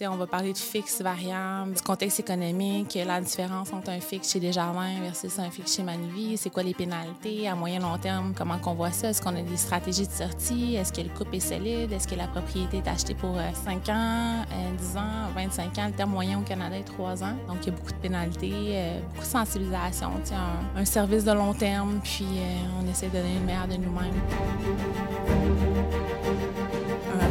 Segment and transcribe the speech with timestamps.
[0.00, 4.40] on va parler de fixe, variable, du contexte économique, la différence entre un fixe chez
[4.40, 8.58] Desjardins versus un fixe chez Manuvie, c'est quoi les pénalités à moyen long terme, comment
[8.58, 11.40] qu'on voit ça, est-ce qu'on a des stratégies de sortie, est-ce que le couple est
[11.40, 14.44] solide, est-ce que la propriété est achetée pour 5 euh, ans,
[14.78, 17.36] 10 euh, ans, 25 ans, le terme moyen au Canada est 3 ans.
[17.46, 21.32] Donc il y a beaucoup de pénalités, euh, beaucoup de sensibilisation, un, un service de
[21.32, 22.26] long terme, puis
[22.80, 25.71] on essaie de donner le meilleur de nous-mêmes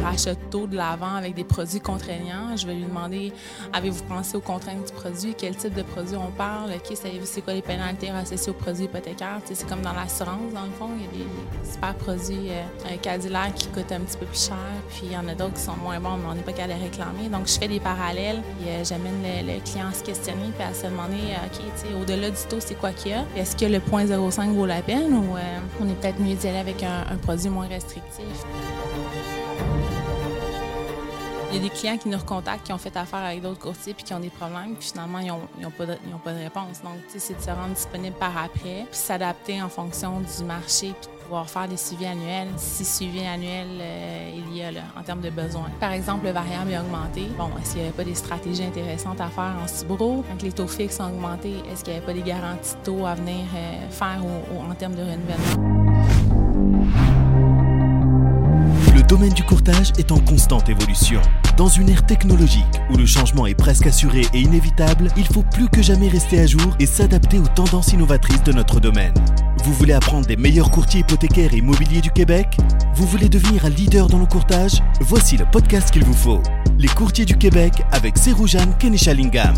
[0.02, 2.56] rachat tôt de l'avant avec des produits contraignants.
[2.56, 3.32] Je vais lui demander
[3.72, 5.34] avez-vous pensé aux contraintes du produit?
[5.36, 6.70] Quel type de produit on parle?
[6.72, 10.64] OK, savez-vous c'est quoi les pénalités associées aux produits hypothécaires C'est comme dans l'assurance, dans
[10.64, 10.88] le fond.
[10.96, 14.56] Il y a des super produits euh, Cadillac qui coûtent un petit peu plus cher,
[14.88, 16.66] puis il y en a d'autres qui sont moins bons, mais on n'est pas qu'à
[16.66, 17.28] les réclamer.
[17.30, 20.74] Donc, je fais des parallèles, et euh, j'amène le, client à se questionner, puis à
[20.74, 23.24] se demander euh, OK, au-delà du taux, c'est quoi qu'il y a?
[23.36, 26.58] Est-ce que le 0.05 vaut la peine ou euh, on est peut-être mieux d'y aller
[26.58, 28.24] avec un produit moins restrictif?
[31.52, 33.92] Il y a des clients qui nous recontactent, qui ont fait affaire avec d'autres courtiers
[33.92, 36.82] puis qui ont des problèmes, puis finalement, ils n'ont pas, de, réponse.
[36.82, 41.10] Donc, c'est de se rendre disponible par après, puis s'adapter en fonction du marché, puis
[41.10, 45.20] de pouvoir faire des suivis annuels, si suivi annuel euh, il y a en termes
[45.20, 45.68] de besoins.
[45.78, 47.26] Par exemple, le variable a augmenté.
[47.36, 50.24] Bon, est-ce qu'il n'y avait pas des stratégies intéressantes à faire en Cibro?
[50.28, 53.04] Quand les taux fixes ont augmenté, est-ce qu'il n'y avait pas des garanties de taux
[53.04, 54.20] à venir euh, faire
[54.58, 55.91] en termes de renouvellement?
[59.12, 61.20] Domaine du courtage est en constante évolution.
[61.58, 65.68] Dans une ère technologique où le changement est presque assuré et inévitable, il faut plus
[65.68, 69.12] que jamais rester à jour et s'adapter aux tendances innovatrices de notre domaine.
[69.64, 72.56] Vous voulez apprendre des meilleurs courtiers hypothécaires et immobiliers du Québec?
[72.94, 74.82] Vous voulez devenir un leader dans le courtage?
[75.02, 76.42] Voici le podcast qu'il vous faut.
[76.78, 79.52] Les courtiers du Québec avec Seroujan Kenishalingam.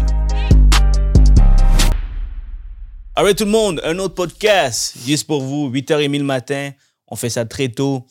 [3.14, 6.70] Alright tout le monde, un autre podcast juste pour vous, 8h30 le matin.
[7.06, 8.05] On fait ça très tôt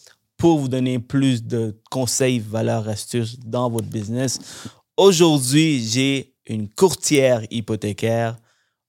[0.44, 4.67] pour vous donner plus de conseils, valeurs, astuces dans votre business.
[4.97, 8.36] Aujourd'hui, j'ai une courtière hypothécaire,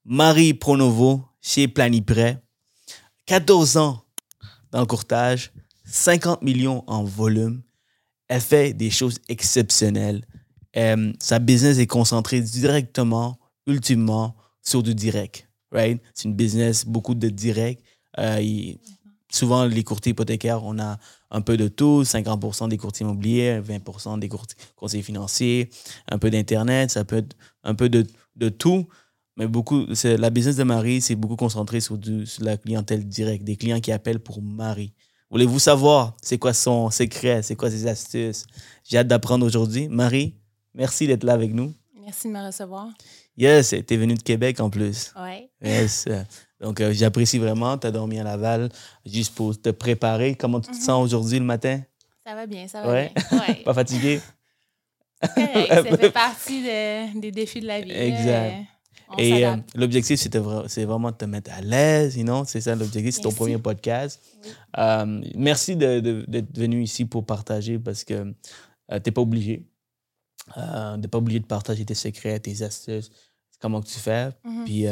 [0.03, 2.43] Marie Pronovo, chez Planiprêt.
[3.25, 4.03] 14 ans
[4.71, 5.53] dans le courtage,
[5.85, 7.61] 50 millions en volume.
[8.27, 10.25] Elle fait des choses exceptionnelles.
[10.75, 15.47] Euh, sa business est concentrée directement, ultimement, sur du direct.
[15.71, 16.01] Right?
[16.13, 17.81] C'est une business, beaucoup de direct.
[18.19, 18.73] Euh,
[19.31, 20.97] souvent, les courtiers hypothécaires, on a
[21.31, 24.29] un peu de tout, 50% des courtiers immobiliers, 20% des
[24.75, 25.69] conseillers financiers,
[26.09, 28.05] un peu d'Internet, ça peut être un peu de,
[28.35, 28.87] de tout.
[29.37, 33.57] Mais beaucoup, la business de Marie, c'est beaucoup concentré sur, sur, la clientèle directe, des
[33.57, 34.93] clients qui appellent pour Marie.
[35.29, 38.45] Voulez-vous savoir c'est quoi son secret, c'est quoi ses astuces?
[38.83, 39.89] J'ai hâte d'apprendre aujourd'hui.
[39.89, 40.35] Marie,
[40.73, 41.73] merci d'être là avec nous.
[42.01, 42.87] Merci de me recevoir.
[43.37, 45.13] Yes, tu es venue de Québec en plus.
[45.17, 45.49] Oui.
[45.61, 46.07] Yes.
[46.59, 47.77] Donc, euh, j'apprécie vraiment.
[47.77, 48.69] Tu as dormi à Laval
[49.05, 50.35] juste pour te préparer.
[50.35, 51.03] Comment tu te sens mhm.
[51.03, 51.81] aujourd'hui le matin?
[52.25, 53.11] Ça va bien, ça va bien.
[53.31, 53.55] Ouais.
[53.65, 54.21] Pas fatigué?
[55.21, 57.91] ça fait partie des défis de la vie.
[57.91, 58.65] Exact.
[59.17, 63.21] Et euh, l'objectif, c'est vraiment de te mettre à l'aise, sinon c'est ça l'objectif, c'est
[63.21, 64.19] ton premier podcast.
[64.77, 68.33] Euh, merci d'être venu ici pour partager parce que tu
[68.89, 69.67] n'es pas obligé.
[70.53, 70.59] tu
[70.99, 73.11] n'es pas obligé de partager tes secrets, tes astuces,
[73.59, 74.29] comment tu fais.
[74.43, 74.65] Mhm.
[74.65, 74.87] Puis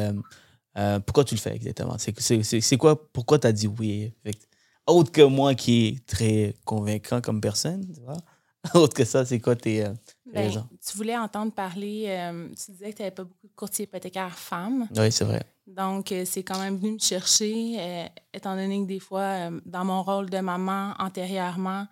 [0.78, 1.98] euh, pourquoi tu le fais exactement?
[1.98, 4.14] C'est quoi, pourquoi tu as dit oui?
[4.88, 8.18] Autre que moi qui est très convaincant comme personne, tu vois?
[8.74, 9.94] Autre que ça, c'est quoi tes, euh,
[10.26, 10.68] ben, raisons?
[10.86, 14.38] Tu voulais entendre parler, euh, tu disais que tu n'avais pas beaucoup de courtiers hypothécaires
[14.38, 14.88] femmes.
[14.96, 15.44] Oui, c'est vrai.
[15.68, 20.30] Donc, c'est quand même venu me chercher, étant donné que des fois, dans mon rôle
[20.30, 21.88] de maman antérieurement,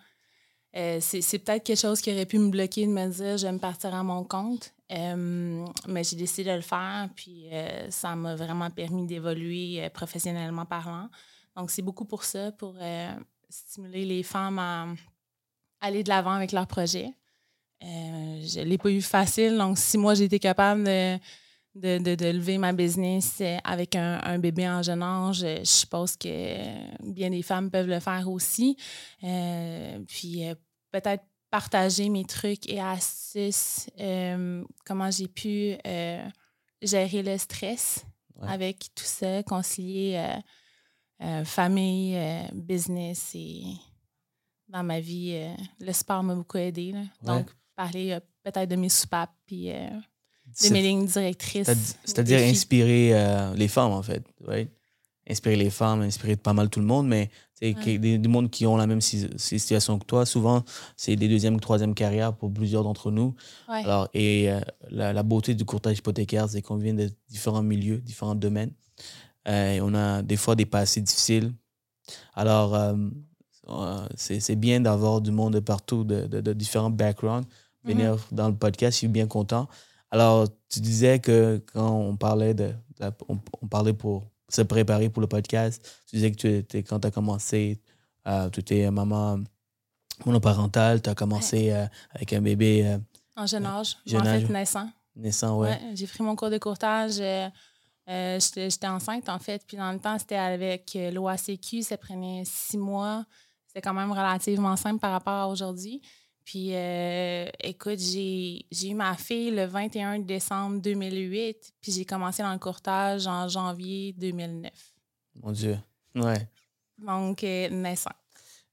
[0.74, 3.60] c'est peut-être quelque chose qui aurait pu me bloquer de me dire je vais me
[3.60, 4.74] partir à mon compte.
[4.92, 9.90] Euh, mais j'ai décidé de le faire, puis euh, ça m'a vraiment permis d'évoluer euh,
[9.90, 11.10] professionnellement parlant.
[11.56, 12.76] Donc, c'est beaucoup pour ça, pour
[13.50, 14.88] stimuler les femmes à
[15.82, 17.14] aller de l'avant avec leurs projets.
[17.82, 21.18] je ne l'ai pas eu facile, donc si moi j'ai été capable de,
[21.76, 27.30] de, de, lever ma business avec un, bébé en jeune âge, je suppose que bien
[27.30, 28.76] des femmes peuvent le faire aussi.
[29.22, 30.44] puis
[30.92, 36.26] peut-être partager mes trucs et astuces, euh, comment j'ai pu euh,
[36.82, 38.06] gérer le stress
[38.42, 40.40] avec tout ça, concilier
[41.22, 42.18] euh, famille,
[42.54, 43.64] business et
[44.68, 46.96] dans ma vie, le sport m'a beaucoup aidé.
[47.22, 49.70] Donc, parler peut-être de mes soupapes puis
[50.64, 51.96] de mes lignes directrices.
[52.04, 53.14] C'est-à-dire inspirer
[53.56, 54.24] les femmes, en fait.
[55.30, 57.30] Inspirer les femmes, inspirer pas mal tout le monde, mais
[57.62, 60.26] c'est des, des mondes qui ont la même situation que toi.
[60.26, 60.64] Souvent,
[60.98, 63.36] c'est des deuxième ou troisième carrières pour plusieurs d'entre nous.
[63.68, 64.60] Alors, et euh,
[64.90, 68.72] la, beauté du courtage hypothécaire, c'est qu'on vient de différents milieux, différents domaines.
[69.48, 71.54] Euh, et on a des fois des passés difficiles.
[72.34, 77.48] Alors, euh, c'est bien d'avoir du monde de partout, de, de, différents backgrounds,
[77.84, 78.96] venir dans le podcast.
[78.96, 79.70] Je suis bien content.
[80.12, 82.74] Alors, tu disais que quand on parlait de,
[83.30, 87.08] on, parlait pour se préparer pour le podcast, tu disais que tu étais, quand tu
[87.08, 87.82] as commencé,
[88.28, 89.40] euh, tu étais maman
[90.26, 92.86] monoparentale, tu as commencé euh, avec un bébé.
[92.86, 92.98] Euh,
[93.38, 94.90] en jeune âge, en fait, naissant.
[95.16, 95.80] Naissant, ouais.
[95.94, 97.22] j'ai pris mon cours de courtage.
[98.08, 99.64] J'étais enceinte, en fait.
[99.66, 101.84] Puis dans le temps, c'était avec l'OACQ.
[101.84, 103.26] Ça prenait six mois.
[103.68, 106.02] C'était quand même relativement simple par rapport à aujourd'hui.
[106.44, 112.52] Puis, euh, écoute, j'ai eu ma fille le 21 décembre 2008, puis j'ai commencé dans
[112.52, 114.72] le courtage en janvier 2009.
[115.42, 115.78] Mon Dieu.
[116.16, 116.48] Ouais.
[116.98, 118.12] Donc, euh, naissant.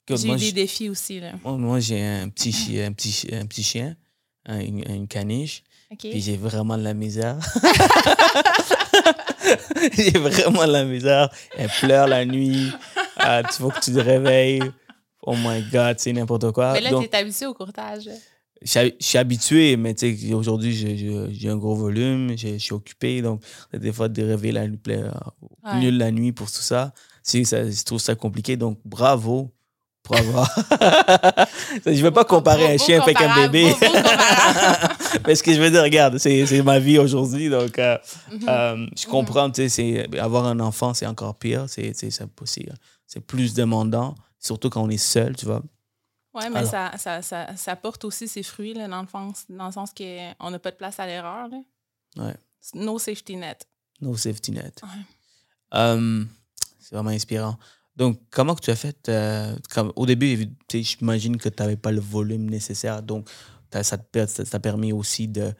[0.09, 1.21] J'ai eu des défis aussi.
[1.21, 1.33] Là.
[1.45, 3.95] Moi, j'ai un petit, chien, un petit, un petit chien,
[4.49, 5.63] une, caniche.
[5.99, 7.39] Puis j'ai vraiment de la misère.
[9.93, 11.31] j'ai vraiment de la misère.
[11.57, 12.73] Elle pleure la nuit.
[13.17, 14.63] Ah, tu faut que tu te réveilles.
[15.31, 16.73] Oh my God, c'est n'importe quoi.
[16.73, 18.09] Mais là, tu es habitué au courtage.
[18.63, 19.95] Je suis habitué, mais
[20.33, 20.75] aujourd'hui,
[21.31, 23.21] j'ai un gros volume, je suis occupé.
[23.21, 23.43] Donc,
[23.75, 25.91] des fois, de rêver la nuit, ouais.
[25.91, 26.95] la nuit pour tout ça.
[27.23, 28.57] Ça, je trouve ça compliqué.
[28.57, 29.53] Donc, bravo
[30.03, 30.51] pour avoir.
[31.85, 33.71] je ne veux pas comparer un chien avec un bébé.
[35.27, 37.51] mais ce que je veux dire, regarde, c'est ma vie aujourd'hui.
[37.51, 37.99] Donc, euh,
[38.33, 38.49] mhm.
[38.49, 41.67] euh, je comprends, tu sais, avoir un enfant, c'est encore pire.
[41.69, 45.63] C'est plus demandant surtout quand on est seul, tu vois.
[46.35, 49.67] Oui, mais ça, ça, ça, ça, porte aussi ses fruits, là, dans, le sens, dans
[49.67, 51.49] le sens qu'on n'a pas de place à l'erreur.
[52.17, 52.37] Ouais.
[52.75, 53.67] No safety net.
[54.01, 54.81] No safety net.
[55.73, 56.29] Hum,
[56.79, 57.57] c'est vraiment inspirant.
[57.97, 61.91] Donc, comment que tu as fait euh, comme, Au début, j'imagine que tu n'avais pas
[61.91, 63.03] le volume nécessaire.
[63.03, 63.29] Donc,
[63.83, 65.53] ça t'a permis aussi de,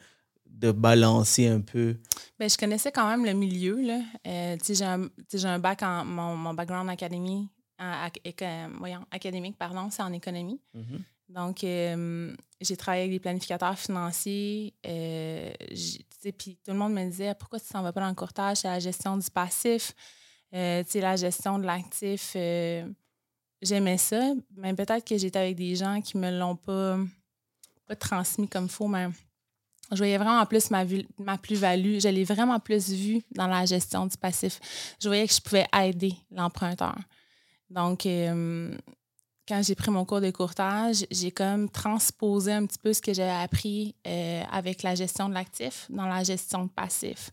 [0.45, 1.97] de balancer un peu.
[2.39, 3.81] Ben, je connaissais quand même le milieu.
[3.81, 4.01] Là.
[4.25, 5.09] Euh, j'ai un,
[5.43, 7.49] un, bac en mon, mon background académie
[8.77, 10.59] voyons, académique, pardon, c'est en économie.
[10.75, 11.01] Mm-hmm.
[11.29, 14.73] Donc, euh, j'ai travaillé avec des planificateurs financiers.
[14.85, 15.51] Euh,
[16.37, 18.57] puis tout le monde me disait pourquoi tu ne s'en vas pas dans le courtage,
[18.57, 19.93] c'est la gestion du passif,
[20.53, 22.35] euh, la gestion de l'actif.
[23.61, 26.97] J'aimais ça, mais peut-être que j'étais avec des gens qui ne me l'ont pas,
[27.85, 29.09] pas transmis comme il faut, mais
[29.91, 30.85] je voyais vraiment plus ma,
[31.17, 31.99] ma plus-value.
[31.99, 34.59] Je l'ai vraiment plus vue dans la gestion du passif.
[35.01, 36.95] Je voyais que je pouvais aider l'emprunteur.
[37.69, 38.75] Donc, euh,
[39.47, 43.13] quand j'ai pris mon cours de courtage, j'ai comme transposé un petit peu ce que
[43.13, 47.31] j'ai appris euh, avec la gestion de l'actif dans la gestion de passif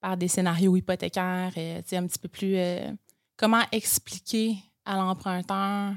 [0.00, 2.56] par des scénarios hypothécaires, euh, un petit peu plus
[3.36, 5.94] comment expliquer à l'emprunteur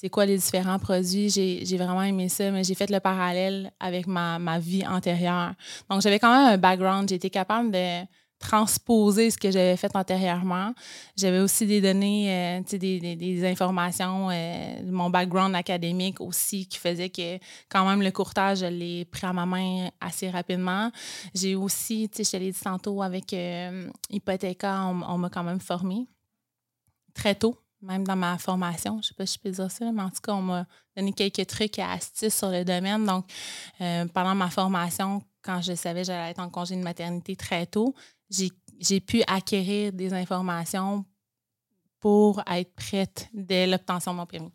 [0.00, 1.28] c'est quoi les différents produits.
[1.28, 5.54] J'ai vraiment aimé ça, mais j'ai fait le parallèle avec ma, ma vie antérieure.
[5.90, 7.08] Donc, j'avais quand même un background.
[7.08, 8.02] J'étais capable de
[8.38, 10.72] transposer ce que j'avais fait antérieurement.
[11.16, 17.10] J'avais aussi des données, euh, des, des, informations, euh, mon background académique aussi qui faisait
[17.10, 17.38] que
[17.68, 20.90] quand même le courtage, je l'ai pris à ma main assez rapidement.
[21.34, 26.06] J'ai aussi, je te l'ai dit tantôt, avec euh, Hypothéca, on, m'a quand même formé
[27.14, 28.92] très tôt, même dans ma formation.
[28.94, 30.66] Je ne sais pas si je peux dire ça, mais en tout cas, on m'a
[30.96, 33.04] donné quelques trucs et astuces sur le domaine.
[33.04, 33.26] Donc,
[34.12, 37.94] pendant ma formation, quand je savais que j'allais être en congé de maternité très tôt,
[38.30, 41.04] j'ai pu acquérir des informations
[42.00, 44.52] pour être prête dès l'obtention de mon permis.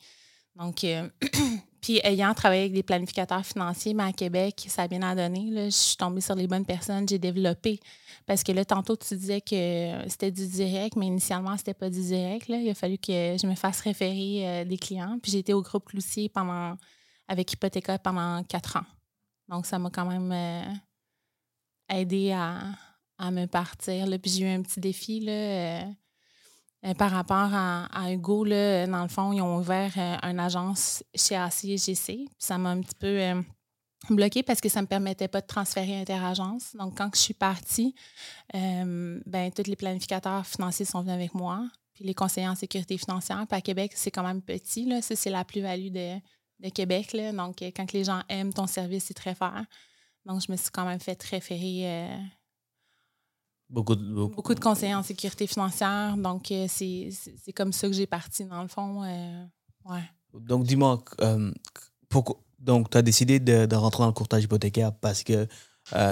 [0.56, 1.10] Donc, euh,
[1.82, 5.50] puis ayant travaillé avec des planificateurs financiers, mais à Québec, ça a bien donné.
[5.50, 7.80] Là, je suis tombée sur les bonnes personnes, j'ai développé.
[8.26, 12.02] Parce que là, tantôt, tu disais que c'était du direct, mais initialement, c'était pas du
[12.02, 12.48] direct.
[12.48, 12.58] Là.
[12.58, 15.20] Il a fallu que je me fasse référer euh, des clients.
[15.22, 16.78] Puis j'ai été au groupe Cloutier pendant,
[17.28, 18.86] avec Hypothéca pendant quatre ans.
[19.50, 20.74] Donc, ça m'a quand même euh,
[21.90, 22.62] aidé à,
[23.24, 24.06] à me partir.
[24.06, 24.20] Là.
[24.20, 25.82] Puis j'ai eu un petit défi là, euh,
[26.86, 28.44] euh, par rapport à, Hugo.
[28.44, 32.28] Là, dans le fond, ils ont ouvert euh, une agence chez ACGC.
[32.38, 33.44] ça m'a un petit peu
[34.10, 36.76] bloqué parce que ça ne me permettait pas de transférer interagence.
[36.76, 37.96] Donc, quand je suis partie,
[38.54, 41.66] ben, tous les planificateurs financiers sont venus avec moi.
[41.94, 43.46] Puis les conseillers en sécurité financière.
[43.48, 44.86] Puis à Québec, c'est quand même petit.
[44.86, 45.02] Là.
[45.02, 46.20] Ça, c'est la plus-value de,
[46.60, 47.14] de, Québec.
[47.14, 47.32] Là.
[47.32, 49.64] Donc, quand les gens aiment ton service, c'est très fort.
[50.26, 52.18] Donc, je me suis quand même fait référer
[53.74, 54.54] Beaucoup de, beaucoup.
[54.54, 56.16] de conseillers en sécurité financière.
[56.16, 59.04] Donc, euh, c'est comme ça que j'ai parti, dans le fond.
[59.04, 59.46] Euh,
[59.86, 60.04] ouais.
[60.40, 61.52] Donc, dis-moi, euh,
[62.60, 65.48] donc, tu as décidé de, de, rentrer dans le courtage hypothécaire parce que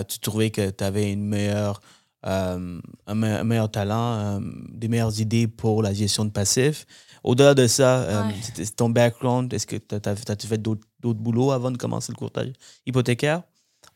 [0.07, 1.81] tu trouvais que tu avais une meilleure,
[2.23, 2.81] un,
[3.13, 6.87] meilleur talent, des meilleures idées pour la gestion de passif.
[7.23, 8.25] Au-delà de ça,
[8.57, 8.65] ouais.
[8.75, 10.87] ton background, est-ce que tu as, as, fait d'autres
[11.19, 12.53] boulots avant de commencer le courtage
[12.87, 13.43] hypothécaire?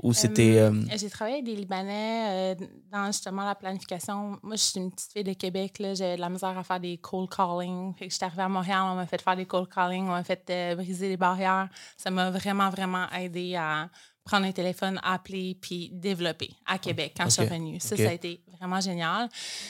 [0.04, 0.58] Ou c'était.
[0.60, 4.38] Euh, j'ai travaillé avec des Libanais euh, dans justement la planification.
[4.44, 5.76] Moi, je suis une petite fille de Québec.
[5.80, 7.94] J'ai de la misère à faire des cold calling.
[7.96, 10.24] Fait que j'étais arrivée à Montréal, on m'a fait faire des cold calling, on m'a
[10.24, 11.70] fait euh, briser les barrières.
[11.98, 13.90] Ça m'a vraiment, vraiment aidé à
[14.26, 17.80] prendre un téléphone, appeler, puis développer à Québec quand je suis revenue.
[17.80, 19.30] Ça, ça a été vraiment génial.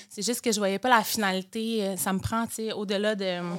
[0.10, 1.84] C'est juste que je voyais pas la finalité.
[1.86, 3.56] euh, Ça me prend, tu sais, au-delà de euh,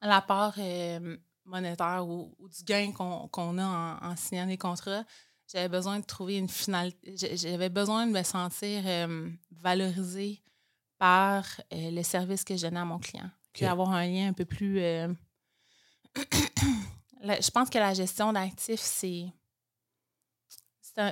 [0.00, 4.56] la part euh, monétaire ou, ou du gain qu'on qu'on a en, en signant des
[4.56, 5.04] contrats.
[5.52, 7.14] J'avais besoin de trouver une finalité.
[7.36, 9.28] J'avais besoin de me sentir euh,
[9.60, 10.42] valorisée
[10.98, 13.30] par euh, le service que je donnais à mon client.
[13.52, 14.80] Puis avoir un lien un peu plus.
[14.80, 15.12] euh,
[17.20, 19.26] la- je pense que la gestion d'actifs, c'est.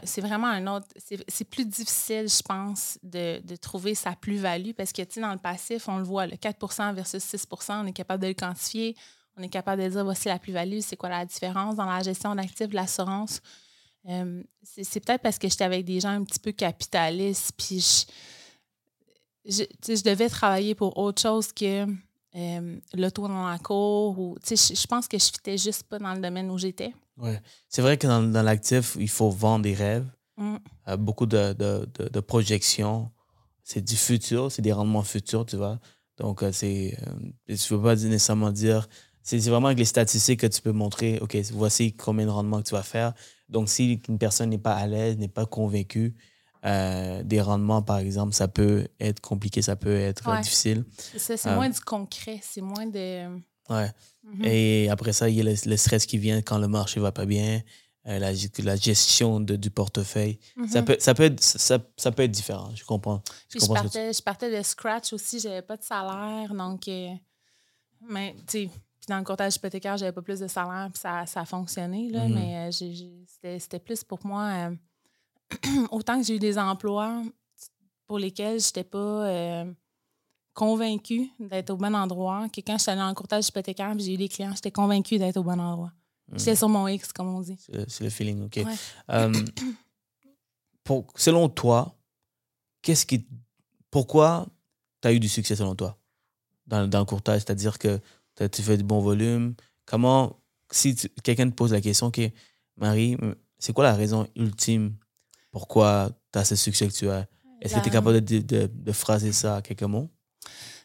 [0.04, 0.86] c'est vraiment un autre.
[1.28, 5.32] C'est plus difficile, je pense, de, de trouver sa plus-value parce que, tu sais, dans
[5.32, 8.96] le passif, on le voit, le 4% versus 6% on est capable de le quantifier.
[9.36, 12.34] On est capable de dire voici la plus-value, c'est quoi la différence dans la gestion
[12.34, 13.40] d'actifs, de l'assurance.
[14.08, 18.06] Euh, c'est peut-être parce que j'étais avec des gens un petit peu capitalistes, puis
[19.44, 21.86] je, je, devais travailler pour autre chose que
[22.34, 24.18] euh, l'auto dans la cour.
[24.18, 26.92] Ou, je, je pense que je fitais juste pas dans le domaine où j'étais.
[27.16, 27.40] Ouais.
[27.68, 30.06] C'est vrai que dans, dans l'actif, il faut vendre des rêves,
[30.36, 30.56] Mm.
[30.88, 33.10] euh, beaucoup de, de, de, de projections.
[33.62, 35.78] C'est du futur, c'est des rendements futurs, tu vois.
[36.18, 36.96] Donc, euh, c'est.
[37.46, 38.88] tu ne peux pas nécessairement dire.
[39.22, 42.60] C'est c'est vraiment avec les statistiques que tu peux montrer, OK, voici combien de rendements
[42.60, 43.14] que tu vas faire.
[43.52, 46.14] Donc, si une personne n'est pas à l'aise, n'est pas convaincue,
[46.64, 50.40] euh, des rendements, par exemple, ça peut être compliqué, ça peut être euh, Ouais.
[50.40, 50.84] difficile.
[51.16, 53.28] C'est Euh, moins du concret, c'est moins de.
[53.68, 53.90] Ouais.
[54.24, 54.44] Mhm.
[54.44, 57.12] Et après ça, il y a le, le stress qui vient quand le marché va
[57.12, 57.60] pas bien,
[58.06, 60.38] euh, la, ge- la gestion de, du portefeuille.
[60.68, 60.84] Ça, Mhm.
[60.86, 63.22] peut, ça, peut être, ça, ça peut être différent, je comprends.
[63.52, 66.88] Je tu- partais, je partais de scratch aussi, j'avais pas de salaire, donc.
[68.08, 68.70] mais, tu sais,
[69.04, 72.08] puis dans le courtage hypothécaire, j'avais pas plus de salaire, puis ça, ça a fonctionné,
[72.08, 72.34] là, Mhm.
[72.34, 74.44] mais euh, c'était plus pour moi.
[74.70, 74.76] euh,
[75.90, 77.20] autant que j'ai eu des emplois
[78.06, 79.72] pour lesquels j'étais pas euh,
[80.54, 84.14] convaincue d'être au bon endroit, que quand j'étais allée dans le courtage hypothécaire, puis j'ai
[84.14, 85.92] eu des clients, j'étais convaincue d'être au bon endroit.
[86.34, 87.58] J'étais sur mon X, comme on dit.
[87.88, 88.56] C'est le- feeling, OK.
[88.64, 88.74] Ouais.
[89.10, 89.44] Euh,
[90.84, 91.94] pour, selon toi,
[92.80, 93.26] qu'est-ce qui,
[93.90, 94.46] pourquoi
[95.00, 95.98] tu as eu du succès selon toi
[96.66, 97.40] dans, dans le courtage?
[97.42, 98.00] C'est-à-dire que
[98.36, 99.54] tu fais du bon volume.
[99.86, 102.20] Comment, si quelqu'un te pose la question, OK,
[102.76, 103.16] Marie,
[103.58, 104.96] c'est quoi la raison ultime
[105.50, 107.26] pourquoi tu as ce succès que tu as?
[107.60, 110.10] Est-ce que tu es capable de, de, de phraser ça à quelques mots?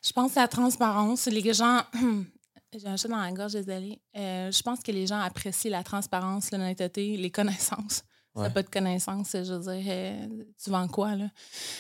[0.06, 1.82] Je pense que la transparence, les gens.
[2.78, 4.00] J'ai un chat dans la gorge, désolée.
[4.16, 8.04] Euh, je pense que les gens apprécient la transparence, l'honnêteté, les connaissances.
[8.38, 8.44] Ouais.
[8.44, 10.28] t'as pas de connaissances, je veux dire, euh,
[10.64, 11.26] tu vends quoi, là?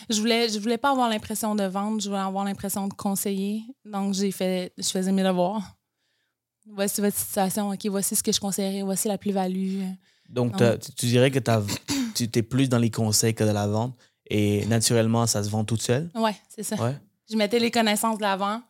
[0.10, 3.62] Je voulais, je voulais pas avoir l'impression de vendre, je voulais avoir l'impression de conseiller.
[3.86, 5.62] Donc, j'ai fait, je faisais mes devoirs.
[6.66, 9.84] Voici votre situation, OK, voici ce que je conseillerais, voici la plus-value.
[10.30, 10.56] Donc,
[10.98, 11.40] tu, dirais que
[12.16, 13.96] tu es plus dans les conseils que dans la vente
[14.30, 16.10] et naturellement, ça se vend toute seule?
[16.16, 16.76] Ouais, c'est ça.
[16.76, 16.98] Ouais.
[17.30, 18.62] Je mettais les connaissances de l'avant,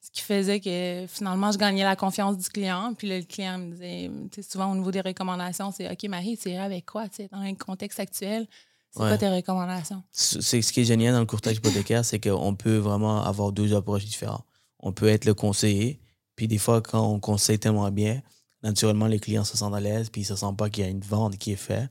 [0.00, 2.94] ce qui faisait que finalement, je gagnais la confiance du client.
[2.96, 4.10] Puis là, le client me disait,
[4.48, 8.00] souvent au niveau des recommandations, c'est OK, Marie, tu irais avec quoi, dans le contexte
[8.00, 8.46] actuel?
[8.90, 9.08] C'est Ouais.
[9.08, 10.02] quoi tes recommandations?
[10.12, 13.74] c'est ce qui est génial dans le courtage hypothécaire, c'est qu'on peut vraiment avoir deux
[13.74, 14.44] approches différentes.
[14.80, 16.00] On peut être le conseiller,
[16.36, 18.22] puis des fois, quand on conseille tellement bien,
[18.62, 20.86] naturellement, les clients se sentent à l'aise, puis ils ne se sentent pas qu'il y
[20.86, 21.90] a une vente qui est faite,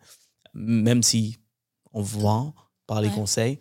[0.53, 1.37] même si
[1.93, 2.53] on vend
[2.87, 3.15] par les Ouais.
[3.15, 3.59] conseils.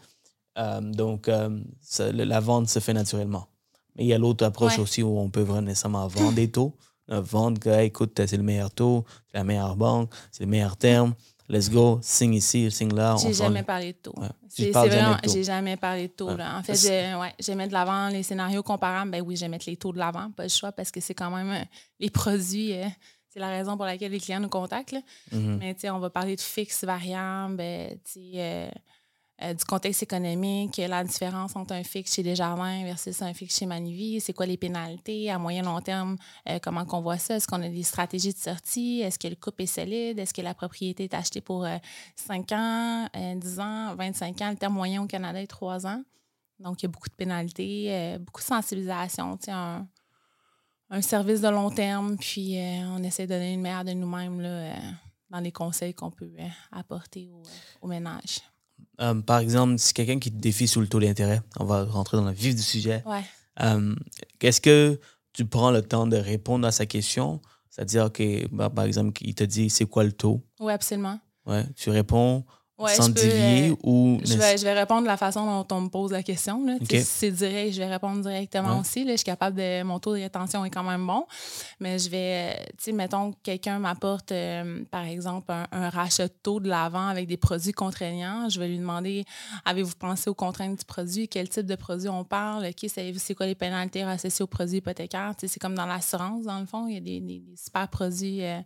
[0.59, 3.49] Euh, donc, euh, ça- la vente se fait naturellement.
[3.97, 4.83] Mais il y a l'autre approche Ouais.
[4.83, 6.75] aussi où on peut vraiment nécessairement vendre des taux.
[7.11, 10.50] Euh, vendre que, hey, écoute, c'est le meilleur taux, c'est la meilleure banque, c'est le
[10.50, 11.15] meilleur terme.
[11.49, 13.15] Let's go, signe ici, signe là.
[13.23, 14.15] J'ai jamais parlé de taux.
[14.17, 14.26] Ouais.
[14.59, 16.31] Jamais de j'ai jamais parlé de taux.
[16.33, 16.43] Ouais.
[16.43, 19.12] En fait, j'ai- ouais, de l'avant les scénarios comparables.
[19.12, 21.50] Ben oui, j'aimais les taux de l'avant, pas le choix, parce que c'est quand même
[21.62, 21.65] euh,
[22.00, 22.73] les produits.
[22.75, 22.88] euh,
[23.29, 24.93] c'est la raison pour laquelle les clients nous contactent.
[24.93, 25.00] là.
[25.31, 25.59] Mhm.
[25.61, 28.71] Mais on va parler de fixe, variable, euh, tu sais,
[29.43, 33.66] euh, du contexte économique, la différence entre un fixe chez Desjardins versus un fixe chez
[33.66, 36.16] Manuvie, c'est quoi les pénalités à moyen long terme,
[36.49, 39.35] euh, comment qu'on voit ça, est-ce qu'on a des stratégies de sortie, est-ce que le
[39.35, 41.76] couple est solide, est-ce que la propriété est achetée pour euh,
[42.14, 46.02] 5 ans, euh, 10 ans, 25 ans, le terme moyen au Canada est 3 ans.
[46.59, 49.87] Donc, il y a beaucoup de pénalités, beaucoup de sensibilisation, un,
[50.88, 54.40] un service de long terme, puis on essaie de donner une meilleure de nous-mêmes
[55.28, 56.33] dans les conseils qu'on peut
[56.73, 57.43] apporter au,
[57.83, 58.40] au ménage.
[59.00, 62.17] Euh, par exemple, si quelqu'un qui te défie sous le taux d'intérêt, on va rentrer
[62.17, 63.03] dans le vif du sujet.
[63.07, 63.23] Ouais.
[63.61, 63.95] Euh,
[64.41, 64.99] Est-ce que
[65.33, 67.41] tu prends le temps de répondre à sa question?
[67.71, 70.43] C'est-à-dire que, bah, par exemple, il te dit c'est quoi le taux?
[70.61, 71.21] Oui, absolument.
[71.45, 72.45] Ouais, tu réponds
[72.78, 74.18] Ouais, sans je peux, dévier euh, ou.
[74.23, 76.62] Je vais, je vais répondre de la façon dont on me pose la question.
[76.66, 76.75] Là.
[76.90, 78.80] Si c'est direct, je vais répondre directement Ouais.
[78.80, 79.02] aussi.
[79.04, 79.12] Là.
[79.12, 79.83] Je suis capable de.
[79.83, 81.25] Mon taux de rétention est quand même bon.
[81.80, 82.56] Mais je vais.
[82.76, 86.68] Tu sais, mettons que quelqu'un m'apporte, euh, par exemple, un, un rachat de taux de
[86.68, 88.49] l'avant avec des produits contraignants.
[88.50, 89.25] Je vais lui demander
[89.64, 91.28] avez-vous pensé aux contraintes du produit?
[91.28, 92.66] Quel type de produit on parle?
[92.66, 96.61] OK, savez-vous c'est quoi les pénalités associées aux produits hypothécaires C'est comme dans l'assurance, dans
[96.61, 96.87] le fond.
[96.88, 98.45] Il y a des, des- des super produits.
[98.45, 98.61] euh,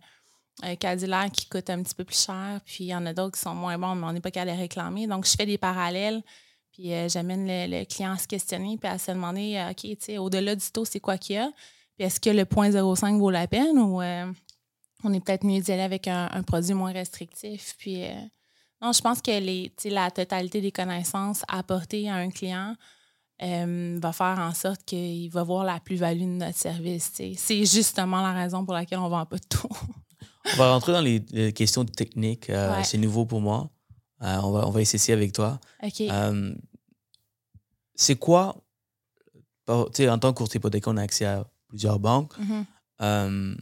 [0.63, 3.35] euh, Cadillac qui coûte un petit peu plus cher, puis il y en a d'autres
[3.35, 5.07] qui sont moins bons, mais on n'est pas qu'à les réclamer.
[5.07, 6.21] Donc, je fais des parallèles,
[6.71, 10.55] puis euh, j'amène le, client à se questionner, puis à se demander, euh, OK, au-delà
[10.55, 11.49] du taux, c'est quoi qu'il y a?
[11.95, 14.01] Puis est-ce que le 0.05 vaut la peine ou
[15.03, 17.75] on est peut-être mieux d'y aller avec un, produit moins restrictif?
[17.77, 18.05] Puis,
[18.81, 22.75] non, je pense que les, la totalité des connaissances apportées à un client,
[23.39, 27.11] va faire en sorte qu'il va voir la plus-value de notre service.
[27.13, 29.67] C'est justement la raison pour laquelle on ne vend pas de tout.
[30.45, 32.49] On va rentrer dans les, questions techniques.
[32.49, 33.69] Euh, c'est nouveau pour moi.
[34.21, 35.59] Euh, on, va, on va essayer avec toi.
[36.01, 36.55] Euh,
[37.95, 38.55] c'est quoi,
[39.93, 42.33] tu en tant que courtier hypothécaire, on a accès à plusieurs banques.
[42.99, 43.55] Mm-hmm.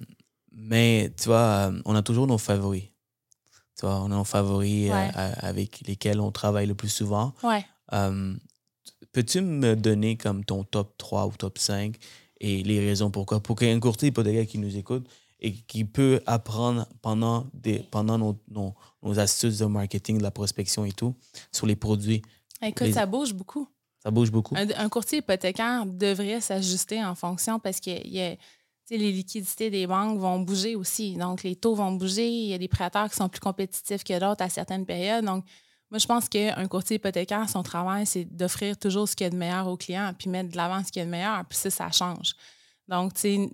[0.51, 2.83] mais tu vois, on a toujours nos favoris.
[3.77, 7.33] Tu vois, on a nos favoris avec lesquels on travaille le plus souvent.
[7.43, 7.65] Ouais.
[9.11, 11.95] Peux-tu me donner comme ton top 3 ou top 5
[12.41, 13.39] et les raisons pourquoi?
[13.39, 15.09] Pour qu'un courtier hypothécaire qui nous écoute
[15.41, 20.85] et qui peut apprendre pendant, des, pendant nos, nos, astuces de marketing, de la prospection
[20.85, 21.15] et tout,
[21.51, 22.21] sur les produits.
[22.61, 23.67] Écoute, ça bouge beaucoup.
[24.03, 24.55] Ça bouge beaucoup.
[24.55, 28.35] Un, courtier hypothécaire devrait s'ajuster en fonction parce que y a,
[28.89, 31.15] les liquidités des banques vont bouger aussi.
[31.15, 32.27] Donc, les taux vont bouger.
[32.27, 35.25] Il y a des prêteurs qui sont plus compétitifs que d'autres à certaines périodes.
[35.25, 35.45] Donc,
[35.91, 39.31] moi, je pense qu'un courtier hypothécaire, son travail, c'est d'offrir toujours ce qu'il y a
[39.31, 41.57] de meilleur aux clients, puis mettre de l'avant ce qu'il y a de meilleur, puis
[41.57, 42.35] ça, ça change.
[42.87, 43.49] Donc, tu sais,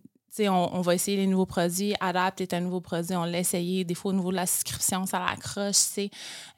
[0.50, 1.94] on, va essayer les nouveaux produits.
[2.00, 3.84] Adapt est un nouveau produit, on l'a essayé.
[3.84, 5.76] Des fois, au niveau de la souscription, ça l'accroche.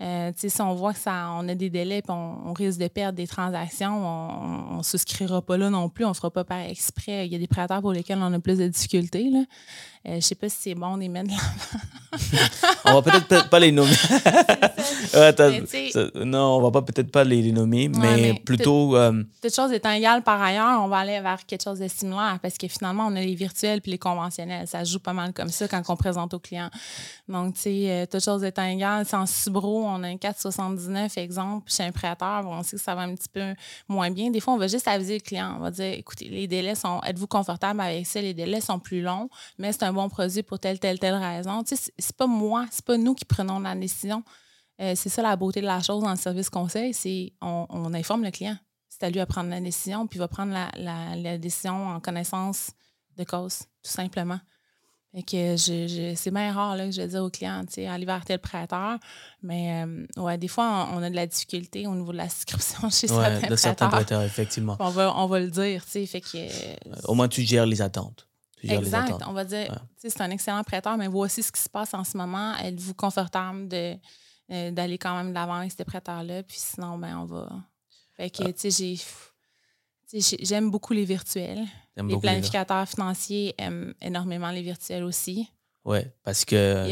[0.01, 3.17] Euh, si on voit que ça, on a des délais et on, risque de perdre
[3.17, 6.05] des transactions, on ne souscrira pas là non plus.
[6.05, 7.27] On ne fera pas par exprès.
[7.27, 9.29] Il y a des prêteurs pour lesquels on a plus de difficultés.
[9.29, 9.43] Là.
[10.07, 11.43] Euh, je ne sais pas si c'est bon de les mettre l'avant.
[12.85, 13.91] on va peut-être pas les nommer.
[16.25, 18.95] non, on va pas peut-être pas les, nommer, mais, plutôt.
[18.95, 22.39] Euh, toute chose étant égale par ailleurs, on va aller vers quelque chose de similaire
[22.41, 24.67] parce que finalement, on a les virtuels puis les conventionnels.
[24.67, 26.69] Ça joue pas mal comme ça quand on présente aux clients.
[27.27, 31.69] Donc, tu sais, euh, toute chose étant égale, en Subro, on a un 4,79 exemple
[31.69, 32.45] chez un prêteur.
[32.45, 33.53] On sait que ça va un petit peu
[33.87, 34.29] moins bien.
[34.31, 35.55] Des fois, on va juste aviser le client.
[35.57, 37.01] On va dire écoutez, les délais sont.
[37.03, 38.21] Êtes-vous confortable avec ça?
[38.21, 41.63] Les délais sont plus longs, mais c'est un bon produit pour telle, telle, telle raison.
[41.63, 44.23] Tu sais, c'est pas moi, c'est pas nous qui prenons la décision.
[44.79, 48.23] Euh, c'est ça la beauté de la chose dans le service conseil, c'est on, informe
[48.23, 48.57] le client.
[48.89, 52.71] C'est à lui à prendre la décision, puis il va prendre la, décision en connaissance
[53.17, 54.39] de cause, tout simplement.
[55.13, 57.87] Fait que je, c'est bien rare là, que je vais dire au client, tu sais,
[57.87, 58.97] aller vers tel prêteur.
[59.41, 62.81] Mais euh, ouais, des fois, on, a de la difficulté au niveau de la souscription
[62.89, 63.49] chez certains prêteurs.
[63.49, 64.75] de certains prêteurs, effectivement.
[64.79, 66.05] On va, on va le dire, tu sais.
[66.05, 68.27] Fait que, au moins, tu gères les attentes.
[68.61, 69.23] exact.
[69.27, 72.03] On va dire, sais, c'est un excellent prêteur, mais voici ce qui se passe en
[72.03, 72.55] ce moment.
[72.57, 73.97] Êtes-vous confortable de
[74.49, 76.41] euh, d'aller quand même de l'avant avec ces prêteurs-là.
[76.43, 77.49] Puis sinon, ben, on va.
[78.15, 78.53] Fait que, ah.
[78.53, 79.05] tu sais,
[80.13, 81.65] J'aime beaucoup les virtuels.
[81.97, 85.49] Les planificateurs financiers aiment énormément les virtuels aussi.
[85.85, 86.85] Oui, parce que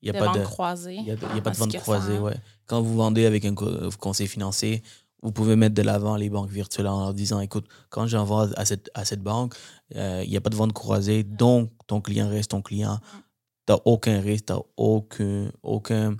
[0.00, 0.94] il n'y a, pas de, vente croisée.
[0.94, 2.36] Il n'y a, pas de vente croisée, ouais.
[2.66, 4.82] Quand vous vendez avec un conseil financier,
[5.22, 8.64] vous pouvez mettre de l'avant les banques virtuelles en leur disant écoute, quand j'envoie à
[8.64, 9.54] cette, à cette banque,
[9.96, 12.94] euh, il n'y a pas de vente croisée, donc ton client reste ton client.
[12.94, 13.18] Mm.
[13.66, 16.16] Tu n'as aucun risque, tu n'as aucun, aucun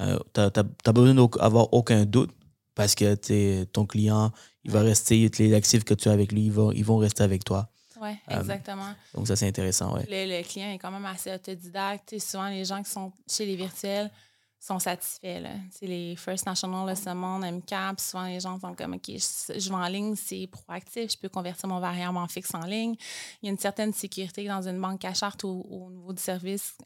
[0.00, 2.30] euh, tu n'as besoin d'avoir aucun doute
[2.74, 4.30] parce que ton client,
[4.64, 7.22] il va rester, les actifs que tu as avec lui, ils vont, ils vont rester
[7.22, 7.68] avec toi.
[8.00, 8.94] Oui, euh, exactement.
[9.14, 9.94] donc, ça, c'est intéressant.
[9.94, 10.04] Ouais.
[10.08, 12.18] Le, client est quand même assez autodidacte.
[12.18, 14.10] souvent, les gens qui sont chez les virtuels
[14.58, 15.40] sont satisfaits.
[15.40, 15.50] Là.
[15.82, 19.74] les First National, le Summon, MCAP, souvent, les gens sont comme OK, je, je vais
[19.74, 22.94] en ligne, c'est proactif, je peux convertir mon variable en fixe en ligne.
[23.42, 26.22] Il y a une certaine sécurité dans une banque à charte au, au niveau du
[26.22, 26.76] service.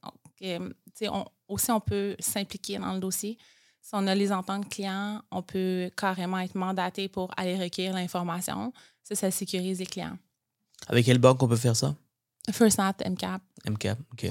[0.42, 0.70] Euh,
[1.02, 3.38] on, aussi, on peut s'impliquer dans le dossier.
[3.86, 8.72] Si on a les ententes clients, on peut carrément être mandaté pour aller recueillir l'information.
[9.04, 10.18] Ça, ça sécurise les clients.
[10.88, 11.94] Avec quelle banque on peut faire ça?
[12.50, 13.40] First Nat, MCAP.
[13.64, 14.28] MCAP, OK.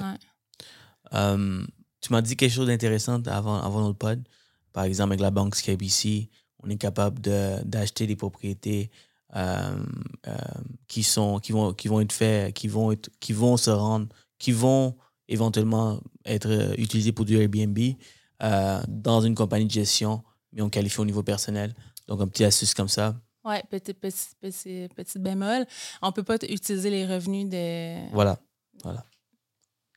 [1.14, 1.66] Euh,
[2.02, 4.22] tu m'as dit quelque chose d'intéressant avant, avant notre pod.
[4.74, 6.28] Par exemple, avec la banque SkyBC,
[6.62, 7.22] on est capable
[7.64, 8.90] d'acheter des propriétés
[9.36, 9.78] euh,
[10.26, 10.36] euh,
[10.86, 14.08] qui, sont, qui, vont, qui vont être faites, qui vont, être, qui vont se rendre,
[14.38, 17.78] qui vont éventuellement être euh, utilisé pour du Airbnb
[18.42, 20.22] euh, dans une compagnie de gestion,
[20.52, 21.74] mais on qualifie au niveau personnel.
[22.08, 23.14] Donc, un petit astuce comme ça.
[23.44, 25.66] Oui, petit, petit, petit, bémol.
[26.02, 28.12] On ne peut pas utiliser les revenus de.
[28.12, 28.38] Voilà.
[28.82, 29.04] voilà.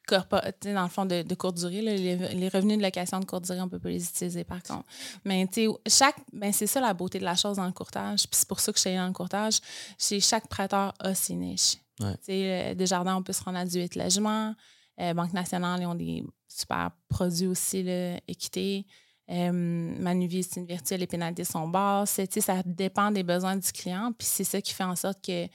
[0.10, 3.66] Dans le fond, de, de courte durée, les, revenus de location de courte durée, on
[3.66, 4.86] ne peut pas les utiliser par contre.
[5.24, 5.48] Mais
[5.88, 8.22] chaque, ben, c'est ça la beauté de la chose dans le courtage.
[8.28, 9.60] Puis c'est pour ça que je suis dans le courtage.
[9.98, 11.78] Chez chaque prêteur a ses niches.
[12.00, 12.76] Ouais.
[12.76, 14.56] Desjardins, on peut se rendre à du 8 logements.
[15.00, 18.86] Euh, Banque nationale, ils ont des super produits aussi, là, équité.
[19.30, 22.20] Euh, Manuvie, c'est une virtuelle, les pénalités sont basses.
[22.40, 24.12] Ça dépend des besoins du client.
[24.18, 25.48] Puis c'est ça qui fait en sorte que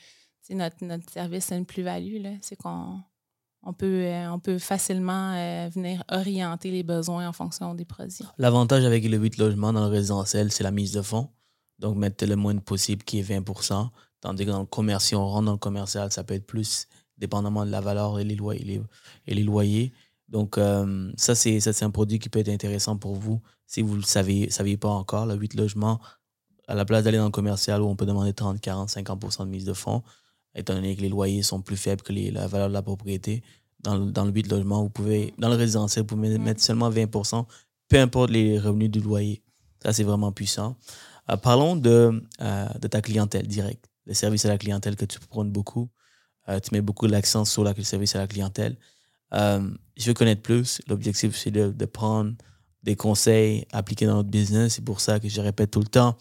[0.50, 2.24] notre, notre service a une plus-value.
[2.40, 3.00] C'est qu'on
[3.62, 5.32] on peut, euh, on peut facilement
[5.70, 8.24] venir orienter les besoins en fonction des produits.
[8.38, 11.28] L'avantage avec le 8 logements dans le résidentiel, c'est la mise de fonds.
[11.78, 13.44] Donc, mettre le moins possible qui est 20
[14.20, 16.86] Tandis que dans le commercial, on rentre dans le commercial, ça peut être plus,
[17.18, 18.82] dépendamment de la valeur et les loyers.
[19.26, 19.92] et les loyers.
[20.28, 24.00] Donc, euh, ça, c'est un produit qui peut être intéressant pour vous si vous ne
[24.00, 25.26] le saviez, saviez pas encore.
[25.26, 26.00] Le 8 logements,
[26.66, 29.50] à la place d'aller dans le commercial où on peut demander 30, 40, 50% de
[29.50, 30.02] mise de fonds,
[30.54, 33.42] étant donné que les loyers sont plus faibles que la valeur de la propriété,
[33.80, 37.44] dans dans le 8 logements, vous pouvez, dans le résidentiel, vous pouvez mettre seulement 20%
[37.88, 39.42] peu importe les revenus du loyer.
[39.82, 40.76] Ça, c'est vraiment puissant.
[41.30, 45.18] Euh, parlons de, euh, de ta clientèle directe, le service à la clientèle que tu
[45.20, 45.88] prônes beaucoup.
[46.48, 48.76] Euh, tu mets beaucoup l'accent sur le service à la clientèle.
[49.32, 50.80] je veux connaître plus.
[50.88, 52.34] L'objectif, c'est de, de, prendre
[52.82, 54.74] des conseils appliqués dans notre business.
[54.74, 56.16] C'est pour ça que je répète tout le temps.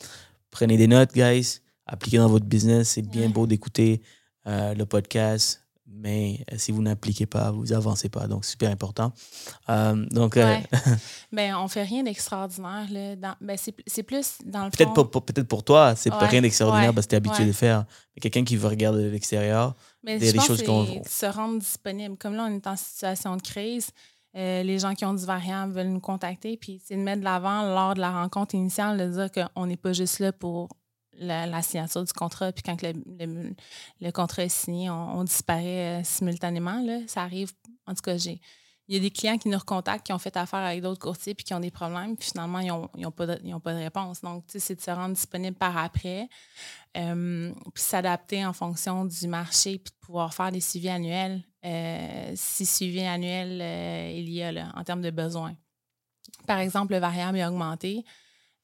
[0.49, 1.59] Prenez des notes, guys.
[1.85, 2.89] Appliquez dans votre business.
[2.89, 4.01] C'est bien beau d'écouter
[4.45, 5.62] le podcast,
[5.95, 8.27] mais euh, si vous n'appliquez pas, vous avancez pas.
[8.27, 9.13] Donc, super important.
[9.69, 10.57] Euh, donc, euh,
[11.31, 12.87] ben, on fait rien d'extraordinaire.
[13.39, 17.11] Ben, c'est plus dans le peut-être Pour, peut-être pour toi, c'est rien d'extraordinaire parce que
[17.11, 17.85] tu es habitué de faire.
[18.15, 19.75] Mais quelqu'un qui veut regarder de l'extérieur,
[20.05, 21.01] il y a des choses qu'on...
[21.07, 22.17] se rendre disponible.
[22.17, 23.91] Comme là, on est en situation de crise.
[24.33, 26.57] les gens qui ont du variable veulent nous contacter.
[26.57, 29.77] Puis, c'est de mettre de l'avant lors de la rencontre initiale, de dire qu'on n'est
[29.77, 30.69] pas juste là pour
[31.17, 36.81] la, signature du contrat, puis quand le, contrat est signé, on, disparaît euh, simultanément.
[36.83, 36.99] Là.
[37.07, 37.51] Ça arrive,
[37.85, 38.39] en tout cas, j'ai.
[38.89, 41.33] Il y a des clients qui nous recontactent, qui ont fait affaire avec d'autres courtiers,
[41.33, 44.19] puis qui ont des problèmes, puis finalement, ils n'ont ont pas, de, pas de réponse.
[44.19, 46.27] Donc, tu sais, c'est de se rendre disponible par après,
[46.97, 52.33] euh, puis s'adapter en fonction du marché, puis de pouvoir faire des suivis annuels, euh,
[52.35, 55.55] si suivi annuel il y a là, en termes de besoins.
[56.45, 58.03] Par exemple, le variable est augmenté.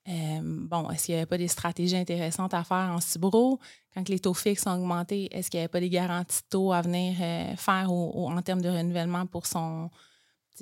[0.09, 3.59] Euh, bon, est-ce qu'il n'y avait pas des stratégies intéressantes à faire en Subro?
[3.93, 6.73] Quand les taux fixes ont augmenté, est-ce qu'il n'y avait pas des garanties de taux
[6.73, 9.89] à venir euh, faire en termes de renouvellement pour son.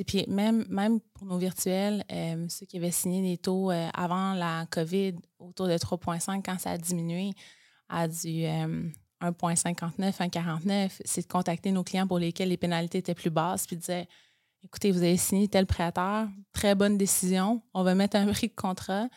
[0.06, 4.66] Puis même, même pour nos virtuels, euh, ceux qui avaient signé des taux avant la
[4.70, 7.32] COVID autour de 3,5, quand ça a diminué
[7.90, 13.32] à du 1,59, 1,49, c'est de contacter nos clients pour lesquels les pénalités étaient plus
[13.32, 14.06] basses, puis dire
[14.64, 18.56] écoutez, vous avez signé tel prêteur, très bonne décision, on va mettre un prix de
[18.56, 19.08] contrat.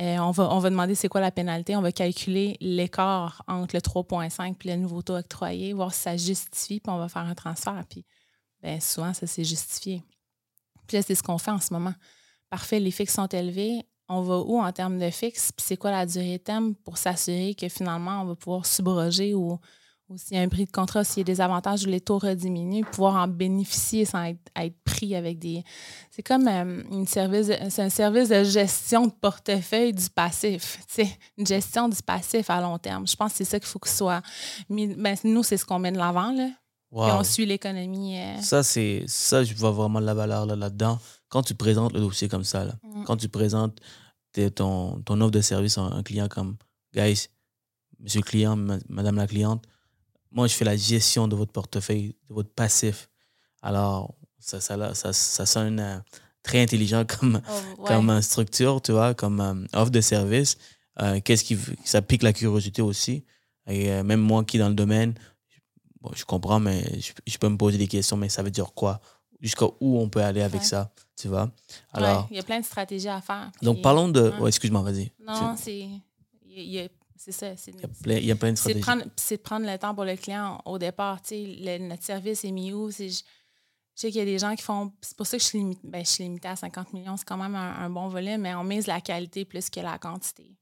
[0.00, 1.76] Euh, on, va, demander c'est quoi la pénalité.
[1.76, 6.16] On va calculer l'écart entre le 3,5 et le nouveau taux octroyé, voir si ça
[6.16, 7.84] justifie, puis on va faire un transfert.
[7.88, 8.04] Puis
[8.60, 10.02] ben, souvent, ça s'est justifié.
[10.88, 11.94] Puis là, c'est ce qu'on fait en ce moment.
[12.50, 13.86] Parfait, les fixes sont élevés.
[14.08, 15.52] On va où en termes de fixes?
[15.52, 19.58] Puis c'est quoi la durée thème pour s'assurer que finalement, on va pouvoir subroger ou
[20.10, 22.00] ou s'il y a un prix de contrat, s'il y a des avantages où les
[22.00, 25.64] taux rediminuent, pouvoir en bénéficier sans être, pris avec des.
[26.10, 30.78] C'est comme euh, une service, c'est un service de gestion de portefeuille du passif.
[31.38, 33.06] Une gestion du passif à long terme.
[33.06, 34.22] Je pense que c'est ça qu'il faut que ce soit.
[34.68, 36.32] Ben, nous, c'est ce qu'on met de l'avant.
[36.32, 36.50] Là.
[36.92, 38.20] Et on suit l'économie.
[38.20, 38.40] Euh.
[38.40, 40.98] Ça, c'est ça, je vois vraiment la valeur là, là-dedans.
[41.28, 43.04] Quand tu présentes le dossier comme ça, là, mm.
[43.04, 43.80] quand tu présentes
[44.54, 46.56] ton, ton offre de service à un client comme
[46.94, 47.28] Guys,
[47.98, 48.56] monsieur le client,
[48.88, 49.64] madame la cliente,
[50.34, 53.08] moi, je fais la gestion de votre portefeuille, de votre passif.
[53.62, 55.98] Alors, ça, ça, ça, ça sonne euh,
[56.42, 57.40] très intelligent comme,
[57.78, 60.58] oh, comme structure, tu vois, comme euh, offre de service.
[61.00, 63.24] Euh, qu'est-ce qui ça pique la curiosité aussi.
[63.66, 65.14] Et même moi qui dans le domaine,
[66.02, 69.00] bon, je comprends, mais je, peux me poser des questions, mais ça veut dire quoi?
[69.40, 71.50] Jusqu'à où on peut aller avec ça, tu vois?
[71.94, 73.50] Alors, il y a plein de stratégies à faire.
[73.62, 74.34] Donc, parlons de.
[74.46, 75.12] excuse-moi, vas-y.
[75.26, 75.88] Non, c'est.
[76.46, 76.90] Il
[77.24, 77.70] c'est ça.
[77.70, 77.80] Il
[78.24, 78.84] y, a plein, de stratégies.
[79.16, 81.20] C'est de, prendre, le temps pour le client au départ.
[81.30, 82.90] notre service est mis où?
[82.90, 83.08] Je,
[83.94, 84.92] sais qu'il y a des gens qui font.
[85.00, 87.16] C'est pour ça que je suis, limité, ben, je suis limitée à 50 millions.
[87.16, 90.54] C'est quand même un, bon volet, mais on mise la qualité plus que la quantité.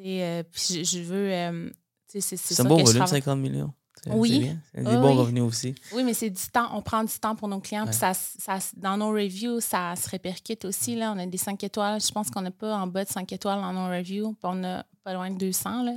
[0.00, 1.30] Euh, puis je, veux.
[1.30, 1.70] Euh,
[2.08, 3.74] c'est un bon volume, 50 millions?
[4.10, 4.50] Oui.
[4.74, 5.74] C'est des bons revenus aussi.
[5.92, 6.68] Oui, mais c'est du temps.
[6.72, 7.84] On prend du temps pour nos clients.
[7.86, 10.96] Puis ça, ça, dans nos reviews, ça se répercute aussi.
[10.96, 11.12] Là.
[11.14, 12.00] On a des 5 étoiles.
[12.00, 14.32] Je pense qu'on n'a pas en bas de 5 étoiles dans nos reviews.
[14.32, 15.92] Puis on a pas loin de 200 là,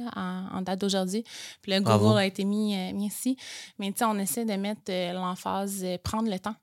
[0.51, 1.23] en, date d'aujourd'hui.
[1.61, 3.37] Puis le Google a été mis, euh, mis ici.
[3.79, 6.55] Mais on essaie de mettre euh, l'emphase, euh, prendre le temps.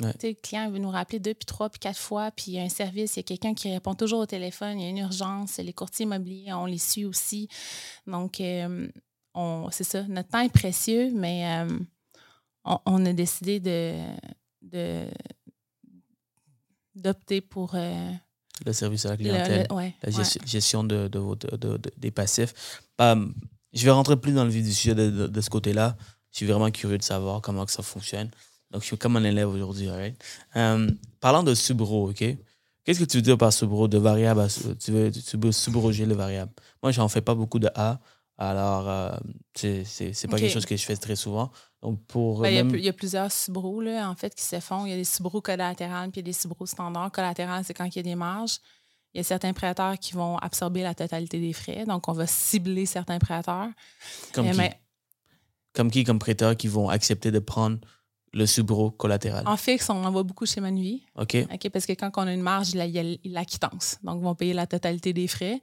[0.00, 2.62] Le client veut nous rappeler deux, puis trois, puis quatre fois, puis il y a
[2.62, 4.98] un service, il y a quelqu'un qui répond toujours au téléphone, il y a une
[4.98, 7.48] urgence, les courtiers immobiliers, on les suit aussi.
[8.06, 8.40] Donc,
[9.70, 11.66] c'est ça, notre temps est précieux, mais
[12.64, 15.06] on, a décidé de,
[16.94, 17.76] d'opter pour
[18.66, 22.82] le service à la clientèle, la gestion, de, de, des passifs.
[22.98, 25.96] je vais rentrer plus dans le vif du sujet de, ce côté-là.
[26.32, 28.30] Je suis vraiment curieux de savoir comment que ça fonctionne.
[28.70, 29.88] Donc, je suis comme un élève aujourd'hui.
[30.56, 32.22] Euh, parlant de subro, OK?
[32.84, 34.46] Qu'est-ce que tu veux dire par subro de variable
[34.78, 36.52] Tu veux, tu veux subroger le variable?
[36.82, 37.98] Moi, j'en fais pas beaucoup de A.
[38.40, 39.10] Alors, euh,
[39.54, 41.50] c'est pas quelque chose que je fais très souvent.
[41.82, 42.40] Donc, pour.
[42.40, 44.44] Ben, il, y a, même- pl- il y a plusieurs subros, là, en fait, qui
[44.44, 44.86] se font.
[44.86, 47.10] Il y a des subros collatérales puis il y a des subros standards.
[47.10, 48.58] Collatéral, c'est quand il y a des marges.
[49.14, 51.84] Il y a certains prêteurs qui vont absorber la totalité des frais.
[51.84, 53.68] Donc, on va cibler certains prêteurs.
[54.32, 54.56] comme, qui?
[54.56, 54.80] mais
[55.74, 57.78] comme qui, comme prêteur, qui vont accepter de prendre
[58.34, 59.42] le subro collatéral.
[59.46, 61.02] en fixe, on en voit beaucoup chez Manuvie.
[61.16, 61.36] OK?
[61.52, 63.98] OK, parce que quand on a une marge, il y a- a a la quittance.
[64.02, 65.60] Donc, ils vont payer la totalité des frais.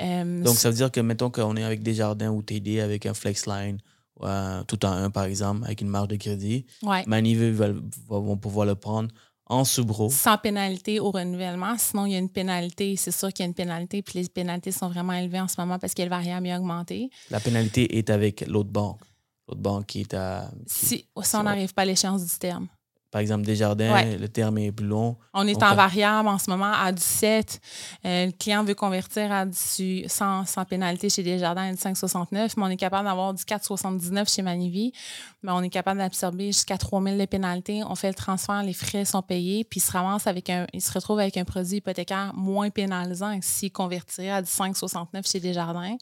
[0.00, 3.14] Euh, Donc, ça veut dire que, mettons qu'on est avec Desjardins ou TD avec un
[3.14, 3.78] Flexline,
[4.20, 7.04] ou un tout en un, par exemple, avec une marge de crédit, ouais.
[7.06, 7.72] Va-
[8.08, 9.08] vont pouvoir le prendre
[9.46, 10.08] en subro.
[10.10, 11.74] Sans pénalité au renouvellement.
[11.78, 12.96] Sinon, il y a une pénalité.
[12.96, 14.00] C'est sûr qu'il y a une pénalité.
[14.02, 17.10] Puis les pénalités sont vraiment élevées en ce moment parce que le variable est augmenté.
[17.30, 19.00] La pénalité est avec l'autre banque.
[19.48, 20.50] L'autre banque qui est à.
[20.68, 22.68] qui- Si, si on n'arrive pas à l'échéance du terme.
[23.10, 24.16] par exemple, Desjardins, Ouais.
[24.16, 25.18] le terme est plus long.
[25.34, 27.60] On est en euh, variable en ce moment à du 7.
[28.06, 32.54] Euh, le client veut convertir à du sans, sans pénalité chez Desjardins à du 5,69,
[32.56, 34.92] mais on est capable d'avoir du 4,79 chez Manivi.
[35.42, 37.82] Mais on est capable d'absorber jusqu'à 3 000 de pénalité.
[37.86, 40.80] On fait le transfert, les frais sont payés, puis il se, ramasse avec un, il
[40.80, 45.96] se retrouve avec un produit hypothécaire moins pénalisant s'il convertirait à du 5,69 chez Desjardins,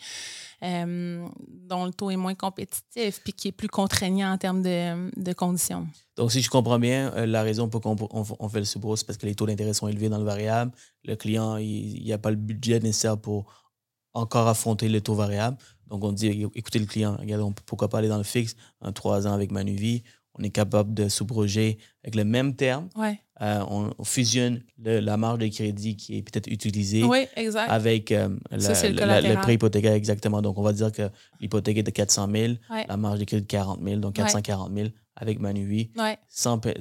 [0.63, 5.11] euh, dont le taux est moins compétitif, puis qui est plus contraignant en termes de,
[5.21, 5.87] de conditions.
[6.17, 8.95] Donc, si je comprends bien, euh, la raison pour qu'on on, on fait le subro,
[8.97, 10.73] c'est parce que les taux d'intérêt sont élevés dans le variable.
[11.05, 13.65] Le client, il n'y a pas le budget nécessaire pour
[14.13, 15.57] encore affronter le taux variable.
[15.87, 18.55] Donc, on dit, écoutez le client, regardez, on peut- pourquoi pas aller dans le fixe,
[18.81, 20.03] un 3 ans avec Manuvie.
[20.39, 22.89] On est capable de subroger avec le même terme.
[22.97, 23.21] Ouais.
[23.43, 27.71] Euh, on, on fusionne le- la marge de crédit qui est peut-être utilisée Oui, exact.
[27.71, 30.43] avec euh, la- Ça, c'est le la- prêt hypothécaire exactement.
[30.43, 31.09] Donc, on va dire que
[31.41, 32.85] l'hypothèque est de 400 000, Ouais.
[32.87, 34.25] la marge de crédit de 40 000, donc Ouais.
[34.25, 36.19] 440 000 avec Manuvie Ouais.
[36.29, 36.73] sans, euh,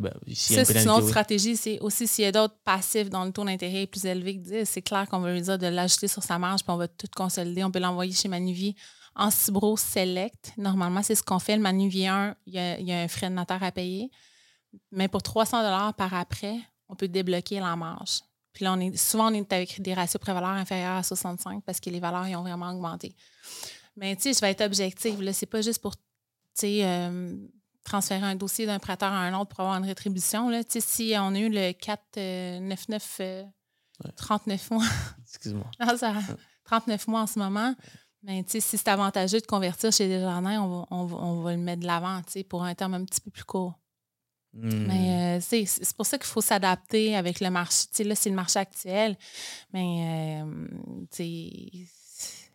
[0.00, 1.08] ben, Ça, c'est une autre oui.
[1.08, 1.56] stratégie.
[1.56, 4.42] C'est aussi s'il y a d'autres passifs dont le taux d'intérêt est plus élevé que
[4.42, 6.88] 10, c'est clair qu'on va lui dire de l'ajouter sur sa marge, puis on va
[6.88, 7.62] tout consolider.
[7.62, 8.74] On peut l'envoyer chez Manuvie
[9.14, 10.52] en Cibro Select.
[10.58, 11.54] Normalement, c'est ce qu'on fait.
[11.56, 14.10] Le Manuvie 1, il y, a, il y a un frais de notaire à payer.
[14.90, 16.58] Mais pour 300 par après,
[16.88, 18.20] on peut débloquer la marge.
[18.52, 21.80] Puis là, on est, souvent, on est avec des ratios prévaleurs inférieurs à 65 parce
[21.80, 23.14] que les valeurs ils ont vraiment augmenté.
[23.96, 25.22] Mais tu sais, je vais être objective.
[25.22, 26.02] Là, c'est pas juste pour, tu
[26.54, 27.34] sais, euh,
[27.84, 30.48] transférer un dossier d'un prêteur à un autre pour avoir une rétribution.
[30.50, 30.62] Là.
[30.64, 33.44] Tu sais, si on a eu le 499 euh,
[34.16, 34.84] 39 mois,
[35.24, 35.66] Excuse-moi.
[35.80, 36.14] non, ça-
[36.64, 37.74] 39 mois en ce moment,
[38.22, 41.40] mais tu sais, si c'est avantageux de convertir chez Desjardins, on va, on va, on
[41.42, 43.74] va le mettre de l'avant tu sais, pour un terme un petit peu plus court.
[44.54, 44.86] Hmm.
[44.86, 47.86] Mais euh, c'est pour ça qu'il faut s'adapter avec le marché.
[47.90, 49.16] Tu sais, là, c'est le marché actuel,
[49.72, 50.44] mais euh,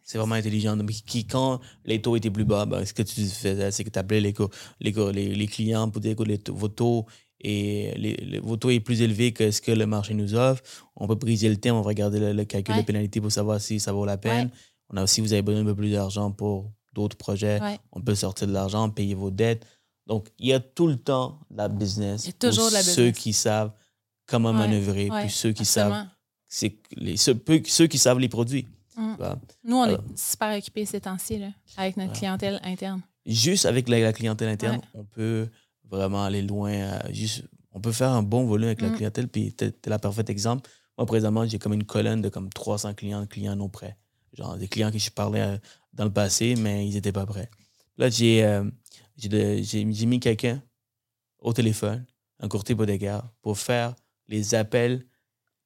[0.03, 0.77] C'est vraiment intelligent.
[1.05, 3.99] Qui, quand les taux étaient plus bas, ben, ce que tu faisais, c'est que tu
[3.99, 4.33] appelais les,
[4.79, 7.05] les, les, clients pour dire que les taux- vos taux
[7.41, 10.63] et les, les- vos taux est plus élevé que ce que le marché nous offre.
[10.95, 12.81] On peut briser le terme, on va regarder le, le calcul Ouais.
[12.81, 14.47] de pénalité pour savoir si ça vaut la peine.
[14.47, 14.53] Ouais.
[14.91, 17.59] On a aussi, vous avez besoin d'un peu plus d'argent pour d'autres projets.
[17.61, 17.77] ouais.
[17.91, 19.65] On peut sortir de l'argent, payer vos dettes.
[20.07, 22.23] Donc, il y a tout le temps de la business.
[22.25, 23.17] Il y a toujours la Ceux business.
[23.23, 23.71] qui savent
[24.25, 26.05] comment Ouais, manœuvrer, ouais, puis ceux qui savent,
[26.47, 28.67] c'est les, ceux, ceux qui savent les produits.
[28.95, 29.15] Mm.
[29.65, 33.01] Nous, on Alors- est super occupés ces temps-ci là, avec notre clientèle interne.
[33.25, 34.81] juste avec la, la clientèle interne, Ouais.
[34.95, 35.47] on peut
[35.89, 36.71] vraiment aller loin.
[36.71, 37.43] euh, juste,
[37.73, 38.95] on peut faire un bon volume avec la Mm.
[38.95, 39.27] clientèle.
[39.27, 40.69] Puis, tu es, la parfaite exemple.
[40.97, 43.97] Moi, présentement, j'ai comme une colonne de comme 300 clients, clients non prêts.
[44.33, 45.57] Genre des clients que je parlais euh,
[45.93, 47.49] dans le passé, mais ils n'étaient pas prêts.
[47.97, 48.63] Là, j'ai euh,
[49.17, 50.61] j'ai mis quelqu'un
[51.39, 52.05] au téléphone,
[52.39, 53.95] un courtier hypothécaire, pour faire
[54.27, 55.05] les appels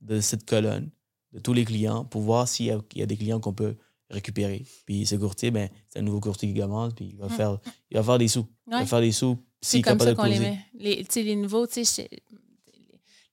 [0.02, 0.90] de cette colonne,
[1.34, 3.54] de tous les clients, pour voir s'il y, a- il y a des clients qu'on
[3.54, 3.76] peut
[4.10, 4.66] récupérer.
[4.86, 7.30] Puis ce courtier, ben, c'est un nouveau courtier qui commence, puis il va, Mm.
[7.30, 7.60] faire,
[7.90, 8.46] il va faire des sous.
[8.68, 10.60] Il va faire des sous C'est s'il est comme capable ça de qu'on les met.
[10.74, 12.10] Les, les nouveaux, tu sais,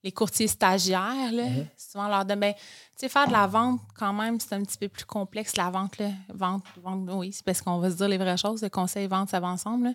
[0.03, 1.67] les courtiers stagiaires, là, Mhm.
[1.77, 2.59] souvent leur donne, ben, tu
[2.97, 5.97] sais, faire de la vente, quand même, c'est un petit peu plus complexe, la vente,
[5.97, 6.09] là.
[6.33, 8.61] Vente, vente, oui, c'est parce qu'on va se dire les vraies choses.
[8.61, 9.93] Le conseil, vente, ça va ensemble, là.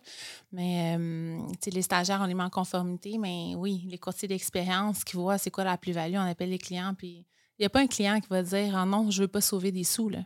[0.52, 4.28] Mais, euh, tu sais, les stagiaires, on les met en conformité, mais oui, les courtiers
[4.28, 7.26] d'expérience qui voient c'est quoi la plus-value, on appelle les clients, puis
[7.58, 9.72] il n'y a pas un client qui va dire, ah non, je veux pas sauver
[9.72, 10.18] des sous, là.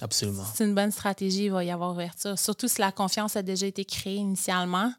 [0.00, 0.44] Absolument.
[0.54, 2.38] C'est une bonne stratégie, il va y avoir ouverture.
[2.38, 4.92] Surtout si la confiance a déjà été créée initialement.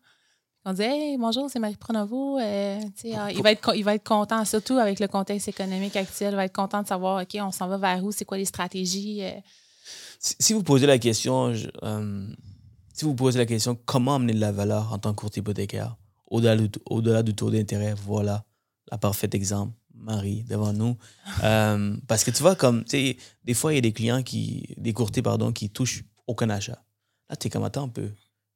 [0.66, 2.40] On dit Hey, bonjour, c'est Marie Pronovo.
[2.40, 2.80] Euh,
[3.16, 6.36] ah, il, va être, il va être content, surtout avec le contexte économique actuel, il
[6.38, 9.24] va être content de savoir OK, on s'en va vers où, c'est quoi les stratégies.
[9.24, 9.32] euh.
[10.20, 12.28] Si, si vous posez la question, je- euh,
[12.94, 15.98] si vous posez la question, comment amener de la valeur en tant que courtier hypothécaire
[16.28, 18.44] au-delà du, du taux d'intérêt, voilà
[18.92, 20.98] la parfaite exemple, Marie, devant nous.
[22.08, 22.84] Parce que tu vois, comme,
[23.44, 26.82] des fois, il y a des clients qui, des courtiers, pardon, qui touchent aucun achat.
[27.30, 28.10] Là, tu es comme, attends un peu.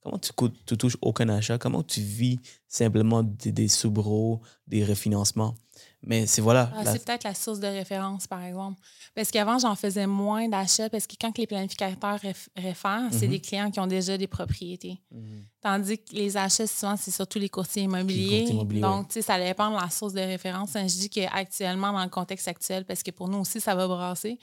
[0.07, 0.31] Comment tu,
[0.65, 1.57] tu touches aucun achat?
[1.57, 5.55] Comment tu vis simplement des, des soubreaux, des refinancements?
[6.01, 6.71] Mais c'est voilà.
[6.75, 8.79] Ah, la- c'est peut-être la source de référence, par exemple.
[9.15, 13.31] Parce qu'avant, j'en faisais moins d'achats parce que quand les planificateurs réf- réfèrent, c'est Mhm.
[13.31, 14.99] des clients qui ont déjà des propriétés.
[15.11, 15.45] Mhm.
[15.61, 18.37] Tandis que les achats, souvent, c'est surtout les courtiers immobiliers.
[18.39, 20.71] courtiers immobiliers, Donc, ça dépend de la source de référence.
[20.73, 24.39] Je dis qu'actuellement, dans le contexte actuel, parce que pour nous aussi, ça va brasser,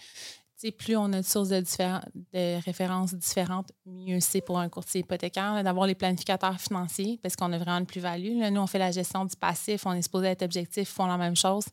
[0.73, 5.87] plus on a de sources de, références différentes, mieux c'est pour un courtier hypothécaire d'avoir
[5.87, 8.41] les planificateurs financiers parce qu'on a vraiment une plus-value.
[8.51, 11.37] Nous, on fait la gestion du passif, on est supposé être objectif, font la même
[11.37, 11.65] chose.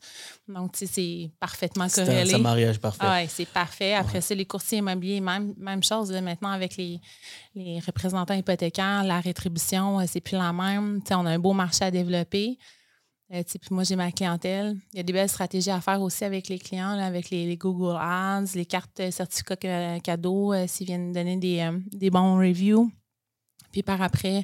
[0.47, 2.30] Donc, c'est parfaitement corrélé.
[2.30, 2.99] c'est un mariage parfait.
[3.01, 3.93] Ah ouais, c'est parfait.
[3.93, 6.12] Après ça, les courtiers immobiliers, même, même chose.
[6.12, 6.99] là, maintenant, avec les,
[7.56, 11.01] les représentants hypothécaires, la rétribution, euh, c'est plus la même.
[11.12, 12.58] On a un beau marché à développer.
[13.33, 14.75] Euh, moi, j'ai ma clientèle.
[14.91, 17.97] Il y a des belles stratégies à faire aussi avec les clients, avec les, Google
[17.99, 22.91] Ads, les cartes euh, certificats ca- cadeaux, euh, s'ils viennent donner des, des bons reviews.
[23.71, 24.43] Puis par après,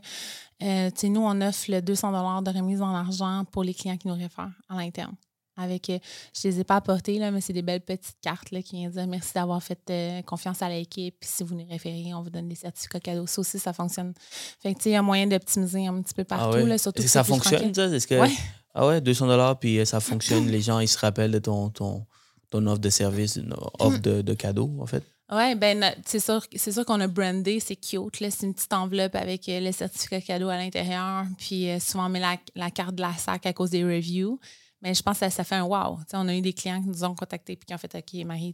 [0.61, 4.53] nous, on offre le 200 de remise en argent pour les clients qui nous réfèrent
[4.69, 5.15] à l'interne.
[5.57, 5.97] Avec, euh,
[6.39, 8.75] je ne les ai pas apportées, là, mais c'est des belles petites cartes là, qui
[8.77, 11.15] viennent dire merci d'avoir fait euh, confiance à l'équipe.
[11.19, 13.25] Puis si vous nous référez, on vous donne des certificats cadeaux.
[13.27, 14.13] Ça aussi, ça fonctionne.
[14.61, 16.57] Fait que, tu sais, il y a moyen d'optimiser un petit peu Ah partout.
[16.57, 16.65] ouais?
[16.65, 17.85] là, surtout Est-ce que que ça fonctionne, ça?
[17.87, 18.15] Est-ce que...
[18.15, 18.31] Ouais.
[18.73, 20.47] Ah ouais, 200 dollars, puis euh, ça fonctionne.
[20.47, 22.05] les gens, ils se rappellent de ton, ton,
[22.51, 25.03] ton offre de service, une offre de, de cadeau, en fait?
[25.29, 28.21] Oui, ben c'est sûr, c'est sûr qu'on a brandé, c'est cute.
[28.21, 28.31] là.
[28.31, 31.25] C'est une petite enveloppe avec euh, le certificat cadeau à l'intérieur.
[31.37, 34.39] Puis euh, souvent, on met la, la carte de la SAC à cause des reviews.
[34.81, 35.99] Mais je pense que ça, fait un wow.
[36.13, 38.53] On a eu des clients qui nous ont contactés puis qui ont fait OK, Marie,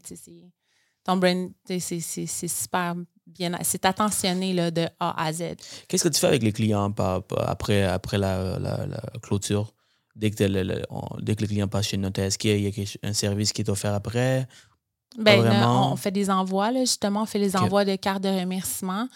[1.03, 2.95] ton brand, c'est- super
[3.27, 3.57] bien.
[3.63, 5.55] C'est attentionné là, de A à Z.
[5.87, 6.93] Qu'est-ce que tu fais avec les clients
[7.37, 8.57] après, après la,
[9.21, 9.73] clôture?
[10.15, 13.07] Dès que, le- le- on- dès que client passe chez notaire, est-ce qu'il y a,
[13.07, 14.47] un service qui est offert après?
[15.17, 15.91] Ben, vraiment.
[15.91, 17.23] on fait des envois, là, justement.
[17.23, 19.07] On fait les envois de cartes de remerciement.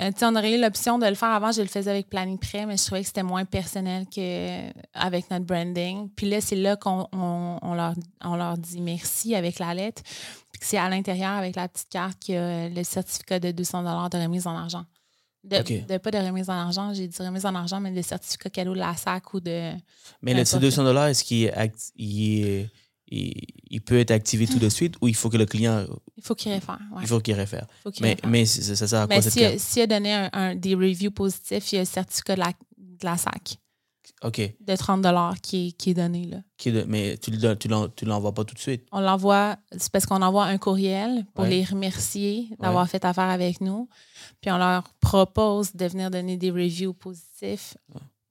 [0.00, 1.52] Euh, on aurait eu l'option de le faire avant.
[1.52, 5.44] Je le faisais avec Planning Prêt, mais je trouvais que c'était moins personnel qu'avec notre
[5.44, 6.08] branding.
[6.16, 10.02] Puis là, c'est là qu'on on, on leur, on leur dit merci avec la lettre.
[10.52, 13.82] Puis c'est à l'intérieur, avec la petite carte, qu'il y a le certificat de 200
[13.82, 14.84] de remise en argent.
[15.44, 18.74] De, pas de remise en argent, j'ai dit remise en argent, mais de certificat cadeau
[18.74, 19.72] de la SAC ou de.
[20.20, 20.62] Mais le, ces importe.
[20.62, 22.68] 200 dollars, est-ce qu'il est
[23.08, 26.34] il, peut être activé tout de suite ou il faut que le client, Il faut
[26.34, 26.78] qu'il réfère.
[26.92, 27.02] Ouais.
[27.02, 27.66] il faut qu'il réfère?
[27.82, 28.30] faut Mais, réfère.
[28.30, 31.10] mais ça, ça sert à quoi Mais cette s'il a, donné un, un- des reviews
[31.12, 33.58] positifs, il y a le certificat de la, de la SAC
[34.22, 34.40] OK.
[34.60, 35.06] de 30
[35.42, 36.24] qui est, qui est donné.
[36.26, 36.38] Là.
[36.56, 38.86] Qui est de- mais tu ne l'envoies pas tout de suite.
[38.90, 41.50] On l'envoie, c'est parce qu'on envoie un courriel pour Ouais.
[41.50, 43.88] les remercier d'avoir fait affaire avec nous.
[44.40, 47.76] Puis on leur propose de venir donner des reviews positifs.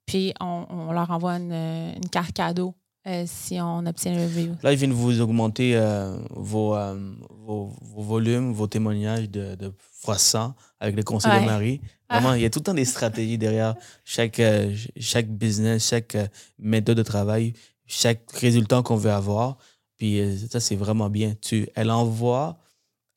[0.06, 2.74] Puis on, on leur envoie une, une carte cadeau
[3.08, 4.56] euh, si on obtient le review.
[4.64, 7.14] Là, ils viennent vous augmenter euh, vos, euh,
[7.46, 9.72] vos, vos volumes, vos témoignages de, de
[10.18, 11.42] 100 avec le conseil Ouais.
[11.42, 11.82] de Marie.
[12.10, 16.16] Vraiment, il y a tout le temps des stratégies derrière chaque, euh, chaque business, chaque
[16.60, 17.54] méthode de travail,
[17.86, 19.58] chaque résultat qu'on veut avoir.
[19.98, 20.20] Puis
[20.52, 21.34] ça, c'est vraiment bien.
[21.42, 22.60] Tu, elle envoie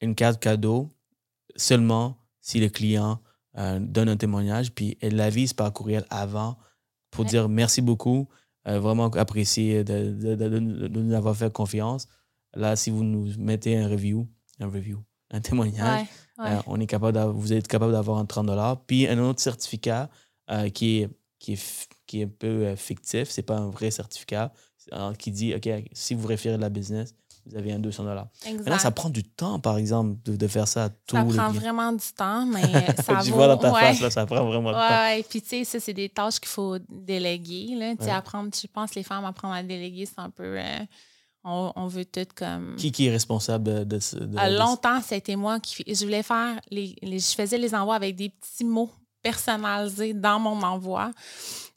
[0.00, 0.90] une carte cadeau
[1.56, 3.18] seulement si le client
[3.80, 6.56] donne un témoignage, puis elle l'avise par courriel avant
[7.10, 7.30] pour Ouais.
[7.30, 8.28] dire merci beaucoup,
[8.78, 12.08] vraiment apprécié de, de- de- de- de nous avoir fait confiance.
[12.54, 14.26] Là, si vous nous mettez un review,
[14.60, 16.06] un review, un témoignage,
[16.38, 16.50] Ouais, ouais.
[16.56, 18.50] euh, on est capable vous êtes capable d'avoir un 30
[18.86, 20.10] Puis un autre certificat
[20.50, 23.90] euh, qui, est, qui, est, qui est un peu euh, fictif, c'est pas un vrai
[23.90, 24.52] certificat,
[24.92, 27.14] euh, qui dit, OK, si vous référez de la business,
[27.50, 28.78] vous avez un 200 Maintenant, exact.
[28.78, 32.06] ça prend du temps, par exemple, de, de faire ça tous Ça prend vraiment du
[32.16, 32.62] temps, mais
[33.02, 33.36] ça tu vaut...
[33.36, 33.80] vois dans ta ouais.
[33.80, 34.94] face, là, ça prend vraiment du Ouais, temps.
[35.04, 35.24] ouais.
[35.28, 37.74] Puis, tu sais, ça, c'est des tâches qu'il faut déléguer.
[37.76, 37.94] Là.
[37.98, 38.10] Ouais.
[38.10, 40.58] apprendre, je pense, les femmes apprendre à déléguer, c'est un peu.
[40.58, 40.78] euh,
[41.44, 42.74] on, on veut tout comme.
[42.76, 43.98] Qui, qui est responsable de,
[44.38, 45.82] À de- longtemps, c'était moi qui.
[45.86, 46.60] Je voulais faire.
[46.70, 48.90] Les, les- je faisais les envois avec des petits mots
[49.22, 51.10] personnalisés dans mon envoi.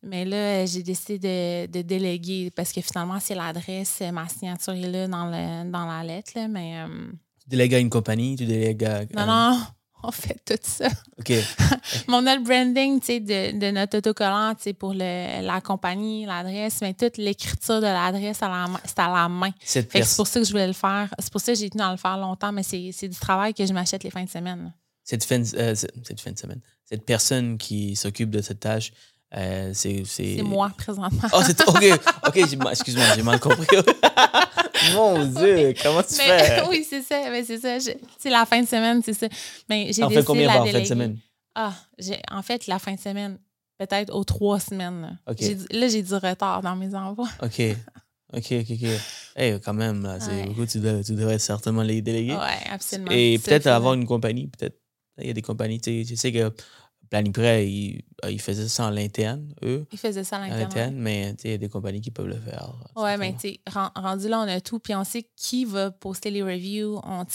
[0.04, 1.20] Mais là, j'ai décidé
[1.68, 5.86] de, de déléguer parce que finalement, c'est l'adresse, ma signature est là dans, le, dans
[5.86, 6.32] la lettre.
[6.36, 7.12] là, mais euh,
[7.44, 9.06] Tu délègues à une compagnie, tu délègues à...
[9.16, 9.62] non, non,
[10.04, 10.88] on fait tout ça.
[11.20, 11.32] OK.
[12.08, 17.80] Mon notre branding, de, de notre autocollant, pour le, la compagnie, l'adresse, mais toute l'écriture
[17.80, 19.52] de l'adresse, c'est à la main.
[19.64, 21.14] C'est pour ça que je voulais le faire.
[21.20, 23.66] C'est pour ça que j'ai tenu à le faire longtemps, mais c'est du travail que
[23.68, 24.74] je m'achète les fins de semaine.
[25.04, 28.92] cette fin, euh, cette fin de semaine, cette personne qui s'occupe de cette tâche,
[29.36, 30.42] euh, c'est...
[30.44, 31.30] Moi, présentement.
[31.34, 31.62] Oh, c'est...
[31.68, 33.66] OK, OK, j'ai mal- excuse-moi, j'ai mal compris.
[34.94, 36.62] Mon Dieu, comment tu Mais, fais?
[36.70, 37.30] oui, c'est ça.
[37.30, 37.80] Mais c'est ça.
[37.80, 39.28] je- C'est la fin de semaine, c'est ça.
[39.70, 41.18] Mais j'ai décidé fais combien la par fin de semaine?
[41.56, 41.74] Ah,
[42.32, 43.38] en fait, la fin de semaine,
[43.78, 45.02] peut-être aux trois semaines.
[45.28, 45.34] là.
[45.90, 47.30] J'ai du- retard dans mes envois.
[47.42, 47.62] OK.
[48.34, 48.90] OK, OK, OK.
[49.36, 50.46] Hey, quand même, là, c'est Ouais.
[50.48, 52.34] beaucoup, tu, devrais- tu devrais certainement les déléguer.
[52.34, 53.12] Oui, absolument.
[53.12, 54.78] Et peut-être avoir une compagnie, peut-être.
[55.20, 56.52] Il y a des compagnies, tu sais, je sais que
[57.12, 59.86] Planiprêt, ils, ils faisaient ça en l'interne, eux.
[59.92, 60.96] Ils faisaient ça À l'interne.
[60.96, 62.74] mais il y a des compagnies qui peuvent le faire.
[62.96, 64.80] Ouais, mais tu rendu là, on a tout.
[64.80, 67.00] Puis on sait qui va poster les reviews.
[67.04, 67.26] On,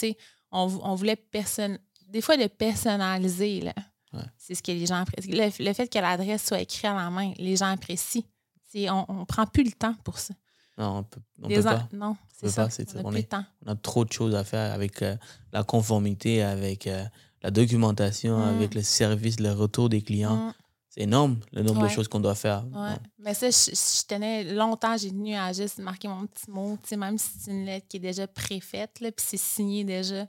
[0.51, 1.77] on, on voulait personne.
[2.09, 3.73] Des fois, de personnaliser, là.
[4.13, 4.21] Ouais.
[4.37, 5.31] C'est ce que les gens apprécient.
[5.35, 8.23] Le, le fait que l'adresse soit écrite à la main, les gens apprécient.
[8.71, 10.33] C'est- on ne prend plus le temps pour ça.
[10.77, 11.87] Non, on peut, on peut pas.
[11.93, 12.67] Non, c'est ça.
[12.67, 13.45] pas, on n'a on plus est- le temps.
[13.65, 15.15] On a trop de choses à faire avec euh,
[15.51, 17.03] la conformité, avec euh,
[17.43, 18.55] la documentation, Mm.
[18.57, 20.35] avec le service, le retour des clients.
[20.37, 20.53] Mm,
[20.89, 22.65] C'est énorme, le nombre de choses qu'on doit faire.
[22.73, 22.95] ouais.
[23.19, 27.17] Mais ça, je, je tenais longtemps, j'ai tenu à juste marquer mon petit mot, même
[27.19, 30.25] si c'est une lettre qui est déjà préfaite, puis c'est signé déjà.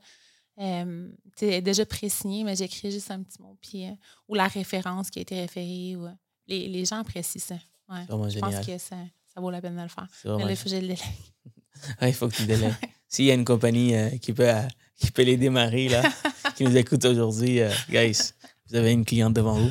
[0.61, 1.09] Euh,
[1.41, 3.57] est déjà pré-signée, mais j'écris juste un petit mot.
[3.63, 3.93] Puis, euh,
[4.27, 5.95] ou la référence qui a été référée.
[5.97, 6.11] Ou, euh,
[6.49, 7.55] les, les gens apprécient ça.
[7.89, 8.05] Ouais.
[8.31, 8.97] Je pense que ça,
[9.33, 10.09] ça vaut la peine de le faire.
[10.25, 10.99] Mais là, il faut que je le délègue.
[12.03, 12.75] Ouais, il faut que tu délègues.
[13.09, 14.51] S'il y a une compagnie euh, qui, peut,
[14.97, 16.03] qui peut les démarrer, là,
[16.59, 18.33] qui nous écoute aujourd'hui, euh, guys,
[18.69, 19.71] vous avez une cliente devant vous.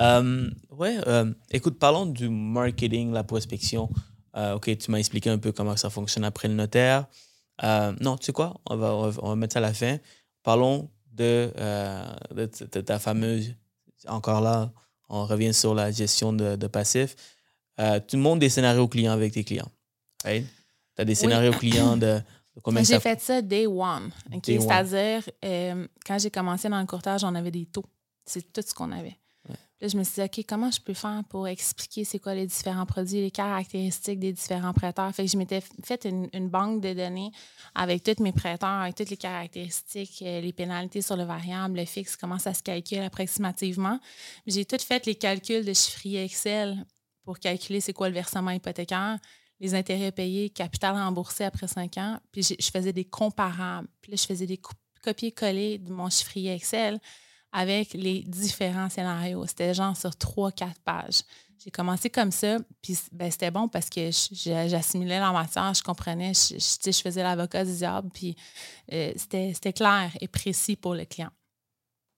[0.00, 3.88] Euh, ouais, euh, écoute, parlons du marketing, la prospection.
[4.34, 7.06] OK, tu m'as expliqué un peu comment ça fonctionne après le notaire.
[7.62, 8.60] Non, tu sais quoi?
[8.68, 9.98] On va, on va- on va mettre ça à la fin.
[10.42, 11.50] Parlons de,
[12.34, 13.54] de, t- de ta fameuse.
[14.08, 14.72] Encore là,
[15.08, 17.14] on revient sur la gestion de, de passif.
[17.80, 19.70] Euh, tu montes des scénarios clients avec tes clients.
[20.96, 22.20] Tu as des scénarios clients de,
[22.64, 24.10] J'ai ça fait ça day one.
[24.42, 27.84] C'est-à-dire, euh, quand j'ai commencé dans le courtage, on avait des taux.
[28.24, 29.16] C'est tout ce qu'on avait.
[29.80, 32.46] Là, je me suis dit, OK, comment je peux faire pour expliquer c'est quoi les
[32.46, 35.14] différents produits, les caractéristiques des différents prêteurs?
[35.14, 37.30] Fait que je m'étais fait une, une banque de données
[37.74, 41.84] avec tous mes prêteurs, avec toutes les caractéristiques, euh, les pénalités sur le variable, le
[41.84, 44.00] fixe, comment ça se calcule approximativement.
[44.46, 46.86] J'ai tout fait les calculs de chiffrier Excel
[47.22, 49.18] pour calculer c'est quoi le versement hypothécaire,
[49.60, 52.18] les intérêts payés, capital remboursé après cinq ans.
[52.32, 53.88] Puis je faisais des comparables.
[54.00, 56.98] Puis là, je faisais des co- copier-coller de mon chiffrier Excel
[57.52, 59.46] avec les différents scénarios.
[59.46, 61.22] C'était genre sur trois, quatre pages.
[61.64, 66.34] J'ai commencé comme ça, puis ben, c'était bon parce que j'assimilais la matière, je comprenais,
[66.34, 68.36] je, je, faisais l'avocat du diable, puis
[68.92, 71.30] euh, c'était c'était clair et précis pour le client.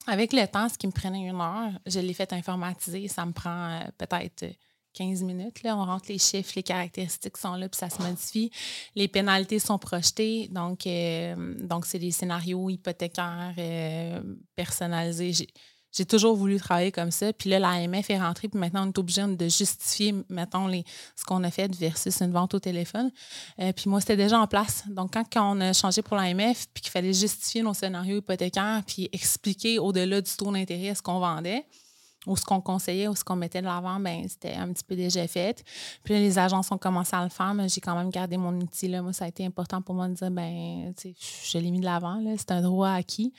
[0.09, 3.09] Avec le temps, ce qui me prenait une heure, je l'ai fait informatiser.
[3.09, 4.53] Ça me prend euh, peut-être euh,
[4.99, 5.63] 15 minutes.
[5.63, 5.77] Là.
[5.77, 8.51] On rentre les chiffres, les caractéristiques sont là, puis ça se modifie.
[8.97, 10.49] Les pénalités sont projetées.
[10.49, 14.21] Donc, euh, donc c'est des scénarios hypothécaires euh,
[14.57, 15.33] personnalisés.
[15.33, 17.33] J'ai- toujours voulu travailler comme ça.
[17.33, 20.85] Puis là, l'AMF est rentrée, puis maintenant, on est obligé de justifier, mettons, les,
[21.17, 23.11] ce qu'on a fait versus une vente au téléphone.
[23.59, 24.85] Euh, puis moi, c'était déjà en place.
[24.89, 28.83] Donc, quand, quand on a changé pour l'AMF, puis qu'il fallait justifier nos scénarios hypothécaires,
[28.87, 31.65] puis expliquer au-delà du taux d'intérêt ce qu'on vendait,
[32.29, 34.95] ou ce qu'on conseillait, ou ce qu'on mettait de l'avant, ben c'était un petit peu
[34.95, 35.65] déjà fait.
[36.05, 38.55] Puis là, les agences ont commencé à le faire, mais j'ai quand même gardé mon
[38.61, 38.89] outil.
[38.89, 39.03] Là.
[39.03, 42.23] Moi, ça a été important pour moi de dire, ben, je l'ai mis de l'avant.
[42.37, 43.33] C'est un droit acquis.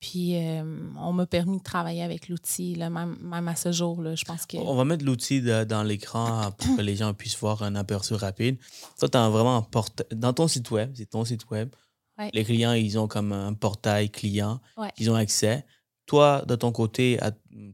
[0.00, 0.62] Puis euh,
[1.00, 4.02] on m'a permis de travailler avec l'outil, même, même à ce jour.
[4.02, 4.58] Là, je pense que.
[4.58, 8.58] On va mettre l'outil dans l'écran pour que les gens puissent voir un aperçu rapide.
[8.98, 10.06] Toi, tu as vraiment un portail.
[10.12, 11.70] Dans ton site web, c'est ton site web.
[12.18, 12.30] Ouais.
[12.34, 14.60] Les clients, ils ont comme un portail client.
[14.76, 14.90] Ouais.
[14.98, 15.64] Ils ont accès.
[16.06, 17.18] Toi, de ton côté,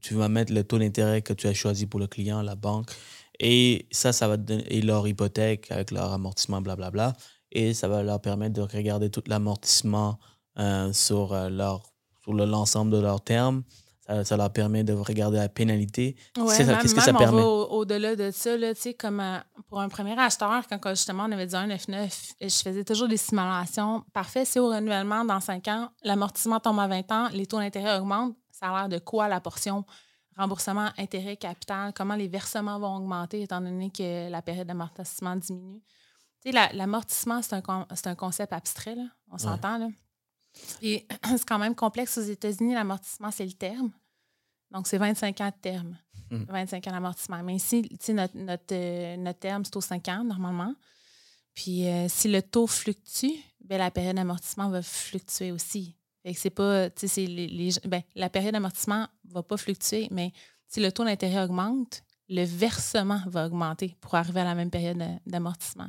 [0.01, 2.91] tu vas mettre le taux d'intérêt que tu as choisi pour le client, la banque.
[3.41, 7.15] Et ça, ça va donner leur hypothèque avec leur amortissement, blablabla.
[7.53, 10.19] Et ça va leur permettre de regarder tout l'amortissement
[10.59, 11.49] euh, sur, euh,
[12.23, 13.65] sur le- l'ensemble de leurs termes.
[14.11, 16.17] Ça, ça leur permet de regarder la pénalité.
[16.37, 17.43] Ouais, que ça- même- qu'est-ce que ça permet?
[17.43, 19.39] au- au-delà de ça, là, comme euh,
[19.69, 24.05] pour un premier acheteur, quand justement on avait dit 1,99, je faisais toujours des simulations.
[24.13, 27.99] Parfait, si au renouvellement, dans 5 ans, l'amortissement tombe à 20 ans, les taux d'intérêt
[27.99, 29.85] augmentent, ça a l'air de quoi la portion
[30.37, 35.83] remboursement, intérêt, capital, comment les versements vont augmenter étant donné que la période d'amortissement diminue.
[36.73, 39.89] L'amortissement, c'est un, c'est un concept abstrait, là, on s'entend, là.
[40.83, 41.07] Et
[41.37, 43.91] c'est quand même complexe aux États-Unis, l'amortissement, c'est le terme.
[44.71, 45.97] Donc, c'est 25 ans de terme.
[46.31, 46.45] Mm.
[46.49, 47.43] 25 ans d'amortissement.
[47.43, 50.75] Mais ici, notre, notre, euh, notre terme, c'est aux 5 ans, normalement.
[51.55, 53.33] Puis, euh, si le taux fluctue,
[53.65, 55.97] ben, la période d'amortissement va fluctuer aussi.
[56.23, 60.33] Fait que c'est pas, c'est les, les- ben, la période d'amortissement va pas fluctuer, mais
[60.69, 64.99] si le taux d'intérêt augmente, le versement va augmenter pour arriver à la même période
[64.99, 65.89] de- d'amortissement.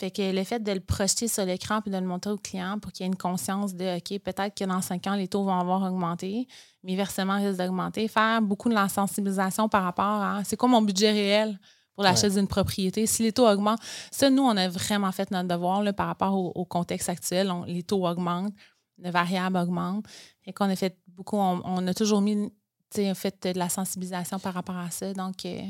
[0.00, 2.78] Fait que le fait de le projeter sur l'écran puis de le montrer au client
[2.80, 5.44] pour qu'il y ait une conscience de OK, peut-être que dans cinq ans, les taux
[5.44, 6.48] vont avoir augmenté,
[6.88, 8.08] mes versements risquent d'augmenter.
[8.08, 11.60] Faire beaucoup de la sensibilisation par rapport à c'est quoi mon budget réel
[11.94, 13.06] pour l'achat d'une propriété?
[13.06, 13.80] Si les taux augmentent,
[14.10, 17.50] ça, nous, on a vraiment fait notre devoir là, par rapport au, au contexte actuel.
[17.50, 18.54] On- les taux augmentent,
[18.96, 20.06] le variable augmente.
[20.42, 22.50] Fait qu'on a fait beaucoup, on, on a toujours mis,
[22.90, 25.12] tu sais, fait de la sensibilisation par rapport à ça.
[25.12, 25.60] Donc, euh,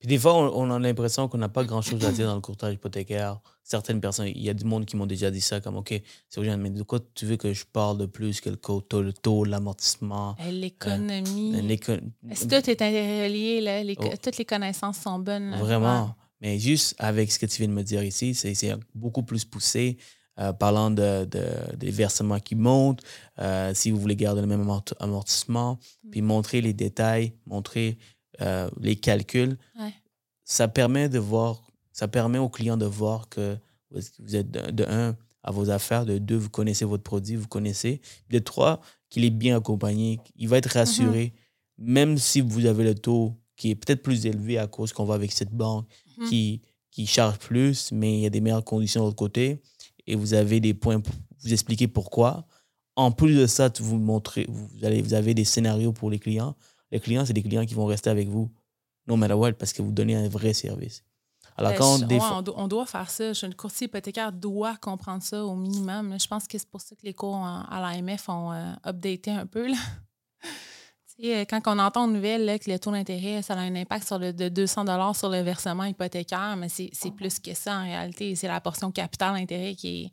[0.00, 2.40] Puis des fois, on, on a l'impression qu'on n'a pas grand-chose à dire dans le
[2.40, 3.38] courtage hypothécaire.
[3.62, 5.92] Certaines personnes, il y a du monde qui m'ont déjà dit ça, comme, OK,
[6.28, 8.82] c'est urgent, mais de quoi tu veux que je parle de plus que le taux,
[9.02, 10.34] le taux, l'amortissement?
[10.40, 11.52] Euh, L'économie.
[11.56, 11.92] Euh, l'éco-
[12.32, 14.04] Si tout est interrelié, là, les- Oh.
[14.22, 15.50] toutes les connaissances sont bonnes.
[15.50, 15.58] là.
[15.58, 16.14] Vraiment.
[16.40, 19.98] Mais juste avec ce que tu viens de me dire ici, c'est beaucoup plus poussé,
[20.38, 23.02] euh, parlant de, de- des versements qui montent,
[23.38, 26.10] euh, si vous voulez garder le même amort- amortissement, Mm.
[26.10, 27.98] puis montrer les détails, montrer
[28.40, 29.56] euh, les calculs.
[29.78, 29.92] Ouais.
[30.44, 31.62] Ça permet de voir,
[31.92, 33.56] ça permet aux clients de voir que
[33.90, 37.48] vous êtes de, de un à vos affaires, de deux, vous connaissez votre produit, vous
[37.48, 41.32] connaissez, de trois, qu'il est bien accompagné, il va être rassuré,
[41.80, 41.92] Mm-hmm.
[41.92, 45.14] même si vous avez le taux qui est peut-être plus élevé à cause qu'on va
[45.14, 45.86] avec cette banque
[46.18, 46.28] Mhm.
[46.28, 46.60] qui,
[46.90, 49.62] qui charge plus, mais il y a des meilleures conditions de l'autre côté,
[50.06, 52.46] et vous avez des points pour vous expliquer pourquoi.
[52.96, 56.54] En plus de ça, vous montrez, vous, allez, vous avez des scénarios pour les clients.
[56.92, 58.50] Les clients, c'est des clients qui vont rester avec vous,
[59.06, 61.02] no matter what, parce que vous donnez un vrai service.
[61.56, 63.32] Alors, Ben, quand ouais, on, do- on doit faire ça.
[63.32, 66.16] Je- Le courtier hypothécaire doit comprendre ça au minimum.
[66.18, 69.30] Je pense que c'est pour ça que les cours en- à l'AMF ont euh, updaté
[69.32, 69.68] un peu.
[69.68, 69.76] Là.
[71.16, 73.74] Tu sais, Quand on entend une nouvelle là, que le taux d'intérêt, ça a un
[73.74, 77.78] impact sur le, de 200 sur le versement hypothécaire, mais c'est c'est plus que ça
[77.80, 78.34] en réalité.
[78.36, 80.10] C'est la portion capital-intérêt qui est,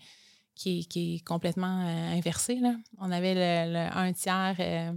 [0.55, 2.55] qui, est, qui est complètement euh, inversée.
[2.55, 2.75] Là.
[2.97, 3.35] On avait
[3.67, 4.91] le, le un tiers, euh,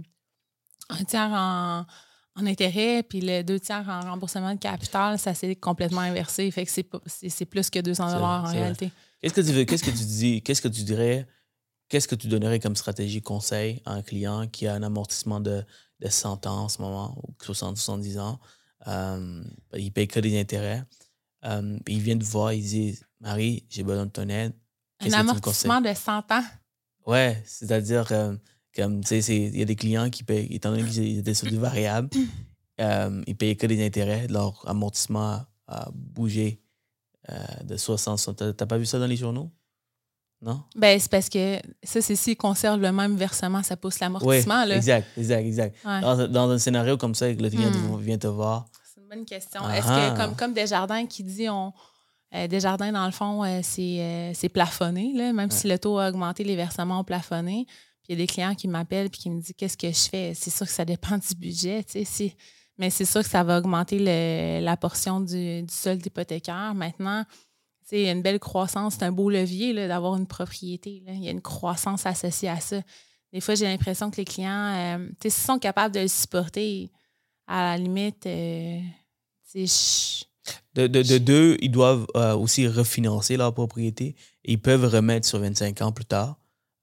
[0.91, 1.85] un tiers en,
[2.35, 6.49] en intérêt, puis le deux tiers en remboursement de capital, ça s'est complètement inversé.
[6.51, 8.91] Fait que c'est plus que 200 C'est vrai, en réalité.
[9.21, 11.27] Qu'est-ce que tu veux, qu'est-ce que tu dis, qu'est-ce que tu dirais,
[11.89, 15.63] qu'est-ce que tu donnerais comme stratégie conseil à un client qui a un amortissement de,
[15.99, 18.39] de 100 ans en ce moment, ou 60, 70 ans,
[18.87, 19.43] euh,
[19.77, 20.83] il paye que des intérêts,
[21.45, 24.53] euh, il vient te voir, il dit, Marie, j'ai besoin de ton aide.
[25.01, 26.43] Un amortissement de 100 ans?
[27.05, 28.35] Ouais, c'est-à-dire, euh,
[28.75, 31.47] comme, tu sais, il y a des clients qui payent, étant donné qu'ils étaient sur
[31.47, 32.09] du variable,
[32.81, 36.61] euh, ils payaient que des intérêts, leur amortissement a bougé
[37.29, 38.35] euh, de 60.
[38.35, 39.51] T'as t'as pas vu ça dans les journaux?
[40.41, 40.63] Non?
[40.75, 44.65] Ben, c'est parce que ça, c'est s'ils conservent le même versement, ça pousse Oui, l'amortissement.
[44.65, 44.75] là.
[44.75, 45.75] exact, exact, exact.
[45.85, 46.01] Ouais.
[46.01, 47.99] Dans, dans un scénario comme ça, le client Hmm.
[47.99, 48.65] vient te voir.
[48.83, 49.61] C'est une bonne question.
[49.63, 51.71] Ah Est-ce que, comme, comme Desjardins qui dit, on,
[52.33, 55.99] euh, Desjardins, dans le fond, euh, c'est euh, c'est plafonné, là, même si le taux
[55.99, 57.67] a augmenté, les versements ont plafonné.
[58.11, 60.09] Puis il y a des clients qui m'appellent et qui me disent Qu'est-ce que je
[60.09, 60.33] fais?
[60.35, 62.35] C'est sûr que ça dépend du budget, tu sais, si-
[62.77, 66.73] mais c'est sûr que ça va augmenter le- la portion du, du solde hypothécaire.
[66.75, 67.23] Maintenant,
[67.93, 71.01] a une belle croissance, c'est un beau levier d'avoir une propriété.
[71.05, 71.13] là.
[71.13, 72.81] Il y a une croissance associée à ça.
[73.31, 76.89] Des fois, j'ai l'impression que les clients, euh, s'ils sont capables de le supporter,
[77.47, 78.79] à la limite, euh,
[80.73, 85.25] De, de, de deux, ils doivent euh, aussi refinancer leur propriété et ils peuvent remettre
[85.27, 86.37] sur 25 ans plus tard.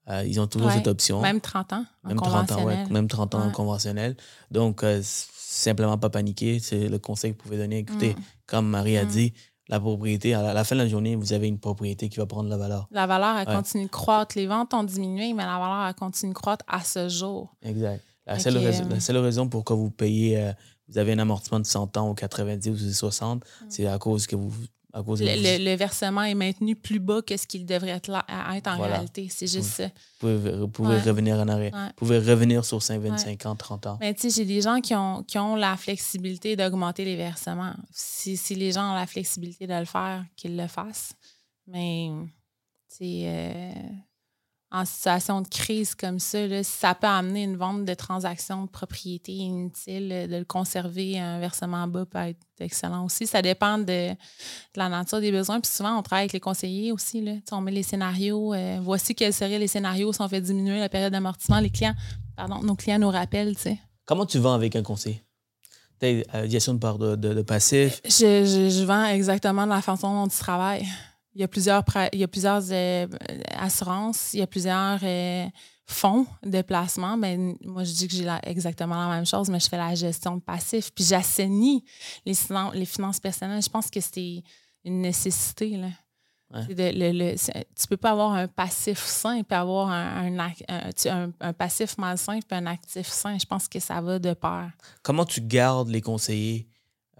[0.09, 1.21] Euh, ils ont toujours Ouais, cette option.
[1.21, 3.51] même 30 ans en Même 30 ans, ouais, même 30 ans Ouais.
[3.53, 4.15] conventionnel.
[4.51, 6.59] Donc, euh, simplement pas paniquer.
[6.59, 7.79] C'est le conseil que vous pouvez donner.
[7.79, 8.21] Écoutez, Mm.
[8.47, 9.07] comme Marie a Mm.
[9.09, 9.33] dit,
[9.67, 12.17] la propriété, à la, à la fin de la journée, vous avez une propriété qui
[12.17, 12.87] va prendre la valeur.
[12.91, 14.35] La valeur, elle continue de croître.
[14.35, 17.55] Les ventes ont diminué, mais la valeur, elle continue de croître à ce jour.
[17.61, 18.03] Exact.
[18.25, 20.51] La seule, raison, euh, la seule raison pour que vous payez, euh,
[20.87, 24.35] vous avez un amortissement de 100 ans ou 90 ou 60, c'est à cause que
[24.35, 24.51] vous.
[24.91, 25.25] À cause que.
[25.25, 28.77] Le, versement est maintenu plus bas que ce qu'il devrait être, là- à être en
[28.77, 28.93] Voilà.
[28.95, 29.27] réalité.
[29.29, 29.89] C'est juste ça.
[30.19, 31.01] pouvez, vous pouvez Ouais.
[31.01, 31.73] revenir en arrière.
[31.73, 31.87] Ouais.
[31.89, 33.97] Vous pouvez revenir sur 5, 25 ans, 30 ans.
[34.01, 37.75] Mais tu sais, j'ai des gens qui ont, qui ont la flexibilité d'augmenter les versements.
[37.91, 41.13] Si, si les gens ont la flexibilité de le faire, qu'ils le fassent.
[41.67, 42.09] Mais,
[42.97, 43.71] sais, euh,
[44.71, 48.69] en situation de crise comme ça, là, ça peut amener une vente de transactions de
[48.69, 50.09] propriété inutile.
[50.11, 53.25] euh, De le conserver, un versement bas peut être excellent aussi.
[53.25, 54.15] Ça dépend de, de
[54.75, 55.59] la nature des besoins.
[55.59, 57.21] Puis souvent, on travaille avec les conseillers aussi.
[57.21, 57.33] Là.
[57.33, 58.53] Tu sais, On met les scénarios.
[58.53, 61.59] euh, voici quels seraient les scénarios si on fait diminuer la période d'amortissement.
[61.59, 61.95] Les clients,
[62.35, 63.79] pardon, nos clients nous rappellent, tu sais.
[64.05, 65.23] Comment tu vends avec un conseiller?
[66.01, 68.01] Tu gestion de part de, de, de passif?
[68.05, 70.85] Je, je, je vends exactement de la façon dont tu travailles.
[71.35, 73.07] Il y a plusieurs, il y a plusieurs euh,
[73.57, 75.45] assurances, il y a plusieurs euh,
[75.85, 77.17] fonds de placement.
[77.17, 80.37] Ben, moi, je dis que j'ai exactement la même chose, mais je fais la gestion
[80.37, 80.91] de passif.
[80.93, 81.83] Puis j'assainis
[82.25, 83.61] les, finan- les finances personnelles.
[83.63, 84.43] Je pense que c'est
[84.83, 85.77] une nécessité.
[85.77, 85.87] Là.
[86.51, 86.61] Ouais.
[86.67, 90.35] C'est de- le- le- c'est- tu peux pas avoir un passif sain puis avoir un-
[91.39, 93.37] un passif malsain puis un actif sain.
[93.37, 94.71] Je pense que ça va de pair.
[95.03, 96.67] Comment tu gardes les conseillers?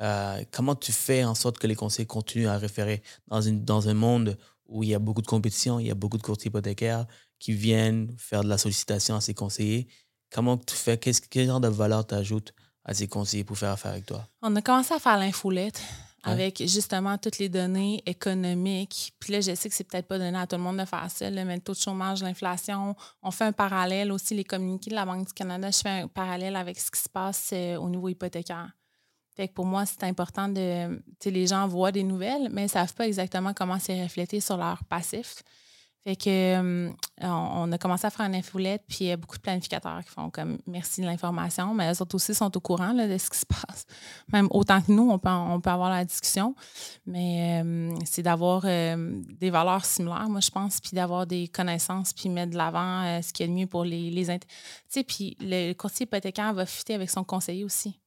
[0.02, 3.90] Euh, comment tu fais en sorte que les conseillers continuent à référer dans, une, dans
[3.90, 6.50] un monde où il y a beaucoup de compétition, il y a beaucoup de courtiers
[6.50, 7.06] hypothécaires
[7.40, 9.88] qui viennent faire de la sollicitation à ces conseillers?
[10.32, 10.98] Comment tu fais?
[10.98, 12.54] Quel genre de valeur tu ajoutes
[12.86, 14.28] à ces conseillers pour faire affaire avec toi?
[14.42, 15.82] On a commencé à faire l'infolette
[16.24, 19.14] avec justement toutes les données économiques.
[19.20, 21.10] Puis là, je sais que c'est peut-être pas donné à tout le monde de faire
[21.10, 24.90] ça, là, mais le taux de chômage, l'inflation, on fait un parallèle aussi, les communiqués
[24.90, 27.78] de la Banque du Canada, je fais un parallèle avec ce qui se passe euh,
[27.78, 28.70] au niveau hypothécaire.
[29.40, 31.02] Fait que pour moi, c'est important de.
[31.24, 34.84] Les gens voient des nouvelles, mais ne savent pas exactement comment c'est reflété sur leur
[34.84, 35.44] passif.
[36.04, 39.38] Fait que euh, on, a commencé à faire une infolette, puis il y a beaucoup
[39.38, 42.94] de planificateurs qui font comme merci de l'information, mais eux autres aussi sont au courant
[42.94, 43.86] de ce qui se passe.
[44.34, 46.54] Même autant que nous, on peut, on peut avoir la discussion.
[47.06, 52.12] Mais euh, c'est d'avoir euh, des valeurs similaires, moi, je pense, puis d'avoir des connaissances,
[52.12, 54.12] puis mettre de l'avant ce qui est le mieux pour les.
[54.12, 54.48] les tu
[54.90, 58.02] sais, puis le courtier hypothécaire va fuiter avec son conseiller aussi.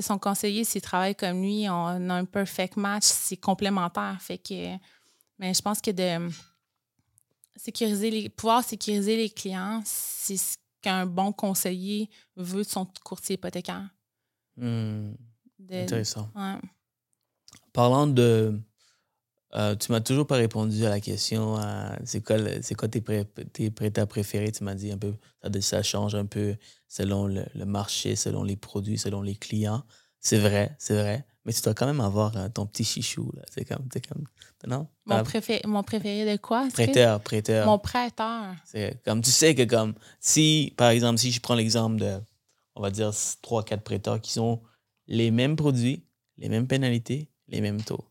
[0.00, 4.16] Son conseiller, s'il travaille comme lui, on a un perfect match, c'est complémentaire.
[4.20, 4.76] Fait que.
[5.38, 6.30] Mais je pense que de
[7.56, 13.34] sécuriser les, pouvoir sécuriser les clients, c'est ce qu'un bon conseiller veut de son courtier
[13.34, 13.88] hypothécaire.
[14.56, 15.12] Hmm.
[15.70, 16.30] Intéressant.
[17.72, 18.58] Parlant de.
[19.56, 23.00] Euh, tu m'as toujours pas répondu à la question euh, c'est quoi, c'est quoi tes,
[23.00, 25.14] pré, tes prêteurs préférés Tu m'as dit un peu,
[25.60, 26.56] ça, change un peu
[26.88, 29.82] selon le, le, marché, selon les produits, selon les clients.
[30.20, 31.24] C'est vrai, c'est vrai.
[31.46, 33.30] Mais tu dois quand même avoir ton petit chichou.
[33.34, 33.42] Là.
[33.48, 34.24] C'est comme, comme.
[34.66, 34.88] Non?
[35.06, 36.68] Mon, préféré, mon préféré de quoi?
[36.72, 37.66] Prêteur, prêteur.
[37.66, 38.54] Mon prêteur.
[38.64, 42.18] C'est comme tu sais que comme si, par exemple, si je prends l'exemple de,
[42.74, 44.60] on va dire, trois, quatre prêteurs qui sont
[45.06, 46.04] les mêmes produits,
[46.36, 48.04] les mêmes pénalités, les mêmes taux.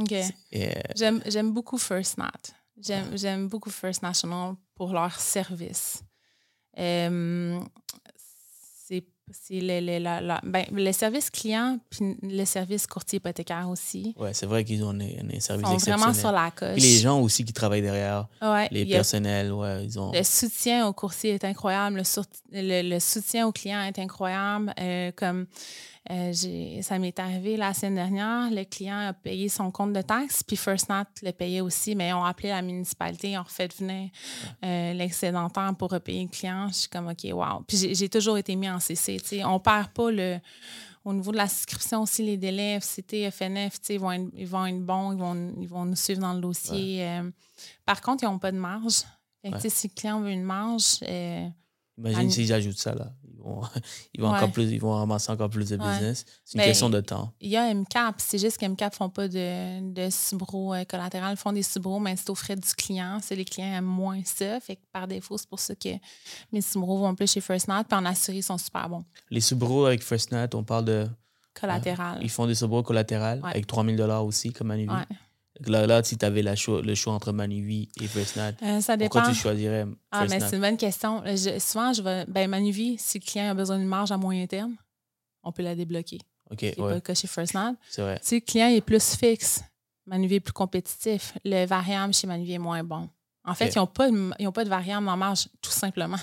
[0.00, 0.12] OK.
[0.12, 2.30] Euh, j'aime beaucoup First Nat.
[3.14, 6.02] J'aime beaucoup First National pour leur service.
[6.78, 7.60] Euh,
[9.32, 14.14] c'est le, le, la, ben, le service client puis le service courtier hypothécaire aussi.
[14.18, 16.72] Oui, c'est vrai qu'ils ont un, service Ils sont vraiment sur la coche.
[16.72, 18.28] Puis les gens aussi qui travaillent derrière,
[18.70, 20.12] les personnels, ouais, ils ont...
[20.12, 22.02] Le soutien au courtier est incroyable,
[22.52, 24.74] le, le, soutien au client est incroyable.
[24.80, 25.46] Euh, comme
[26.08, 26.32] euh,
[26.82, 30.56] ça m'est arrivé la semaine dernière, le client a payé son compte de taxes, puis
[30.56, 34.08] First Nat le payait aussi, mais ils ont appelé la municipalité, ont refait venir
[34.64, 36.68] euh, l'excédentaire pour repayer le client.
[36.68, 37.62] Je suis comme, OK, wow.
[37.66, 39.20] Puis j'ai toujours été mis en CC.
[39.44, 40.38] On ne perd pas le.
[41.02, 44.66] Au niveau de la souscription aussi, les délais FCT, FNF, ils vont, être, ils vont
[44.66, 47.06] être bons, ils vont, ils vont nous suivre dans le dossier.
[47.06, 47.30] Euh,
[47.86, 49.04] par contre, ils n'ont pas de marge.
[49.42, 50.98] Si le client veut une marge,
[52.00, 53.12] Imagine s'ils ajoutent ça, là.
[53.40, 53.62] Ils vont,
[54.14, 56.24] ils vont, encore plus, ils vont ramasser encore plus de business.
[56.44, 57.32] C'est une question de temps.
[57.40, 58.16] Il y a MCAP.
[58.18, 61.34] C'est juste qu'MCAP ne font pas de, de subro euh, collatéral.
[61.34, 63.18] Ils font des subros, mais c'est aux frais du client.
[63.22, 64.60] C'est les clients aiment moins ça.
[64.60, 65.90] Fait que par défaut, c'est pour ça que
[66.52, 69.04] mes subros vont plus chez First Puis en assuré, ils sont super bons.
[69.30, 71.08] Les subros avec First on parle de.
[71.52, 72.20] Collatéral.
[72.22, 74.92] ils font des subros collatérales avec 3000 aussi, comme Anivie.
[75.66, 79.10] Là, là, si tu avais la le choix entre Manuvie et Firstnat, euh, ça dépend.
[79.20, 81.22] pourquoi tu choisirais Ah, mais c'est une bonne question.
[81.58, 82.24] souvent, je vais.
[82.26, 84.76] Ben, Manuvie, si le client a besoin d'une marge à moyen terme,
[85.42, 86.18] on peut la débloquer.
[86.50, 86.58] OK.
[86.60, 87.28] C'est pas le cas chez.
[87.28, 88.18] C'est vrai.
[88.22, 89.62] Si le client est plus fixe,
[90.06, 93.08] Manuvie est plus compétitif, le variable chez Manuvie est moins bon.
[93.44, 94.08] En fait, ils n'ont pas,
[94.52, 96.18] pas de variable en marge, tout simplement.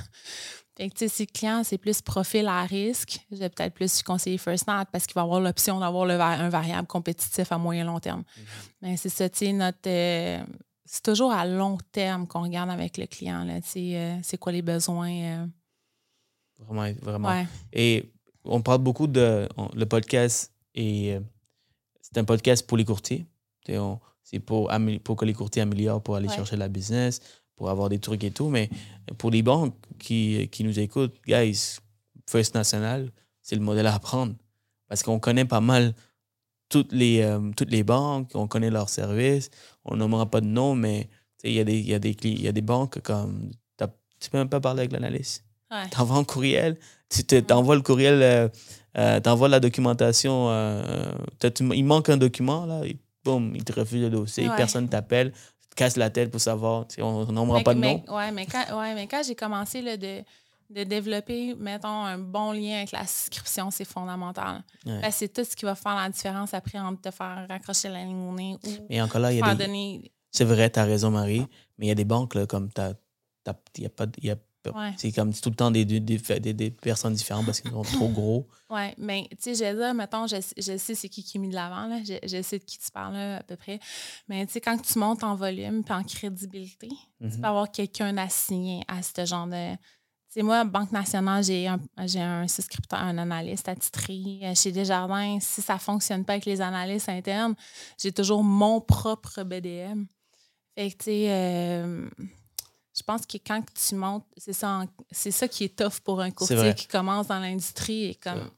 [0.77, 4.37] Fait que, si le client, c'est plus profil à risque, je vais peut-être plus conseiller
[4.37, 8.21] First Nat parce qu'il va avoir l'option d'avoir un variable compétitif à moyen long terme.
[8.21, 8.69] Mm-hmm.
[8.83, 9.79] Mais c'est ça, tu sais, notre.
[9.87, 10.43] Euh,
[10.85, 14.37] c'est toujours à long terme qu'on regarde avec le client, là, tu sais, euh, c'est
[14.37, 15.11] quoi les besoins.
[15.11, 15.47] Euh.
[16.59, 17.45] Vraiment, vraiment.
[17.73, 18.13] Et
[18.43, 19.49] on parle beaucoup de.
[19.73, 21.17] le podcast et
[22.01, 23.25] c'est un podcast pour les courtiers.
[24.23, 24.71] C'est pour,
[25.03, 27.19] pour que les courtiers améliorent pour aller chercher la business,
[27.57, 28.47] pour avoir des trucs et tout.
[28.47, 28.69] Mais
[29.17, 31.79] pour les banques qui, qui nous écoutent, guys,
[32.29, 34.33] First National, c'est le modèle à apprendre.
[34.87, 35.93] Parce qu'on connaît pas mal
[36.69, 39.49] toutes les, euh, toutes les banques, on connaît leurs services.
[39.83, 41.09] On nommera pas de nom, mais
[41.43, 43.51] il y, a des, y, a des, y a des banques comme.
[44.19, 45.45] Tu peux même pas parler avec l'analyste.
[45.69, 45.87] Ouais.
[45.91, 46.75] Tu envoies un courriel,
[47.07, 48.49] tu t'envoies le courriel, euh,
[48.97, 50.49] euh, tu envoies la documentation.
[51.43, 55.33] il manque un document, là, et boum, il te refuse le dossier, personne t'appelle
[55.77, 56.85] casse la tête pour savoir.
[56.99, 58.03] On n'en pas de nom.
[58.09, 60.23] Oui, mais quand, ouais, mais quand j'ai commencé là, de,
[60.69, 64.63] de développer, mettons, un bon lien avec la souscription, c'est fondamental.
[65.11, 68.27] c'est tout ce qui va faire la différence après entre te faire raccrocher la ligne
[68.27, 70.11] au nez ou mais encore là, il y a des...
[70.31, 71.45] C'est vrai, tu as raison, Marie,
[71.77, 72.81] mais il y a des banques là, comme tu
[73.77, 74.35] il n'y a, pas, y a
[74.97, 78.47] c'est comme tout le temps des, des, des, personnes différentes parce qu'ils sont trop gros.
[78.69, 81.49] Oui, mais tu sais, j'ai là, mettons, je, je sais c'est qui qui est mis
[81.49, 81.99] de l'avant, là.
[82.03, 83.79] Je, sais de qui tu parles à peu près.
[84.27, 87.41] Mais tu sais, quand tu montes en volume et en crédibilité, tu mhm.
[87.41, 89.73] peux avoir quelqu'un assigné à ce genre de.
[89.73, 94.39] Tu sais, moi, Banque nationale, j'ai un, j'ai un souscripteur, un analyste attitré.
[94.43, 97.55] Euh, chez Desjardins, si ça ne fonctionne pas avec les analystes internes,
[97.97, 100.05] j'ai toujours mon propre BDM.
[100.75, 102.07] Fait que, tu sais, euh,
[102.97, 106.31] je pense que quand tu montes, c'est ça, c'est ça qui est tough pour un
[106.31, 108.49] courtier qui commence dans l'industrie et comme.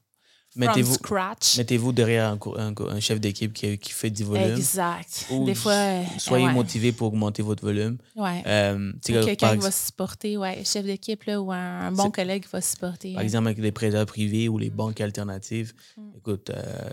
[0.56, 1.58] Mettez-vous scratch.
[1.58, 4.56] mettez-vous derrière un, chef d'équipe qui, qui fait du volume.
[4.56, 5.28] Exact.
[5.30, 6.52] Ou Des fois, euh, Soyez ouais.
[6.52, 7.98] motivé pour augmenter votre volume.
[8.16, 8.42] Ouais.
[8.46, 12.60] Euh, Quelqu'un qui va supporter, ouais, chef d'équipe ou un, un bon collègue qui va
[12.60, 13.14] supporter.
[13.14, 15.72] par exemple, avec les prêteurs privés ou les banques alternatives.
[15.96, 16.02] Mm.
[16.16, 16.90] Écoute, euh,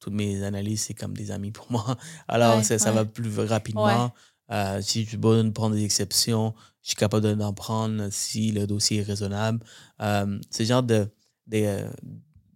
[0.00, 1.98] toutes mes analyses, c'est comme des amis pour moi.
[2.28, 4.10] Alors, Ouais, ça, va plus rapidement.
[4.50, 8.66] Euh, si besoin de prendre des exceptions, je suis capable de- d'en prendre si le
[8.66, 9.58] dossier est raisonnable.
[10.00, 11.08] Euh, ce genre de,
[11.48, 11.88] de, euh,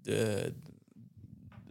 [0.05, 0.55] de-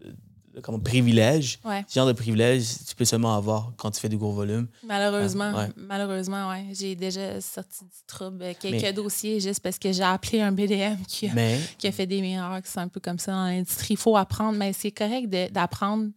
[0.02, 1.86] de- privilège, Ouais.
[1.88, 4.68] ce genre de privilège, tu peux seulement avoir quand tu fais du gros volume.
[4.84, 5.70] Malheureusement, ouais.
[5.78, 6.66] malheureusement, ouais.
[6.74, 10.52] J'ai déjà sorti du trouble euh, quelques Mais- dossiers juste parce que j'ai appelé un
[10.52, 12.68] BDM qui a, Mais qui a fait des miracles.
[12.70, 13.94] C'est un peu comme ça dans l'industrie.
[13.94, 16.10] Il faut apprendre, mais c'est correct de- d'apprendre.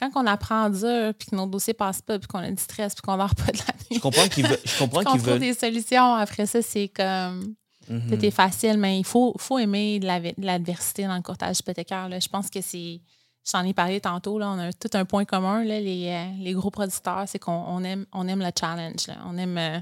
[0.00, 2.94] Quand on apprend dur, puis que nos dossiers passent pas, puis qu'on a du stress,
[2.94, 4.58] puis qu'on dort pas de la je nuit, comprends qu'ils veulent.
[4.64, 5.38] Je comprends qu'on trouve veulent.
[5.40, 6.14] des solutions.
[6.14, 7.54] Après ça, c'est comme...
[7.88, 8.08] Mhm.
[8.08, 11.58] Tout est facile, mais il faut, faut aimer de la- de l'adversité dans le courtage
[11.58, 12.08] hypothécaire.
[12.08, 12.20] là.
[12.20, 13.00] Je pense que c'est.
[13.50, 16.52] J'en ai parlé tantôt, là, on a tout un point commun, là, les, euh, les
[16.52, 19.08] gros producteurs, c'est qu'on on aime, on aime le challenge.
[19.08, 19.16] là.
[19.26, 19.58] On aime.
[19.58, 19.78] euh,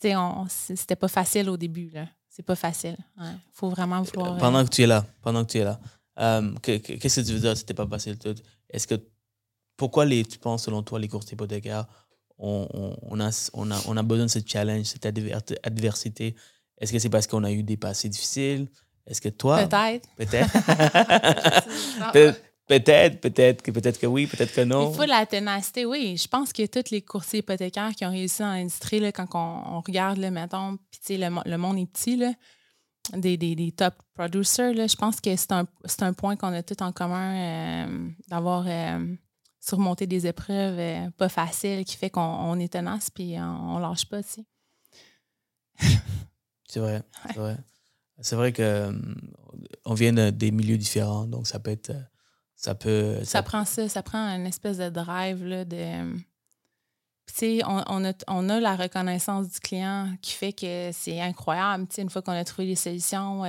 [0.00, 0.08] tu
[0.48, 1.90] sais, c'était pas facile au début.
[1.90, 2.06] là.
[2.28, 2.96] C'est pas facile.
[3.20, 4.34] Il faut vraiment vouloir.
[4.34, 5.78] euh, Pendant que tu es là, pendant que tu es là,
[6.18, 8.18] euh, que- que- qu'est-ce que tu veux dire C'était pas facile.
[8.18, 8.34] tout?
[8.70, 8.94] Est-ce que
[9.80, 11.86] pourquoi les, tu penses selon toi les courses hypothécaires
[12.38, 16.36] on, on, on a, on, a, on a besoin de ce challenge, cette adver- adversité?
[16.78, 18.68] Est-ce que c'est parce qu'on a eu des passés difficiles?
[19.06, 19.66] Est-ce que toi?
[19.66, 20.06] Peut-être.
[20.16, 20.52] Peut-être.
[22.12, 22.34] Peut-
[22.66, 24.90] peut-être, peut-être que peut-être que oui, peut-être que non.
[24.90, 26.16] Il faut la ténacité, oui.
[26.16, 29.76] Je pense que tous les courtiers hypothécaires qui ont réussi dans l'industrie, là, quand on,
[29.76, 32.32] on regarde, là, mettons, puis tu sais, le, le monde est petit, là,
[33.14, 35.66] des, des, des top producers, là, je pense que c'est un,
[36.00, 37.34] un point qu'on a tout en commun
[37.88, 39.14] euh, d'avoir euh,
[39.70, 43.78] surmonté des épreuves euh, pas faciles qui fait qu'on on est tenace puis on, on
[43.78, 44.44] lâche pas, tu sais.
[46.68, 47.56] C'est vrai, c'est vrai.
[48.20, 48.92] C'est vrai que euh,
[49.84, 52.00] on vient de- des milieux différents, donc ça peut être, euh,
[52.54, 56.14] ça peut, Ça prend ça, ça prend une espèce de drive là, de.
[57.26, 60.90] Puis, Tu sais, on, on a, on a la reconnaissance du client qui fait que
[60.92, 61.86] c'est incroyable.
[61.98, 63.42] Une fois qu'on a trouvé les solutions,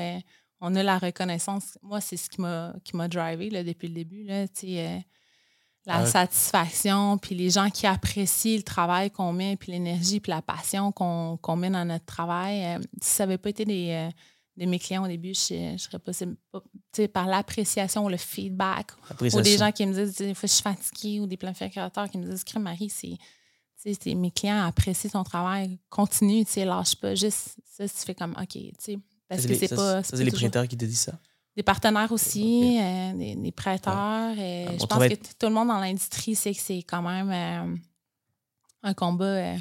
[0.61, 1.77] on a la reconnaissance.
[1.83, 4.23] Moi, c'est ce qui m'a qui m'a drivé là, depuis le début.
[4.23, 4.45] Là,
[5.85, 6.09] la ouais.
[6.09, 10.91] satisfaction, puis les gens qui apprécient le travail qu'on met, puis l'énergie, puis la passion
[10.91, 12.63] qu'on met dans notre travail.
[12.65, 14.09] Euh, si ça n'avait pas été des, euh,
[14.57, 15.97] de mes clients au début, je ne serais
[16.93, 18.91] sais, par l'appréciation, le feedback,
[19.33, 22.17] ou des gens qui me disent, des fois, je suis fatiguée, ou des planificateurs qui
[22.17, 23.17] me disent, Crème Marie, c'est.
[24.13, 27.15] mes clients apprécient ton travail, continue, lâche pas.
[27.15, 30.03] Juste ça, tu fais comme, OK, tu sais, parce ça, que c'est pas.
[30.03, 31.13] c'est les toujours- prêteurs qui te disent ça?
[31.61, 33.93] Des partenaires aussi, euh, des, des prêteurs.
[34.35, 37.29] euh, Ah, je pense que tout le monde dans l'industrie sait que c'est quand même
[37.29, 37.75] euh,
[38.81, 39.53] un combat.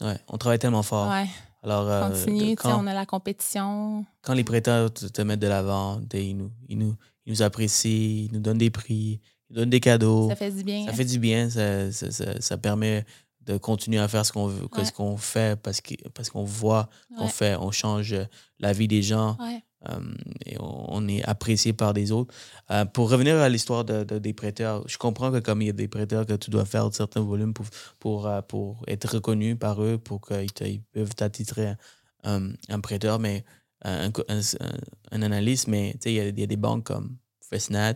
[0.00, 1.08] Ouais, on travaille tellement fort.
[1.12, 1.28] ouais,
[1.62, 4.04] Alors, euh, continue, quand, on a la compétition.
[4.22, 8.24] quand les prêteurs te, te mettent de l'avant, ils nous, ils, nous, ils nous apprécient,
[8.26, 10.28] ils nous donnent des prix, ils donnent des cadeaux.
[10.30, 10.86] Ça fait du bien.
[10.86, 13.04] Ça fait du bien, ça, ça, ça- ça permet
[13.42, 14.84] de continuer à faire ce qu'on veut, Ouais.
[14.84, 17.30] ce qu'on fait parce que- parce qu'on voit qu'on Ouais.
[17.30, 18.16] fait, on change
[18.58, 19.62] la vie des gens Ouais.
[19.90, 20.00] Euh,
[20.46, 22.34] et on, est apprécié par des autres.
[22.70, 25.70] Euh, pour revenir à l'histoire de, de- des prêteurs, je comprends que comme il y
[25.70, 27.66] a des prêteurs que tu dois faire certains volumes pour,
[27.98, 31.74] pour, euh, pour être reconnu par eux, pour qu'ils peuvent t'attitrer
[32.22, 33.44] un, un prêteur, mais
[33.82, 34.78] un, un, un-
[35.12, 37.94] un analyste, mais il y, a- il y a des banques comme Festnat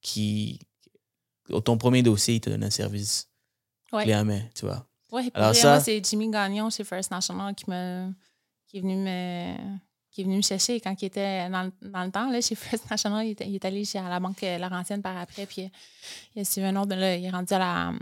[0.00, 0.60] qui,
[1.64, 3.28] ton premier dossier, ils te donnent un service
[3.92, 4.04] Ouais.
[4.04, 4.86] clé en main, tu vois.
[5.12, 5.78] Oui, Alors ça...
[5.78, 8.10] c'est Jimmy Gagnon chez First National qui, me,
[8.66, 9.56] qui, est venu me,
[10.14, 12.30] qui est venu me chercher quand il était dans, le- temps.
[12.30, 15.68] Là, chez First National, il est, allé chez, à la Banque Laurentienne par après, puis
[16.36, 16.94] il a suivi un autre.
[16.94, 17.92] Là, il est rendu à la,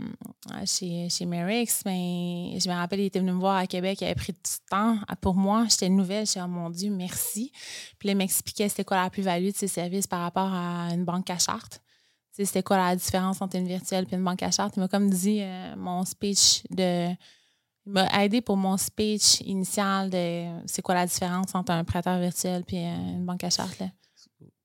[0.51, 3.99] à- chez, chez Merix, mais je me rappelle, il était venu me voir à Québec,
[4.01, 4.39] il avait pris du
[4.69, 5.65] temps pour moi.
[5.67, 7.51] J'étais nouvelle, j'ai dit, oh mon Dieu, merci.
[7.97, 11.05] Puis là, il m'expliquait c'était quoi la plus-value de ses services par rapport à une
[11.05, 11.81] banque à charte.
[12.31, 14.75] C'était quoi la différence entre une virtuelle et une banque à charte.
[14.77, 17.09] Il m'a comme dit euh, mon speech de.
[17.85, 22.17] Il m'a aidé pour mon speech initial de c'est quoi la différence entre un prêteur
[22.19, 23.77] virtuel et une banque à charte.
[23.79, 23.87] Là.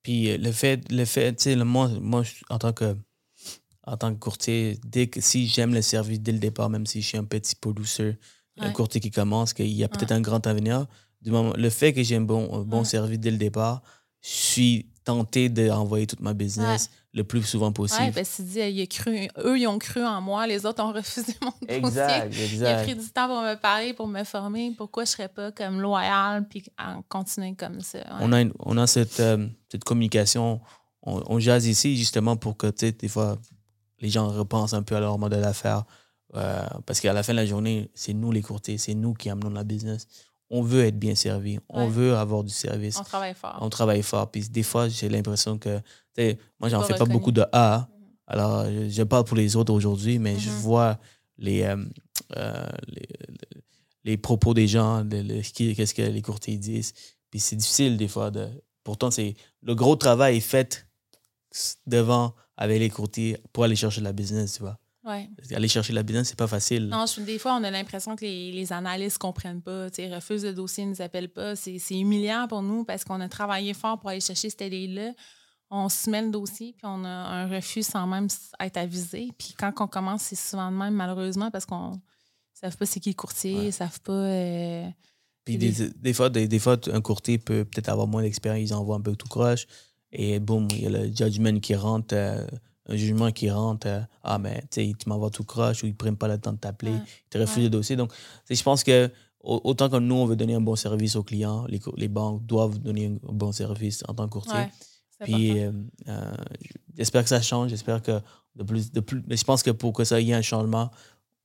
[0.03, 2.97] Puis euh, le fait, le fait tu sais, moi, moi en, tant que,
[3.85, 7.03] en tant que courtier, dès que si j'aime le service dès le départ, même si
[7.03, 8.17] je suis un petit producer,
[8.59, 8.73] un Ouais.
[8.73, 10.87] courtier qui commence, qu'il y a peut-être un grand avenir,
[11.21, 12.85] du moment, le fait que j'ai un bon, un bon Ouais.
[12.85, 13.83] service dès le départ,
[14.29, 18.03] je suis tenté d'envoyer toute ma business le plus souvent possible.
[18.09, 20.83] Oui, parce qu'il dit il a cru, eux, ils ont cru en moi, les autres
[20.85, 22.45] ont refusé mon exact, dossier.
[22.45, 22.79] Il exact.
[22.79, 24.73] a pris du temps pour me parler, pour me former.
[24.77, 27.99] Pourquoi je ne serais pas comme loyal puis en continuer comme ça?
[28.01, 28.05] ouais.
[28.21, 30.61] On a, une- on a cette, euh, cette communication.
[31.03, 33.39] On, on jase ici justement pour que, tu sais, des fois,
[34.01, 35.85] les gens repensent un peu à leur modèle d'affaires.
[36.35, 39.31] Euh, parce qu'à la fin de la journée, c'est nous les courtiers, c'est nous qui
[39.31, 40.07] amenons la business.
[40.51, 43.59] On veut être bien servi, on veut avoir du service, On travaille fort.
[43.61, 44.31] on travaille fort.
[44.31, 45.81] Puis des fois, j'ai l'impression que,
[46.59, 47.89] moi, j'en fais pas beaucoup de A.
[48.27, 50.57] Alors, je, je parle pour les autres aujourd'hui, mais je Mhm.
[50.57, 50.99] vois
[51.39, 51.77] les, euh,
[52.37, 53.09] euh, les,
[54.05, 55.43] les propos des gens, le- le-
[55.75, 56.93] qu'est-ce que les courtiers disent.
[57.31, 58.49] Puis c'est difficile des fois de.
[58.85, 60.87] Pourtant, c'est le gros travail est fait
[61.87, 64.79] devant avec les courtiers pour aller chercher la business, tu vois.
[65.09, 65.29] Ouais.
[65.55, 66.87] Aller chercher la business, c'est pas facile.
[66.89, 69.89] Non, je- des fois, on a l'impression que les, les analystes ne comprennent pas.
[69.91, 71.57] sais, refusent le dossier, ne nous appellent pas.
[71.57, 75.13] C'est humiliant pour nous parce qu'on a travaillé fort pour aller chercher cette aide-là.
[75.71, 78.29] On soumet le dossier, puis on a un refus sans même
[78.61, 79.29] être avisé.
[79.39, 81.97] Puis quand on commence, c'est souvent de même, malheureusement, parce qu'on ne
[82.55, 83.67] savent pas c'est qui le courtier, ils Ouais.
[83.67, 84.13] ne savent pas.
[84.13, 84.87] euh,
[85.45, 88.69] Puis des- des, des fois, des, des fois, un courtier peut peut-être avoir moins d'expérience,
[88.71, 89.67] ils envoient un peu tout croche.
[90.11, 92.47] Et boum, il y a le judgment qui rentre, euh,
[92.89, 93.87] un jugement qui rentre.
[93.87, 96.39] euh, ah, mais tu sais, tu m'envoies tout croche ou ils ne prennent pas le
[96.39, 96.99] temps de t'appeler, Ouais.
[97.27, 97.63] ils te refusent Ouais.
[97.65, 97.97] le dossier.
[97.97, 98.13] Donc,
[98.49, 99.11] je pense que
[99.41, 101.67] au- autant que nous, on veut donner un bon service aux clients,
[101.97, 104.55] les, banques doivent donner un bon service en tant que courtier.
[104.55, 104.71] ouais,
[105.23, 105.73] Puis euh,
[106.09, 106.33] euh,
[106.97, 107.71] j'espère que ça change.
[107.71, 108.21] J'espère que
[108.57, 109.23] de plus, de plus.
[109.27, 110.91] Mais je pense que pour que ça y ait un changement,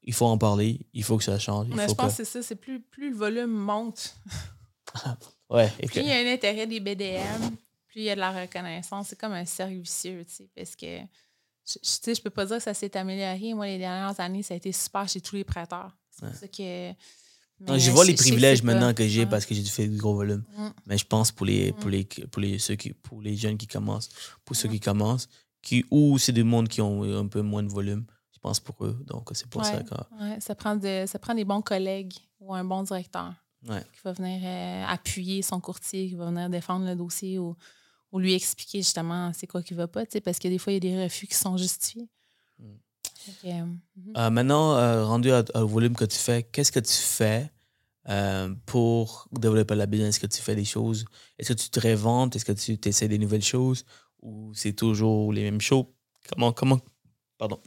[0.04, 0.80] il faut en parler.
[0.94, 1.68] Il faut que ça change.
[1.70, 2.18] Il Mais faut je pense que...
[2.20, 2.48] que c'est ça.
[2.48, 4.16] C'est plus, plus le volume monte,
[5.50, 7.52] Ouais, et plus que- il y a un intérêt des BDM,
[7.88, 9.08] plus il y a de la reconnaissance.
[9.10, 11.00] C'est comme un cercle vicieux, tu sais, parce que
[11.66, 13.54] je, je- tu sais, je peux pas dire que ça s'est amélioré.
[13.54, 15.96] Moi, les dernières années, ça a été super chez tous les prêteurs.
[16.12, 16.90] C'est pour ça que.
[17.60, 19.26] Non, mais je vois les privilèges maintenant que j'ai Ouais.
[19.30, 20.44] parce que j'ai fait du gros volume.
[20.58, 20.68] Mm.
[20.88, 21.76] Mais je pense pour les, Mm.
[21.76, 24.10] pour les, pour les, ceux qui, pour les jeunes qui commencent,
[24.44, 24.72] pour ceux Mm.
[24.72, 25.30] qui commencent,
[25.62, 28.84] qui, ou c'est des mondes qui ont un peu moins de volume, je pense pour
[28.86, 28.98] eux.
[29.08, 29.94] Donc, c'est pour ça que.
[30.22, 33.34] Ouais, ça, prend de- ça prend des bons collègues ou un bon directeur
[33.66, 37.56] qui va venir euh, appuyer son courtier, qui va venir défendre le dossier ou,
[38.14, 40.72] ou lui expliquer justement c'est quoi qui va pas, tu sais, parce que des fois,
[40.72, 42.08] il y a des refus qui sont justifiés.
[42.60, 42.66] Mm.
[43.46, 44.14] Euh, mhm.
[44.18, 47.52] Euh, maintenant, euh, rendu au volume que tu fais, qu'est-ce que tu fais
[48.10, 50.16] euh, pour développer la business?
[50.16, 51.06] Est-ce que tu fais des choses?
[51.40, 52.36] Est-ce que tu te réinventes?
[52.36, 53.84] Est-ce que tu essaies des nouvelles choses?
[54.22, 55.86] Ou c'est toujours les mêmes choses?
[56.30, 56.80] Comment, comment,
[57.38, 57.60] pardon.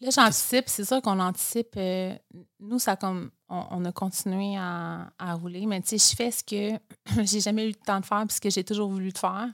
[0.00, 1.78] Là, j'anticipe, c'est sûr qu'on anticipe.
[2.58, 6.30] nous, ça comme on, on a continué à, à rouler, mais tu sais, je fais
[6.30, 6.78] ce que
[7.24, 9.48] j'ai jamais eu le temps de faire puisque j'ai toujours voulu le faire.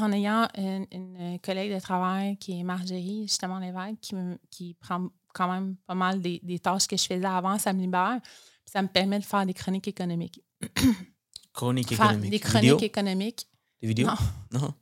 [0.00, 4.74] En ayant une, une collègue de travail qui est Marjorie, justement l'évêque, qui, me- qui
[4.80, 8.18] prend quand même pas mal des, des tâches que je faisais avant, ça me libère.
[8.22, 10.40] Puis ça me permet de faire des chroniques économiques.
[11.52, 12.30] Chronique Faire économique.
[12.32, 12.78] des chroniques Vidéo?
[12.86, 13.48] économiques.
[13.80, 14.06] Des vidéos?
[14.08, 14.14] Non.
[14.60, 14.74] Non?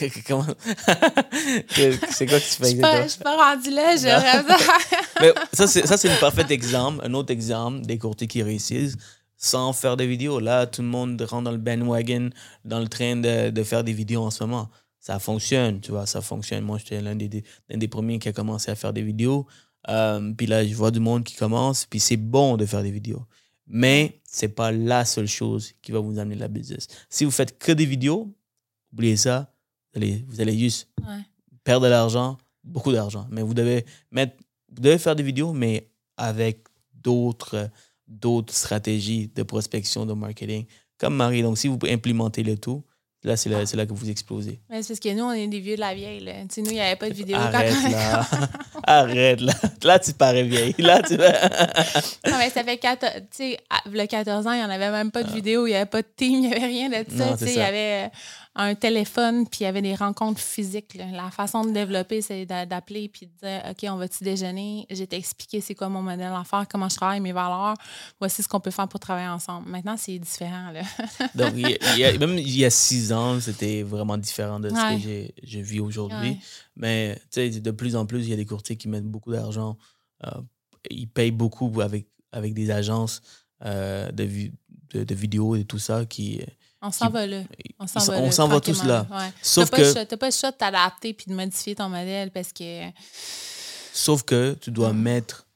[0.26, 0.44] Comment?
[2.10, 3.02] C'est quoi que tu Je fais exactement?
[3.04, 4.42] je suis pas rendue là, j'aurais
[5.20, 8.96] Mais ça, c'est, ça, c'est un parfait exemple, un autre exemple des courtiers qui réussissent
[9.44, 10.40] sans faire de vidéos.
[10.40, 12.30] Là, tout le monde rentre dans le bandwagon,
[12.64, 14.70] dans le train de, de faire des vidéos en ce moment.
[15.00, 16.64] Ça fonctionne, tu vois, ça fonctionne.
[16.64, 19.46] Moi, j'étais l'un des, des- l'un des premiers qui a commencé à faire des vidéos.
[19.88, 22.90] Euh, puis là, je vois du monde qui commence, puis c'est bon de faire des
[22.90, 23.22] vidéos.
[23.66, 26.86] Mais c'est pas la seule chose qui va vous amener la business.
[27.10, 28.34] Si vous faites que des vidéos,
[28.94, 29.52] oubliez ça,
[29.92, 31.20] vous allez, vous allez juste Ouais.
[31.64, 33.26] perdre de l'argent, beaucoup d'argent.
[33.30, 34.36] Mais vous devez mettre,
[34.74, 36.64] vous devez faire des vidéos, mais avec
[36.94, 37.68] d'autres,
[38.06, 40.66] d'autres stratégies de prospection, de marketing,
[40.98, 41.42] comme Marie.
[41.42, 42.82] Donc, si vous implémentez le tout,
[43.22, 44.60] là, c'est là, que vous explosez.
[44.68, 46.20] Mais c'est parce que nous, on est des vieux de la vieille.
[46.20, 46.32] Là.
[46.42, 47.36] Tu sais, nous, il n'y avait pas de vidéo.
[47.38, 48.26] quand Arrête on- là.
[48.86, 49.52] Arrête là.
[49.82, 50.74] Là, tu parais vieille.
[50.78, 51.32] Là, tu vas.
[52.26, 53.58] Non, mais ça fait 14, tu sais,
[53.90, 56.02] le 14 ans, il n'y en avait même pas de vidéo, il n'y avait pas
[56.02, 57.30] de team, il n'y avait rien de ça.
[57.32, 57.36] Ah.
[57.38, 58.08] Tu sais, Il y avait euh,
[58.56, 60.94] un téléphone, puis il y avait des rencontres physiques.
[60.94, 61.06] là.
[61.10, 64.86] La façon de développer, c'est d'a- d'appeler puis de dire OK, on va-tu déjeuner?
[64.90, 67.74] Je vais t'expliquer c'est quoi mon modèle d'affaires, comment je travaille, mes valeurs.
[68.20, 69.68] Voici ce qu'on peut faire pour travailler ensemble.
[69.68, 70.70] Maintenant, c'est différent.
[70.70, 70.82] Là.
[71.34, 74.16] Donc, il y a- il y a- même il y a six ans, c'était vraiment
[74.16, 74.96] différent de ce Ouais.
[74.96, 76.30] que j'ai, je vis aujourd'hui.
[76.30, 76.38] Ouais.
[76.76, 79.32] Mais tu sais, de plus en plus, il y a des courtiers qui mettent beaucoup
[79.32, 79.76] d'argent.
[80.26, 80.30] Euh,
[80.90, 83.20] ils payent beaucoup avec, avec des agences
[83.64, 84.28] euh, de,
[84.92, 86.40] de, de vidéos et tout ça qui.
[86.86, 87.42] On s'en va là.
[87.78, 89.06] On s'en va, là, tous là.
[89.10, 89.32] Ouais.
[89.42, 91.88] Sauf T'as pas le que, T'as pas le choix de t'adapter puis de modifier ton
[91.88, 92.90] modèle parce que.
[93.92, 95.46] sauf que tu dois mettre.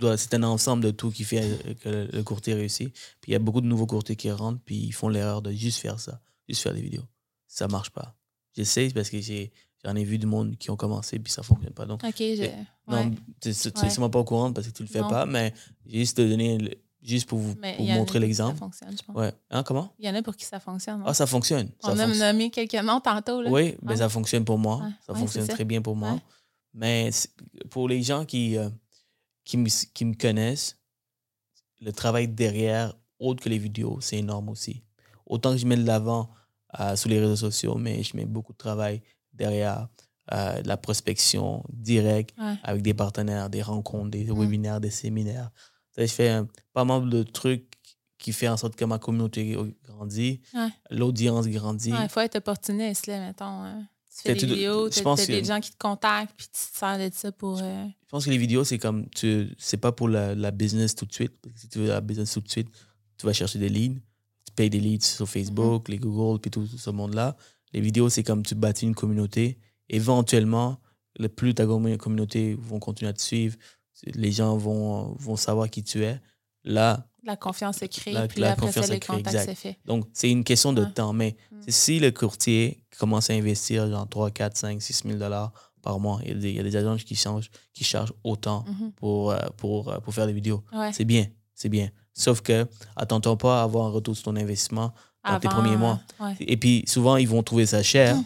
[0.00, 2.92] tu C'est un ensemble de tout qui fait euh, que le, courtier réussit.
[3.20, 5.50] Puis il y a beaucoup de nouveaux courtiers qui rentrent, puis ils font l'erreur de
[5.50, 7.04] juste faire ça, juste faire des vidéos.
[7.48, 8.14] Ça marche pas.
[8.56, 9.52] J'essaie parce que j'ai,
[9.84, 11.86] j'en ai vu du monde qui ont commencé, puis ça fonctionne pas.
[11.86, 12.42] Donc, OK, je.
[12.44, 12.50] Eh,
[12.88, 13.10] Non, ouais.
[13.40, 14.08] tu tu- tu Ouais.
[14.08, 15.08] pas au courant parce que tu le fais Non.
[15.10, 15.52] pas, mais
[15.84, 18.54] juste te donner, le- juste pour vous Mais pour montrer l'exemple.
[18.54, 19.16] Ça fonctionne, je pense.
[19.16, 19.32] Ouais.
[19.50, 19.92] Hein, comment?
[19.98, 21.02] Il y en a pour qui ça fonctionne.
[21.06, 21.68] Ah, ça fonctionne.
[21.80, 22.18] Ça On a fonctionne.
[22.32, 23.40] nommé quelques noms tantôt.
[23.42, 23.50] Là.
[23.50, 23.96] Oui, ben Ouais.
[23.98, 24.82] ça fonctionne pour moi.
[25.06, 25.52] Ça Ouais, fonctionne ça.
[25.54, 26.12] très bien pour moi.
[26.14, 26.20] Ouais.
[26.74, 27.10] Mais
[27.70, 28.68] pour les gens qui, euh,
[29.44, 30.76] qui, me, qui me connaissent,
[31.80, 34.82] le travail derrière, autre que les vidéos, c'est énorme aussi.
[35.26, 36.30] Autant que je mets de l'avant
[36.80, 39.02] euh, sur les réseaux sociaux, mais je mets beaucoup de travail
[39.32, 39.88] derrière
[40.32, 42.56] euh, la prospection directe Ouais.
[42.64, 44.40] avec des partenaires, des rencontres, des Mm.
[44.40, 45.50] webinaires, des séminaires.
[45.96, 47.72] Je fais euh, pas mal de trucs
[48.18, 50.68] qui fait en sorte que ma communauté grandit, Ouais.
[50.90, 51.90] l'audience grandit.
[51.90, 53.44] Il faut être opportuniste, là, mettons.
[53.44, 53.86] hein.
[54.16, 56.78] Tu fais des vidéos, tu as des que- gens qui te contactent, puis tu te
[56.78, 57.58] sers de ça pour...
[57.62, 60.94] euh, Je pense que les vidéos, c'est comme, tu c'est pas pour la, la business
[60.94, 61.32] tout de suite.
[61.42, 62.68] Parce que si tu veux la business tout de suite,
[63.18, 64.00] tu vas chercher des leads.
[64.46, 67.36] Tu payes des leads sur Facebook, les Google, puis tout ce monde-là.
[67.74, 69.58] Les vidéos, c'est comme tu bâtis une communauté.
[69.90, 70.78] Éventuellement,
[71.18, 73.56] le plus ta commu- communauté vont continuer à te suivre,
[74.04, 76.20] les gens vont, vont savoir qui tu es.
[76.64, 79.78] Là, la confiance se crée, La- puis la après confiance ça, les crée, contacts fait.
[79.84, 80.92] donc, c'est une question de Ouais.
[80.92, 81.12] temps.
[81.12, 81.56] Mais Mm.
[81.68, 86.20] si le courtier commence à investir genre 3, 4, 5, 6 000 dollars par mois,
[86.24, 88.92] il y a des, il y a des agences qui, changent, qui chargent autant Mhm.
[88.92, 90.62] pour, euh, pour, euh, pour faire des vidéos.
[90.72, 90.92] Ouais.
[90.92, 91.90] C'est bien, c'est bien.
[92.14, 92.66] Sauf que,
[92.96, 94.92] attends-toi pas à avoir un retour sur ton investissement
[95.24, 96.00] dans tes Avant, premiers mois.
[96.20, 96.34] ouais.
[96.40, 98.24] Et puis, souvent, ils vont trouver ça cher Mm.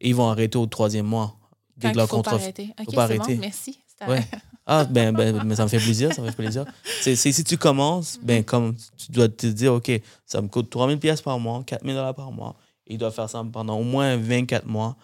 [0.00, 1.34] et ils vont arrêter au troisième mois.
[1.76, 2.36] Dès que leur il faut pas contrat.
[2.36, 2.74] arrêter.
[2.80, 3.34] OK, pas c'est arrêter.
[3.36, 3.78] bon, merci.
[4.06, 4.24] Ouais.
[4.66, 6.64] Ah, ben, ben, mais ça me fait plaisir, ça me fait plaisir.
[7.00, 9.90] C'est, si tu commences, ben, comme tu dois te dire, OK,
[10.26, 12.54] ça me coûte 3000 pièces par mois, 4000 dollars par mois.
[12.86, 14.96] Et il doit faire ça pendant au moins 24 mois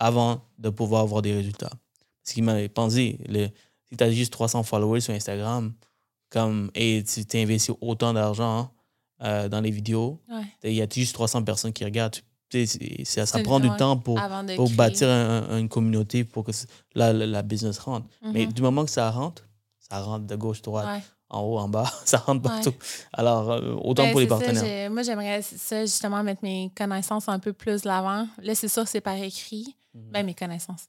[0.00, 1.70] avant de pouvoir avoir des résultats.
[2.24, 3.46] Ce qui m'a pensé, le,
[3.90, 5.72] si tu as juste 300 followers sur Instagram,
[6.28, 8.72] comme, et tu t'es investi autant d'argent
[9.22, 10.42] euh, dans les vidéos, Ouais.
[10.64, 12.14] il y a juste 300 personnes qui regardent.
[12.14, 12.22] Tu
[13.26, 14.18] ça, prend du temps pour,
[14.56, 16.52] pour bâtir un- un- une communauté pour que
[16.94, 18.06] la, la, la business rentre.
[18.22, 18.52] Mais Mhm.
[18.52, 19.42] du moment que ça rentre,
[19.78, 21.02] ça rentre de gauche, droite, Ouais.
[21.30, 22.54] en haut, en bas, ça rentre Ouais.
[22.62, 22.74] partout.
[23.12, 24.90] Alors, euh, autant Ben, pour les ça, partenaires.
[24.90, 28.26] moi, j'aimerais ça, justement, mettre mes connaissances un peu plus l'avant.
[28.42, 29.76] Là, c'est sûr, c'est par écrit.
[29.94, 30.84] Ben, mes connaissances.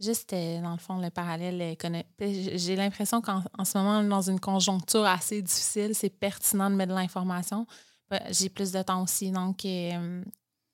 [0.00, 1.60] Juste, euh, dans le fond, le parallèle.
[1.60, 6.74] euh, J'ai l'impression qu'en en ce moment, dans une conjoncture assez difficile, c'est pertinent de
[6.76, 7.66] mettre de l'information.
[8.10, 9.30] Ben, J'ai plus de temps aussi.
[9.30, 10.22] Donc, euh,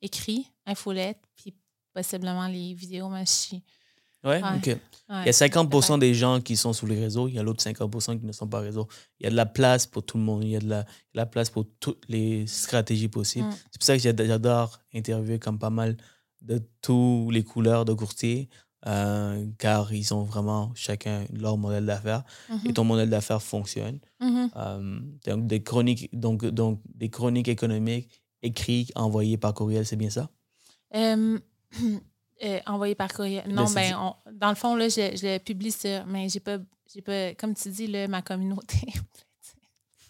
[0.04, 1.54] écrit, infolette, puis
[1.92, 3.56] possiblement les vidéos, mais je.
[4.28, 4.56] Ouais, Ouais.
[4.56, 4.76] OK.
[5.10, 5.98] Il y a 50 peut-être.
[5.98, 7.90] des gens qui sont sur les réseaux, il y a l'autre 50
[8.20, 8.88] qui ne sont pas réseaux.
[9.20, 10.82] Il y a de la place pour tout le monde, il y a de la,
[10.84, 13.48] de la place pour toutes les stratégies possibles.
[13.48, 13.52] Mm.
[13.70, 15.98] C'est pour ça que j'ad- j'adore interviewer comme pas mal
[16.40, 18.48] de tous les couleurs de courtiers,
[18.86, 22.22] euh, car ils ont vraiment chacun leur modèle d'affaires
[22.66, 23.98] et ton modèle d'affaires fonctionne.
[24.20, 24.50] Mhm.
[24.56, 28.08] Euh, donc, des chroniques, donc, donc, des chroniques économiques
[28.44, 30.28] écrites, envoyées par courriel, c'est bien ça?
[30.94, 31.38] Euh,
[32.44, 33.44] euh, envoyé par courriel.
[33.48, 36.04] Non, c'est ben, on- dans le fond, là, je, je le publie sur.
[36.06, 36.58] Mais j'ai pas,
[36.92, 37.34] j'ai pas.
[37.34, 38.76] Comme tu dis, là, ma communauté.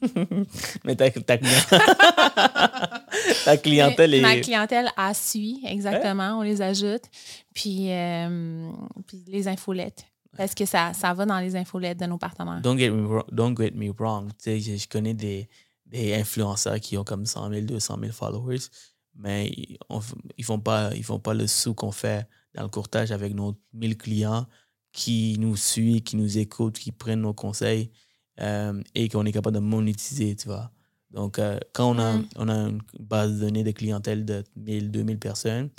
[0.85, 1.39] Mais ta, ta,
[3.45, 4.41] ta clientèle Mais Ma est...
[4.43, 6.39] clientèle a suit, exactement.
[6.39, 7.03] On les ajoute.
[7.55, 8.71] Puis, euh,
[9.07, 10.05] puis les infolettes.
[10.37, 12.61] Parce que ça, ça va dans les infolettes de nos partenaires.
[12.61, 13.25] Don't get me wrong.
[13.31, 14.31] Don't get me wrong.
[14.45, 15.49] Je connais des,
[15.87, 18.59] des influenceurs qui ont comme 100 000, 200 000 followers,
[19.15, 19.99] mais ils ne
[20.39, 23.55] ils font, pas, ils font pas le sou qu'on fait dans le courtage avec nos
[23.73, 24.47] 1000 clients
[24.93, 27.91] qui nous suivent, qui nous écoutent, qui prennent nos conseils
[28.41, 30.71] euh, et qu'on est capable de monétiser, tu vois.
[31.11, 32.29] Donc, euh, quand on a, Mm.
[32.37, 35.71] on a une base de données de clientèle de 1000, 2000 personnes,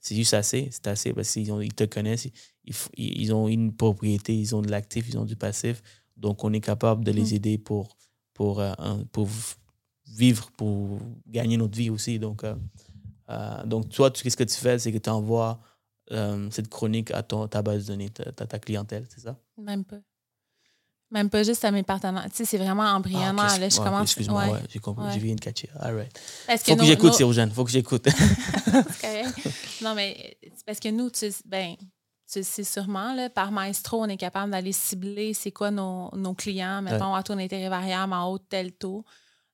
[0.00, 0.68] c'est juste assez.
[0.70, 2.28] C'est assez parce qu'ils ils te connaissent,
[2.64, 5.82] ils, ils ont une propriété, ils ont de l'actif, ils ont du passif.
[6.16, 7.34] Donc, on est capable de les Mhm.
[7.36, 7.96] aider pour,
[8.42, 8.72] pour, euh,
[9.12, 9.28] pour
[10.08, 12.18] vivre, pour gagner notre vie aussi.
[12.18, 12.56] Donc, euh,
[13.30, 14.80] euh, donc toi, tu- qu'est-ce que tu fais?
[14.80, 15.60] C'est que tu envoies
[16.50, 19.38] cette chronique à ton, ta base de données, ta, ta- clientèle, c'est ça?
[19.56, 19.98] Même pas.
[21.12, 22.26] Même pas juste à mes partenaires.
[22.30, 23.34] Tu sais, c'est vraiment embryonnaire.
[23.38, 24.02] Ah, là, je ouais, commence.
[24.10, 24.50] Excuse-moi, ouais.
[24.54, 25.04] ouais, j'ai compris.
[25.04, 25.12] Ouais.
[25.14, 25.70] J'ai viens de catcher.
[25.78, 26.20] All right.
[26.48, 27.50] Parce Faut que j'écoute, nos- Cyrogène.
[27.52, 28.08] Faut que j'écoute.
[28.08, 29.48] C'est correct.
[29.82, 31.76] non, mais c'est parce que nous, tu, ben,
[32.40, 36.80] sais sûrement, là, par Maestro, on est capable d'aller cibler c'est quoi nos, nos clients,
[36.80, 39.04] mettons, à taux d'intérêt variable en haut de tel taux,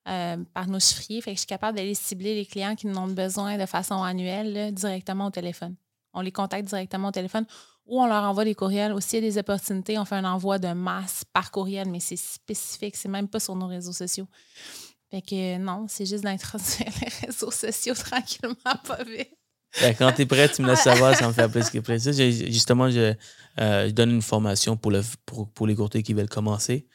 [0.07, 1.21] euh, par nos chiffriers.
[1.21, 4.01] Fait que je suis capable d'aller cibler les clients qui en ont besoin de façon
[4.01, 5.75] annuelle là, directement au téléphone.
[6.13, 7.45] On les contacte directement au téléphone
[7.85, 8.93] ou on leur envoie des courriels.
[8.93, 11.99] Aussi, il y a des opportunités, on fait un envoi de masse par courriel, mais
[11.99, 14.27] c'est spécifique, c'est même pas sur nos réseaux sociaux.
[15.11, 18.55] Fait que non, c'est juste d'introduire les réseaux sociaux tranquillement,
[18.85, 19.38] pas vite.
[19.81, 21.81] Ben, quand tu es prêt, tu me laisses savoir, ça me fait plaisir.
[21.83, 22.11] plaisir.
[22.13, 23.13] J'ai- Justement, je,
[23.59, 26.87] euh, je donne une formation pour, le, pour, pour les courtiers qui veulent commencer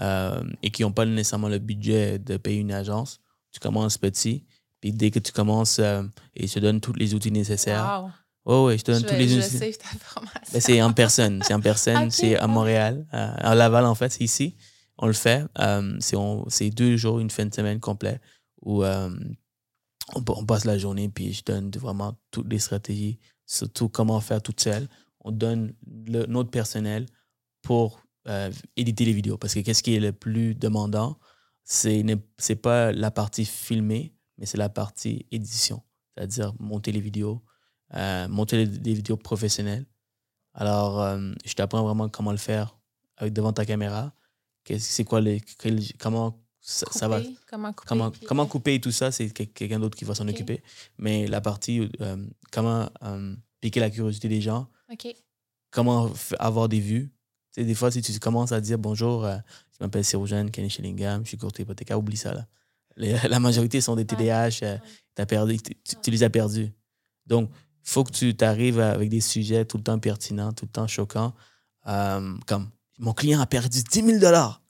[0.00, 3.20] euh, et qui n'ont pas nécessairement le budget de payer une agence.
[3.52, 4.44] Tu commences petit,
[4.80, 6.04] puis dès que tu commences, euh,
[6.36, 8.02] et je te donne tous les outils nécessaires.
[8.04, 8.10] Wow.
[8.46, 9.58] Oui, oui, je te donne Je, tous les je outils.
[9.58, 10.40] save ta formation.
[10.52, 11.42] Ben, c'est en personne.
[11.44, 12.10] C'est en personne.
[12.10, 13.06] C'est à Montréal.
[13.12, 14.56] euh, à Laval, en fait, c'est ici.
[14.98, 15.44] On le fait.
[15.58, 18.20] Euh, c'est on- c'est deux jours, une fin de semaine complète
[18.62, 19.10] où euh,
[20.14, 24.60] on, passe la journée puis je donne vraiment toutes les stratégies, surtout comment faire toute
[24.60, 24.88] seule.
[25.20, 25.74] On donne
[26.06, 27.06] le- notre personnel
[27.62, 29.38] pour euh, éditer les vidéos.
[29.38, 31.18] Parce que qu'est-ce qui est le plus demandant,
[31.64, 35.82] c'est ne- c'est pas la partie filmée, mais c'est la partie édition.
[36.14, 37.42] C'est-à-dire monter les vidéos,
[37.94, 39.86] euh, monter les- des vidéos professionnelles.
[40.54, 42.78] Alors, euh, je t'apprends vraiment comment le faire
[43.16, 44.14] avec devant ta caméra.
[44.78, 45.40] C'est quoi les,
[45.98, 47.20] comment ça, ça va.
[47.50, 47.88] Comment couper?
[47.88, 50.62] Comment, puis- comment couper et tout ça, c'est quel- quelqu'un d'autre qui va s'en occuper.
[50.98, 52.16] Mais la partie, euh,
[52.52, 54.68] comment euh, piquer la curiosité des gens,
[55.70, 57.10] comment avoir des vues.
[57.52, 59.36] Tu sais, des fois, si tu commences à dire bonjour, euh,
[59.72, 62.34] je m'appelle Sérogène, Kenny Shillingham, je suis courtier hypothécaire, oublie ça.
[62.34, 62.46] Là.
[62.96, 64.78] Les- la majorité sont des TDAH,
[65.14, 66.70] t'as perdu, tu, les as perdus.
[67.26, 67.50] Donc,
[67.84, 70.86] il faut que tu t'arrives avec des sujets tout le temps pertinents, tout le temps
[70.86, 71.34] choquants.
[71.84, 74.62] comme mon client a perdu 10 000 dollars.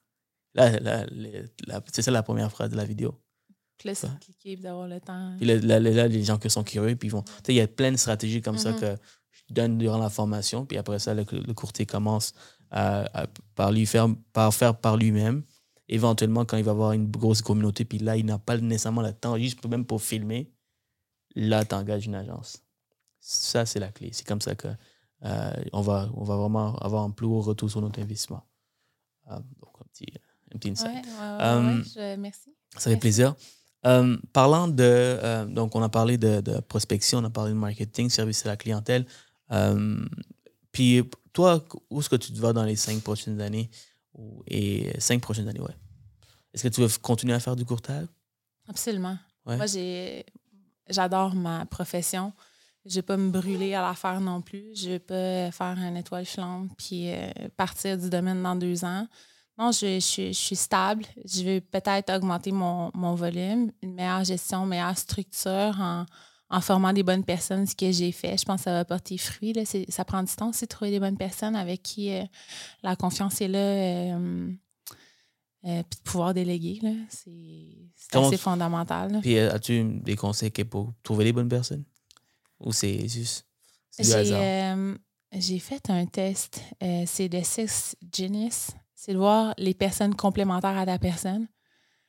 [0.54, 3.20] Là, là, c'est ça la première phrase de la vidéo.
[3.78, 4.12] Puis là, c'est Ouais.
[4.20, 5.34] cliquer d'avoir le temps.
[5.38, 7.22] Puis là, là, là, là, les gens qui sont curieux, puis ils vont.
[7.22, 8.80] Tu sais, il y a plein de stratégies comme ça Mhm.
[8.80, 8.96] que
[9.30, 12.34] je donne durant la formation, puis après ça, le, le courtier commence
[12.70, 15.44] à, à- par, lui faire, par faire par lui-même.
[15.88, 19.12] Éventuellement, quand il va avoir une grosse communauté, puis là, il n'a pas nécessairement le
[19.12, 20.52] temps, juste même pour filmer,
[21.34, 22.62] là, tu engages une agence.
[23.18, 24.10] Ça, c'est la clé.
[24.12, 24.68] C'est comme ça que
[25.24, 28.42] euh, on, va, on va vraiment avoir un plus haut retour sur notre investissement.
[29.30, 30.06] Euh, donc, un petit,
[30.54, 30.88] un petit insight.
[30.94, 31.02] Ouais,
[31.40, 32.54] Euh, je- merci.
[32.74, 33.00] Ça fait Merci.
[33.00, 33.34] plaisir.
[33.86, 34.82] Euh, parlant de.
[34.84, 38.50] euh, donc, on a parlé de, de prospection, on a parlé de marketing, service à
[38.50, 39.06] la clientèle.
[40.72, 43.70] Puis, toi, où est-ce que tu te vas dans les cinq prochaines années?
[44.14, 45.76] Ou- Et cinq prochaines années, ouais?
[46.52, 48.06] Est-ce que tu veux continuer à faire du courtage?
[48.68, 49.16] Absolument.
[49.46, 49.56] Ouais.
[49.56, 50.24] Moi, j'ai,
[50.88, 52.32] j'adore ma profession.
[52.86, 54.74] Je vais pas me brûler à la faire non plus.
[54.74, 59.06] Je vais pas faire un étoile filante puis euh, partir du domaine dans deux ans.
[59.58, 61.04] Non, je, je suis- je suis stable.
[61.24, 66.06] Je vais peut-être augmenter mon, mon volume, une meilleure gestion, une meilleure structure en,
[66.48, 68.38] en formant des bonnes personnes, ce que j'ai fait.
[68.38, 69.52] Je pense que ça va porter fruit.
[69.52, 69.64] Là.
[69.66, 72.24] C'est- ça prend du temps aussi de trouver des bonnes personnes avec qui euh,
[72.82, 73.58] la confiance est là.
[73.58, 74.50] euh,
[75.66, 76.80] euh, puis de pouvoir déléguer,
[77.10, 79.12] c'est, c'est assez fondamental.
[79.12, 79.20] là.
[79.20, 81.84] Puis, as-tu des conseils pour trouver les bonnes personnes?
[82.60, 83.46] Ou c'est juste.
[83.90, 84.76] C'est du J'ai, hasard?
[85.34, 86.62] j'ai fait un test.
[87.06, 88.68] c'est de Six Genius.
[89.02, 91.48] C'est de voir les personnes complémentaires à ta personne.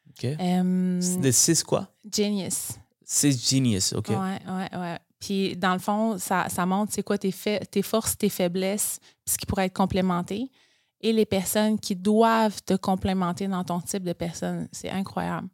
[0.10, 0.26] OK.
[0.26, 1.88] Euh, De quoi?
[2.14, 2.72] genius.
[3.06, 4.10] Six genius, OK.
[4.10, 5.00] Ouais, ouais, ouais.
[5.18, 9.00] Puis, dans le fond, ça, ça montre c'est quoi tes, fa- tes forces, tes faiblesses,
[9.26, 10.52] ce qui pourrait être complémenté.
[11.00, 14.68] Et les personnes qui doivent te complémenter dans ton type de personne.
[14.74, 15.48] C'est incroyable.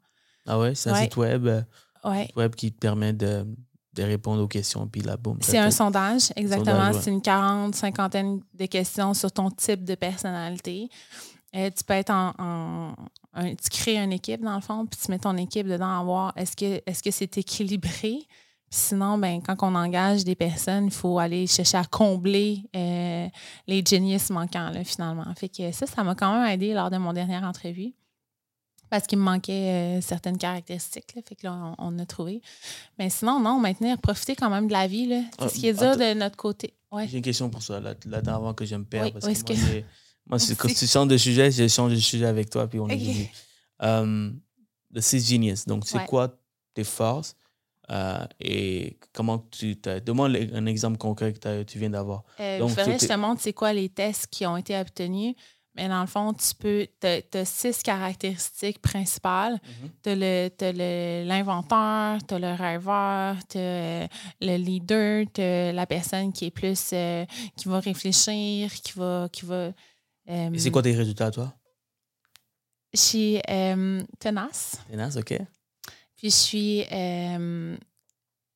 [0.48, 1.04] Ah ouais, c'est un Ouais.
[1.04, 1.62] site web, euh,
[2.04, 2.28] Ouais.
[2.36, 3.46] web qui te permet de,
[3.98, 5.38] de répondre aux questions, puis là, boum.
[5.42, 6.92] C'est un sondage, exactement.
[6.92, 7.00] Ouais.
[7.02, 10.90] C'est une quarante, cinquantaine de questions sur ton type de personnalité.
[11.56, 12.34] Euh, tu peux être en.
[12.40, 12.94] en-
[13.34, 16.04] un- tu crées une équipe, dans le fond, puis tu mets ton équipe dedans à
[16.04, 18.20] voir est-ce que est-ce que c'est équilibré?
[18.70, 23.28] Puis sinon, ben, quand on engage des personnes, il faut aller chercher à combler euh,
[23.66, 25.26] les génies manquants, là, finalement.
[25.38, 27.94] Fait que ça, ça m'a quand même aidé lors de mon dernière entrevue.
[28.90, 31.14] Parce qu'il me manquait euh, certaines caractéristiques.
[31.16, 32.42] Là, fait que là, on, on a trouvé.
[32.98, 35.08] Mais sinon, non, maintenir, profiter quand même de la vie.
[35.08, 35.22] Là.
[35.40, 36.00] C'est Ah, ce qui est dur attends.
[36.00, 36.74] de notre côté.
[36.92, 37.08] Ouais.
[37.08, 39.08] J'ai une question pour ça, là, là avant que je me perde.
[39.08, 39.84] Oui, parce que moi, que-
[40.26, 42.86] moi, c'est- quand tu changes de sujet, je change de sujet avec toi, puis on
[42.86, 42.92] Ok.
[42.94, 43.28] évolue.
[43.84, 44.32] Euh,
[44.94, 46.06] le Six Genius, donc c'est Ouais.
[46.06, 46.34] quoi
[46.74, 47.36] tes forces
[47.90, 52.24] euh, et comment tu t'as- le- un exemple concret que tu viens d'avoir.
[52.40, 54.78] Euh, Donc, faudrait que je est- te montre c'est quoi les tests qui ont été
[54.78, 55.36] obtenus.
[55.78, 56.88] Mais dans le fond, tu peux.
[57.00, 59.60] Tu as, six caractéristiques principales.
[60.04, 60.16] Tu as
[61.24, 64.08] l'inventeur, tu as le rêveur, tu as
[64.42, 66.90] le leader, tu as la personne qui est plus.
[66.94, 67.26] euh,
[67.56, 69.30] qui va réfléchir, qui va.
[69.32, 69.56] Qui va
[70.30, 71.54] euh, Et c'est quoi tes résultats, toi?
[72.94, 75.38] Je suis euh, tenace, Ténace, OK?
[76.16, 76.84] puis je suis.
[76.92, 77.78] euh,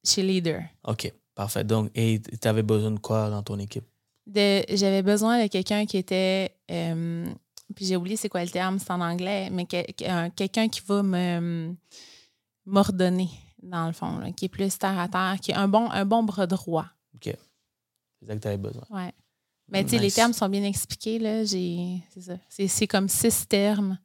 [0.03, 0.63] je suis leader.
[0.88, 1.63] OK, parfait.
[1.63, 3.86] Donc, et tu avais besoin de quoi dans ton équipe?
[4.32, 7.26] De j'avais besoin de quelqu'un qui était euh,
[7.76, 10.68] puis j'ai oublié c'est quoi le terme c'est en anglais mais que- que- un- quelqu'un
[10.70, 11.76] qui va me
[12.66, 13.30] m'ordonner
[13.62, 16.06] dans le fond là, qui est plus terre à terre qui est un bon un
[16.06, 17.24] bon bras droit OK.
[18.20, 18.84] C'est ça que tu avais besoin.
[18.90, 19.12] ouais
[19.70, 23.08] mais tu sais les termes sont bien expliqués là j'ai c'est ça c'est c'est comme
[23.10, 23.98] six termes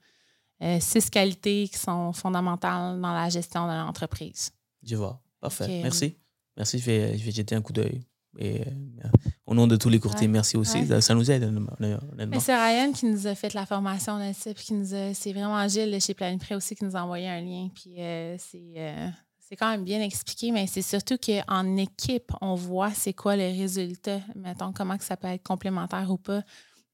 [0.63, 4.51] euh, six qualités qui sont fondamentales dans la gestion de l'entreprise
[4.83, 5.21] Je vois.
[5.39, 5.81] Parfait.
[5.83, 6.17] Merci.
[6.57, 6.79] Merci.
[6.79, 8.01] Je vais, je vais jeter un coup d'œil.
[8.39, 9.09] Et euh,
[9.47, 10.33] au nom de tous les courtiers, Ouais.
[10.33, 10.79] merci aussi.
[10.81, 10.87] Ouais.
[10.87, 12.41] Ça, ça nous aide, honnêtement.
[12.41, 15.67] C'est Ryan qui nous a fait la formation de type, qui nous a, c'est vraiment
[15.69, 17.69] Gilles chez Planipré aussi qui nous a envoyé un lien.
[17.75, 19.09] Puis euh, c'est, euh,
[19.41, 23.45] c'est quand même bien expliqué, mais c'est surtout qu'en équipe, on voit c'est quoi le
[23.45, 24.21] résultat.
[24.35, 26.43] Mettons, comment que ça peut être complémentaire ou pas,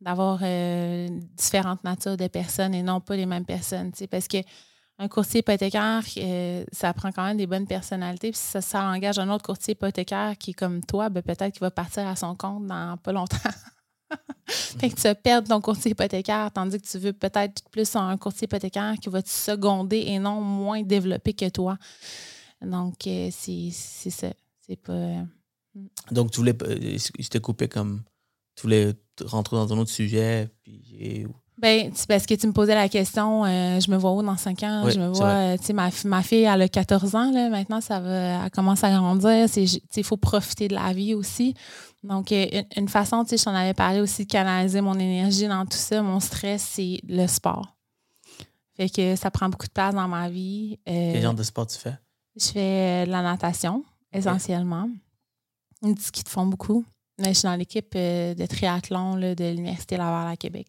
[0.01, 3.91] d'avoir euh, différentes natures de personnes et non pas les mêmes personnes.
[4.11, 4.39] Parce que
[4.99, 8.31] un courtier hypothécaire, euh, ça prend quand même des bonnes personnalités.
[8.31, 11.61] Puis ça, ça engage un autre courtier hypothécaire qui est comme toi, ben, peut-être qu'il
[11.61, 13.37] va partir à son compte dans pas longtemps.
[14.47, 18.17] fait que tu vas perdre ton courtier hypothécaire, tandis que tu veux peut-être plus un
[18.17, 21.79] courtier hypothécaire qui va te seconder et non moins développé que toi.
[22.61, 24.29] Donc, euh, c'est ça.
[24.61, 24.93] C'est pas.
[24.93, 25.23] euh,
[26.13, 28.03] Donc, tu voulais, je t'ai coupé comme.
[28.55, 28.95] Tu voulais
[29.25, 30.49] rentrer dans un autre sujet.
[30.63, 31.27] Puis
[31.63, 34.63] Ben, parce que tu me posais la question, euh, je me vois où dans 5
[34.65, 34.83] ans?
[34.85, 37.49] Oui, je me vois, euh, tu sais, ma, ma fille, elle a 14 ans, là,
[37.51, 39.47] maintenant, ça va, elle commence à grandir.
[39.97, 41.55] Il faut profiter de la vie aussi.
[42.03, 44.99] Donc, euh, une, une façon, tu sais, je t'en avais parlé aussi de canaliser mon
[44.99, 47.77] énergie dans tout ça, mon stress, c'est le sport.
[48.77, 50.81] Fait que ça prend beaucoup de place dans ma vie.
[50.89, 51.95] Euh, Quel genre de sport tu fais?
[52.41, 54.89] je fais de la natation, essentiellement.
[55.83, 56.85] Du ski de fond beaucoup.
[57.21, 60.67] Mais je suis dans l'équipe de triathlon là, de l'Université Laval à Québec.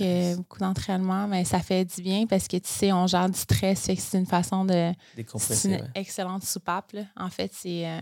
[0.00, 3.38] Euh, beaucoup d'entraînement, mais ça fait du bien parce que tu sais, on gère du
[3.38, 4.72] stress, fait que c'est une façon de.
[4.72, 5.90] C'est Décompresser, une ouais.
[5.94, 6.92] excellente soupape.
[6.92, 7.02] là.
[7.16, 8.00] En fait, c'est euh,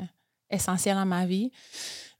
[0.50, 1.50] essentiel dans ma vie.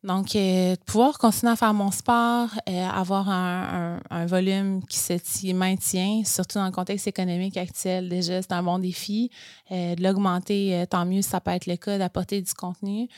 [0.04, 4.96] Donc, euh, pouvoir continuer à faire mon sport, euh, avoir un, un- un volume qui
[4.98, 9.30] se ti- maintient, surtout dans le contexte économique actuel, déjà, c'est un bon défi.
[9.72, 13.08] Euh, de l'augmenter, tant mieux ça peut être le cas, d'apporter du contenu.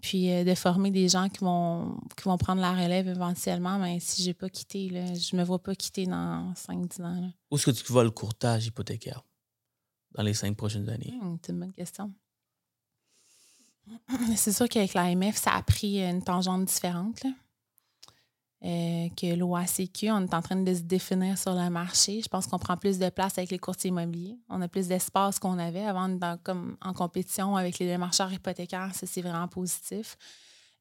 [0.00, 3.78] Puis euh, de former des gens qui vont, qui vont prendre la relève éventuellement.
[3.78, 7.20] Mais si je n'ai pas quitté, là, je me vois pas quitter dans 5-10 ans.
[7.20, 7.28] là.
[7.50, 9.22] Où est-ce que tu vois le courtage hypothécaire
[10.12, 11.12] dans les cinq prochaines années?
[11.20, 12.12] Hmm, c'est une bonne question.
[14.36, 17.22] C'est sûr qu'avec l'AMF, ça a pris une tangente différente.
[17.24, 17.30] là.
[18.62, 22.20] Euh, que l'OACQ, on est en train de se définir sur le marché.
[22.22, 24.36] Je pense qu'on prend plus de place avec les courtiers immobiliers.
[24.50, 28.94] On a plus d'espace qu'on avait avant dans- comme en compétition avec les démarcheurs hypothécaires.
[28.94, 30.18] Ça, c'est vraiment positif.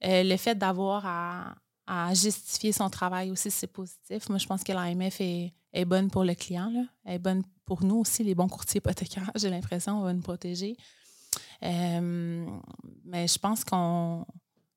[0.04, 1.56] Euh, le fait d'avoir à,
[1.88, 4.28] à justifier son travail aussi, c'est positif.
[4.28, 6.70] Moi, je pense que l'AMF est, est bonne pour le client.
[6.70, 6.84] Là.
[7.06, 9.32] Elle est bonne pour nous aussi, les bons courtiers hypothécaires.
[9.36, 10.76] J'ai l'impression, on va nous protéger.
[11.64, 12.46] Euh,
[13.06, 14.26] mais je pense qu'on.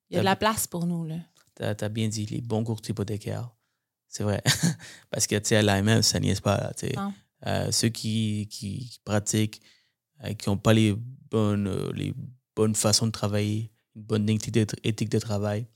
[0.09, 1.03] Il y a de la place pour nous.
[1.05, 1.15] Là.
[1.55, 3.49] Tu as, bien dit, les bons courtiers hypothécaires.
[4.07, 4.41] C'est vrai.
[5.11, 6.71] Parce que, tu sais, à l'AMF, ça pas.
[6.77, 6.93] tu sais.
[6.95, 7.13] Non.
[7.45, 9.61] Euh, ceux qui, qui, qui pratiquent,
[10.23, 10.95] euh, qui n'ont pas les
[11.29, 12.13] bonnes, euh, les
[12.55, 15.67] bonnes façons de travailler, une bonne éthique de, travail,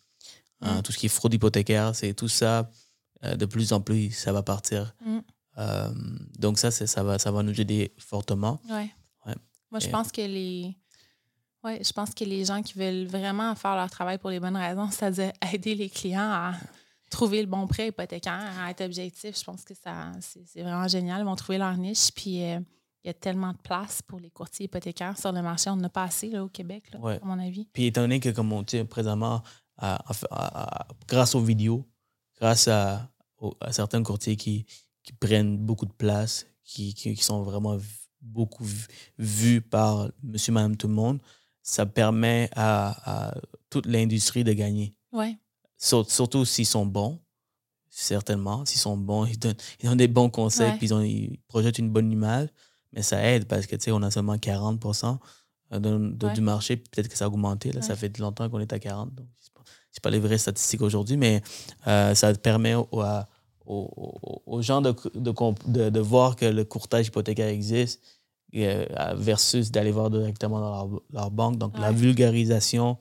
[0.62, 0.82] hein, Mm.
[0.84, 2.72] tout ce qui est fraude hypothécaire, c'est tout ça,
[3.24, 4.95] euh, de plus en plus, ça va partir.
[5.06, 5.20] Mm.
[6.38, 8.62] Donc, ça, ça va, ça va nous aider fortement.
[8.70, 8.91] Ouais.
[9.26, 9.36] Ouais.
[9.72, 10.78] Moi, je pense que les.
[11.64, 14.56] Ouais, je pense que les gens qui veulent vraiment faire leur travail pour les bonnes
[14.58, 16.54] raisons, c'est-à-dire aider les clients à
[17.10, 21.22] trouver le bon prêt hypothécaire, à être objectif, je pense que ça c'est vraiment génial.
[21.22, 22.12] Ils vont trouver leur niche.
[22.14, 22.60] Puis euh,
[23.04, 25.70] il y a tellement de place pour les courtiers hypothécaires sur le marché.
[25.70, 27.20] On n'en a pas assez là, au Québec, là, Ouais.
[27.22, 27.66] à mon avis.
[27.74, 29.42] Puis étant donné que, comme on dit présentement,
[29.78, 31.88] à- à- à- à- grâce aux vidéos,
[32.40, 33.10] grâce à,
[33.72, 34.66] certains courtiers qui,
[35.04, 37.78] qui prennent beaucoup de place, qui, qui, qui sont vraiment
[38.20, 38.66] beaucoup
[39.18, 41.20] vus par monsieur, madame, tout le monde,
[41.69, 43.34] ça permet à, à
[43.69, 44.95] toute l'industrie de gagner.
[45.11, 45.38] Oui,
[45.77, 47.19] Sur- surtout s'ils sont bons,
[47.89, 48.65] certainement.
[48.65, 50.77] S'ils sont bons, ils donnent, ils donnent des bons conseils, Ouais.
[50.77, 52.48] puis ils, ont- ils projettent une bonne image.
[52.94, 54.80] Mais ça aide parce que, tu sais, on a seulement 40
[55.72, 56.34] de, de- Ouais.
[56.34, 56.77] du marché.
[56.77, 57.73] Peut-être que ça a augmenté.
[57.73, 57.99] Là, Ça Ouais.
[57.99, 59.14] fait longtemps qu'on est à 40.
[59.14, 59.61] Donc, pas,
[59.91, 61.41] c'est pas les vraies statistiques aujourd'hui, mais
[61.88, 63.27] euh, ça permet au- à-
[63.65, 64.95] aux, gens de,
[65.99, 68.16] voir que le courtage hypothécaire existe euh,
[68.53, 71.57] versus d'aller voir directement dans leur, leur banque.
[71.57, 72.98] Donc, la vulgarisation,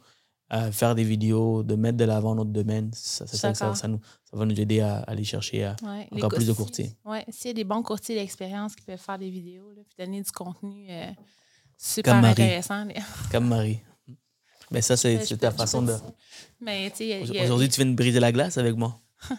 [0.53, 3.55] euh, faire des vidéos, de mettre de l'avant notre domaine, ça, ça, Je suis ça,
[3.55, 3.77] ça, d'accord.
[3.77, 6.09] ça nous, ça va nous aider à, aller chercher à, ouais.
[6.13, 6.97] Encore plus de courtiers.
[7.05, 10.05] Oui, s'il y a des bons courtiers d'expérience qui peuvent faire des vidéos, là, puis
[10.05, 11.11] donner du contenu euh,
[11.77, 12.87] super Comme intéressant.
[13.33, 13.81] comme Marie.
[14.71, 15.95] Mais ça, c'est ta façon de.
[16.61, 18.99] Mais a- Aujourd'hui, tu viens de briser la glace avec moi.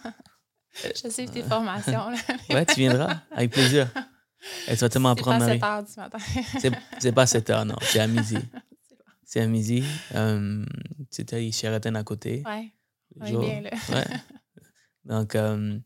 [0.73, 2.09] je sais tes formations.
[2.09, 2.17] là.
[2.49, 3.89] Ouais, tu viendras, avec plaisir.
[4.67, 5.59] Tu vas tellement C'est pas apprendre, à Marie.
[5.59, 6.17] 7 heures du matin.
[6.61, 7.75] C'est c'est pas à 7 heures, non.
[7.81, 8.35] C'est à midi.
[8.37, 8.95] C'est.
[9.25, 9.83] C'est à midi.
[10.15, 10.65] Euh,
[11.09, 12.43] C'était Sheraton à côté.
[12.45, 12.71] Ouais,
[13.19, 13.69] on est bien là.
[13.93, 14.05] Ouais.
[15.05, 15.77] Donc, euh,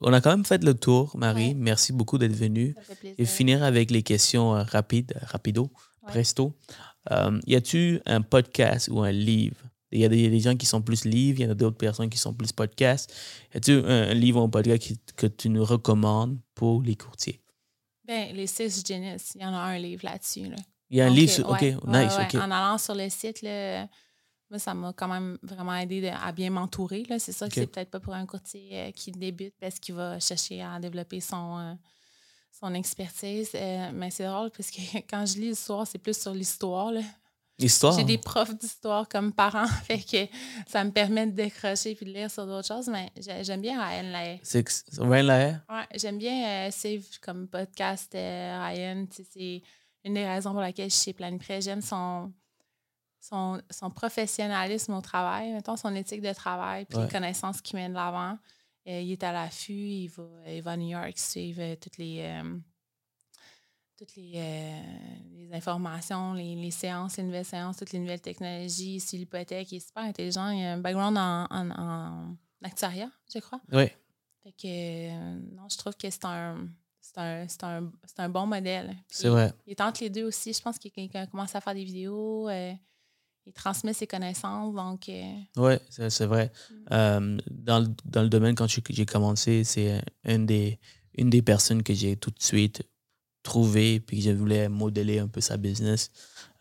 [0.00, 1.48] on a quand même fait le tour, Marie.
[1.48, 1.54] Ouais.
[1.54, 2.74] Merci beaucoup d'être venue.
[2.76, 3.14] Ça fait plaisir.
[3.18, 5.70] Et finir avec les questions euh, rapides, euh, rapido,
[6.02, 6.12] Ouais.
[6.12, 6.56] presto.
[7.46, 9.56] Y a-tu un podcast ou un livre?
[9.92, 11.76] Il y a des, des gens qui sont plus livres, il y en a d'autres
[11.76, 13.12] personnes qui sont plus podcasts.
[13.54, 16.94] Y a-tu un, un livre ou un podcast qui- que tu nous recommandes pour les
[16.96, 17.40] courtiers?
[18.10, 20.48] Ben, les six Genesis, il y en a un livre là-dessus.
[20.48, 20.56] Là.
[20.90, 22.40] Il y a un livre, sur- OK, ouais, nice, ouais.
[22.40, 23.86] En allant sur le site, là,
[24.50, 27.04] moi, ça m'a quand même vraiment aidé de- à bien m'entourer.
[27.20, 30.18] C'est sûr que c'est peut-être pas pour un courtier euh, qui débute parce qu'il va
[30.18, 31.74] chercher à développer son, euh,
[32.60, 33.50] son expertise.
[33.54, 36.90] Euh, mais c'est drôle parce que quand je lis l'histoire, c'est plus sur l'histoire.
[37.60, 37.96] Histoire?
[37.98, 40.32] J'ai des profs d'histoire comme parents, fait que
[40.66, 43.80] ça me permet de décrocher puis de lire sur d'autres choses, mais j'ai- j'aime bien
[43.84, 44.38] Ryan.
[44.42, 44.58] C'est
[45.22, 45.56] Laher?
[45.68, 49.06] Ouais, j'aime bien euh, Save comme podcast euh, Ryan.
[49.10, 49.62] C'est
[50.04, 51.60] une des raisons pour laquelle je suis chez Planiprès.
[51.60, 52.32] J'aime son,
[53.20, 57.04] son, son professionnalisme au travail, mettons son éthique de travail, puis Ouais.
[57.04, 58.38] les connaissances qu'il met de l'avant.
[58.88, 61.98] Euh, il est à l'affût, il va, il va à New York suivre euh, toutes
[61.98, 62.40] les,
[64.00, 64.80] toutes les, euh,
[65.34, 69.70] les informations, les, les séances, les nouvelles séances, toutes les nouvelles technologies, sur l'hypothèque.
[69.72, 70.48] Il est super intelligent.
[70.48, 73.60] Il a un background en, en, en actuariat, je crois.
[73.72, 73.84] Oui.
[74.42, 74.66] Fait que,
[75.10, 76.66] euh, non, je trouve que c'est un,
[76.98, 78.96] c'est un, c'est un, un bon modèle.
[79.08, 79.52] C'est vrai.
[79.66, 80.54] Il est entre les deux aussi.
[80.54, 80.92] Je pense qu'il
[81.30, 82.48] commencé à faire des vidéos.
[82.48, 82.72] euh,
[83.44, 84.74] il transmet ses connaissances.
[84.74, 86.50] Donc, euh, Oui, c'est vrai.
[86.90, 90.78] Euh, dans, le, dans le domaine, quand j'ai j'ai commencé, c'est une des,
[91.18, 92.82] une des personnes que j'ai tout de suite
[93.42, 96.10] trouvé puis que je voulais modeler un peu sa business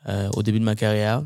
[0.07, 1.23] euh, au début de ma carrière.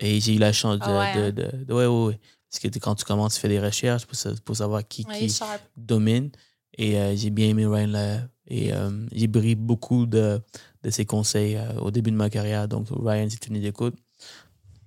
[0.00, 0.84] Et j'ai eu la chance de.
[0.84, 2.20] Ah ouais, de, de- de- ouais, ouais.
[2.50, 5.28] Parce que quand tu commences, tu fais des recherches pour, sa- pour savoir qui, qui
[5.76, 6.30] domine.
[6.78, 8.20] Et euh, j'ai bien aimé Ryan.
[8.48, 10.40] Et euh, j'ai pris beaucoup de,
[10.82, 12.68] de ses conseils au début de ma carrière.
[12.68, 13.96] Donc, Ryan, si tu nous écoutes,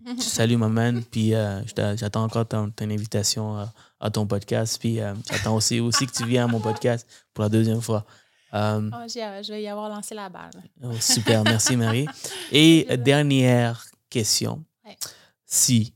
[0.19, 1.03] Salut, ma man.
[1.03, 1.31] Puis
[1.75, 3.67] j'attends encore ton, ton invitation
[3.99, 4.77] à ton podcast.
[4.79, 4.99] Puis
[5.29, 8.05] j'attends aussi, aussi que tu viennes à mon podcast pour la deuxième fois.
[8.53, 10.51] Euh, j'ai- je vais y avoir lancé la balle.
[10.83, 12.07] oh, super, merci Marie.
[12.51, 14.63] Et dernière question.
[14.85, 14.97] Ouais.
[15.45, 15.93] Si,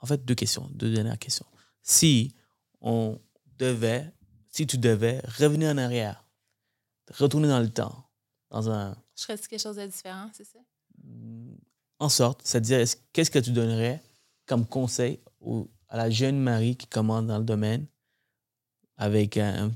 [0.00, 1.46] en fait, deux questions, deux dernières questions.
[1.82, 2.34] Si
[2.80, 3.20] on
[3.58, 4.12] devait,
[4.48, 6.24] si tu devais revenir en arrière,
[7.18, 8.04] retourner dans le temps,
[8.50, 10.58] dans un, Je ferais quelque chose de différent, c'est ça?
[11.98, 14.02] en sorte, c'est-à-dire, est-ce- qu'est-ce que tu donnerais
[14.46, 17.86] comme conseil au- à la jeune Marie qui commence dans le domaine
[18.96, 19.70] avec un,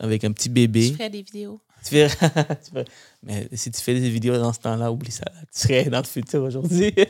[0.00, 0.88] avec un petit bébé?
[0.88, 1.60] Je ferais des vidéos.
[1.84, 2.08] Tu fais-
[2.64, 2.84] tu fais-
[3.22, 5.24] mais si tu fais des vidéos dans ce temps-là, oublie ça.
[5.26, 5.40] là.
[5.52, 6.92] Tu serais dans le futur aujourd'hui.
[6.94, 7.04] tu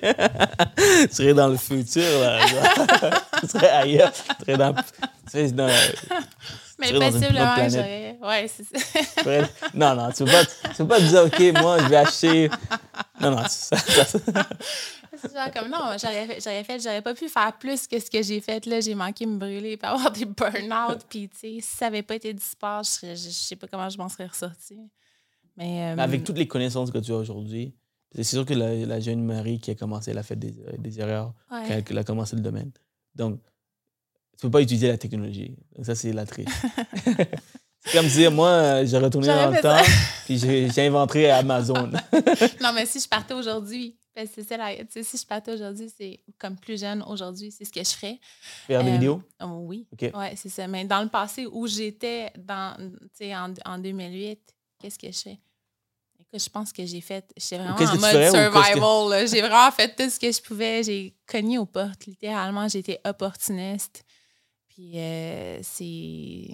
[1.15, 2.03] serais dans le futur.
[2.21, 2.41] Là,
[3.41, 4.13] tu serais ailleurs.
[4.13, 4.83] Tu serais dans, tu
[5.31, 5.69] serais dans-
[6.79, 8.17] Mais possiblement, j'aurais.
[8.23, 9.01] Ouais, c'est ça.
[9.17, 11.89] tu serais- non, non, tu ne peux, pas- tu peux pas dire, OK, moi, je
[11.89, 12.51] vais acheter.
[13.21, 14.19] Non, non, ça, ça-
[15.23, 18.65] genre comme non, j'aurais fait, j'aurais pas pu faire plus que ce que j'ai fait
[18.67, 18.81] là.
[18.81, 21.01] J'ai manqué me brûler et avoir des burn-out.
[21.09, 23.67] Puis, tu sais, si ça avait pas été du sport, je, serais- je, sais pas
[23.67, 24.79] comment je m'en serais ressortie.
[25.57, 27.75] Mais, euh, Mais avec toutes les connaissances que tu as aujourd'hui,
[28.15, 31.01] c'est sûr que la, la jeune Marie qui a commencé, elle a fait des, des
[31.01, 31.63] erreurs ouais.
[31.69, 32.71] quand elle a commencé le domaine.
[33.15, 33.41] Donc,
[34.39, 35.57] tu peux pas utiliser la technologie.
[35.77, 36.49] Donc, ça, c'est la triche.
[37.85, 39.83] c'est comme dire, moi, j'ai retourné dans le temps,
[40.25, 41.91] puis j'ai inventé Amazon.
[42.63, 46.57] Non, mais si je partais aujourd'hui, c'est ça, la- si je partais aujourd'hui, c'est comme
[46.57, 48.19] plus jeune aujourd'hui, c'est ce que je ferais.
[48.67, 49.23] Faire des Euh, vidéos?
[49.43, 49.87] oh, oui.
[49.93, 50.11] OK.
[50.15, 50.67] Oui, c'est ça.
[50.67, 52.77] Mais dans le passé où j'étais dans,
[53.23, 54.41] en, en 2008,
[54.79, 55.39] qu'est-ce que je fais?
[56.21, 57.25] Écoute, je pense que j'ai fait.
[57.37, 59.29] J'étais vraiment en mode ferais que- survival.
[59.29, 60.83] J'ai vraiment fait tout ce que je pouvais.
[60.83, 62.07] J'ai cogné aux portes.
[62.07, 64.05] Littéralement, j'ai été opportuniste.
[64.69, 66.49] Puis euh, c'est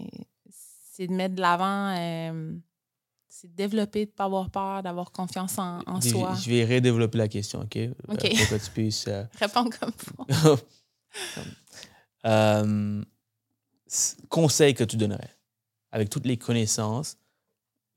[0.92, 1.96] c'est de mettre de l'avant.
[1.98, 2.54] euh,
[3.36, 6.34] c'est développer, de ne pas avoir peur, d'avoir confiance en, en Je- soi.
[6.40, 7.76] Je vais redévelopper la question, OK?
[7.76, 8.20] Euh, OK.
[8.36, 9.06] pour que tu puisses...
[9.08, 10.56] euh, Répondre comme faut.
[12.26, 13.02] Euh,
[14.30, 15.30] conseil que tu donnerais
[15.92, 17.18] avec toutes les connaissances,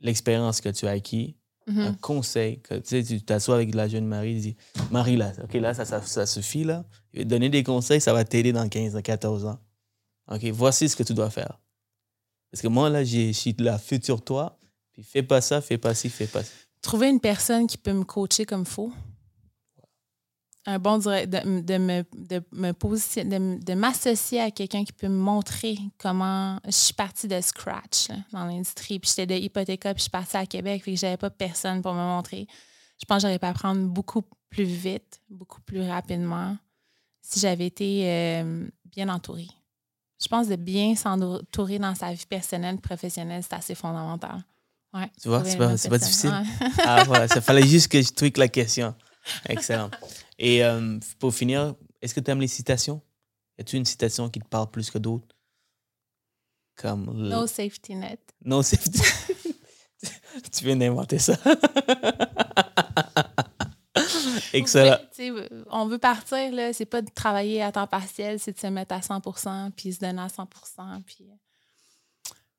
[0.02, 1.38] l'expérience que tu as acquis,
[1.68, 1.80] Mhm.
[1.80, 4.56] un conseil que tu sais, tu t'assois avec la jeune Marie, tu dis
[4.92, 6.86] Marie, là, OK, là, ça, ça, ça suffit, là.
[7.14, 9.60] Je vais te donner des conseils, ça va t'aider dans 15, dans 14 ans.
[10.32, 11.60] OK, voici ce que tu dois faire.
[12.52, 14.58] Parce que moi, là, j'ai- je suis la future toi,
[15.04, 16.52] fais pas ça, fais pas ci, fais pas ça.
[16.82, 18.92] Trouver une personne qui peut me coacher comme faut.
[20.66, 26.60] Un bon direct, de, me, de de, m'associer à quelqu'un qui peut me montrer comment
[26.66, 29.00] je suis partie de scratch dans l'industrie.
[29.00, 31.94] Puis j'étais de Hypothéca, puis je suis partie à Québec, puis j'avais pas personne pour
[31.94, 32.48] me montrer.
[33.00, 36.58] Je pense que j'aurais pu apprendre beaucoup plus vite, beaucoup plus rapidement
[37.22, 39.48] si j'avais été euh, bien entourée.
[40.22, 44.44] Je pense de bien s'entourer dans sa vie personnelle, professionnelle, c'est assez fondamental.
[44.98, 46.30] Ouais, Tu vois, c'est pas- pas difficile.
[46.30, 46.68] Ouais.
[46.84, 48.96] Ah, voilà, ça fallait juste que je tweak la question.
[49.50, 49.92] Excellent.
[50.40, 53.02] Et euh, pour finir, est-ce que tu aimes les citations?
[53.58, 55.28] Y a-tu une citation qui te parle plus que d'autres?
[56.76, 57.06] Comme.
[57.24, 58.20] le- No safety net.
[58.46, 59.00] No safety.
[60.52, 61.36] tu viens d'inventer ça.
[64.54, 64.98] Excellent.
[65.72, 68.94] On veut partir, là, c'est pas de travailler à temps partiel, c'est de se mettre
[68.94, 70.48] à 100 puis se donner à 100
[71.06, 71.28] puis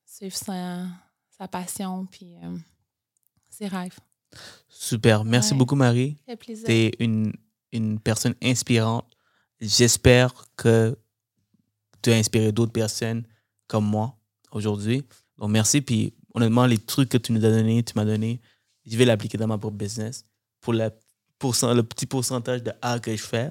[0.05, 0.85] suivre sa,
[1.39, 2.56] sa passion, puis euh,
[3.48, 3.98] ses rêves.
[4.69, 5.24] Super.
[5.24, 5.59] Merci Ouais.
[5.59, 6.16] beaucoup, Marie.
[6.27, 6.66] Ça fait plaisir.
[6.66, 7.32] Tu es une,
[7.73, 9.06] une personne inspirante.
[9.60, 10.97] J'espère que
[12.02, 13.24] tu as inspiré d'autres personnes
[13.66, 14.16] comme moi
[14.52, 15.05] aujourd'hui.
[15.39, 15.81] Donc, merci.
[15.81, 18.40] Puis, honnêtement, les trucs que tu nous as donnés, tu m'as donné,
[18.86, 20.24] je vais l'appliquer dans ma propre business.
[20.60, 20.90] Pour la
[21.39, 23.51] pourcent- le petit pourcentage de A que je fais,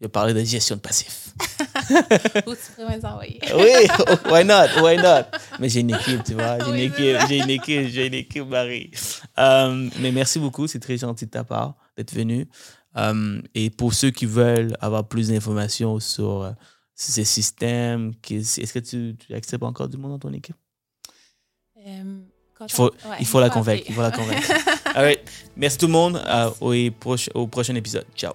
[0.00, 1.34] je vais parler de gestion de passif.
[2.46, 3.40] Ou tu pourrais me les envoyer.
[3.54, 3.88] Oui,
[4.30, 4.82] why not?
[4.82, 5.26] Why not?
[5.58, 6.58] Mais j'ai une équipe, tu vois.
[6.64, 8.90] J'ai une équipe, j'ai une équipe, j'ai une équipe, Marie.
[9.38, 12.48] Euh, mais merci beaucoup, c'est très gentil de ta part d'être venu.
[12.96, 16.50] Euh, et pour ceux qui veulent avoir plus d'informations sur, euh,
[16.94, 20.56] sur ces systèmes, est-ce que tu, tu acceptes encore du monde dans ton équipe?
[22.64, 23.84] Il faut, ouais, il faut la convaincre.
[23.88, 24.48] Il faut la convaincre.
[24.94, 25.20] All right.
[25.56, 26.22] Merci tout le monde.
[26.60, 28.06] au, proche- au prochain épisode.
[28.14, 28.34] Ciao.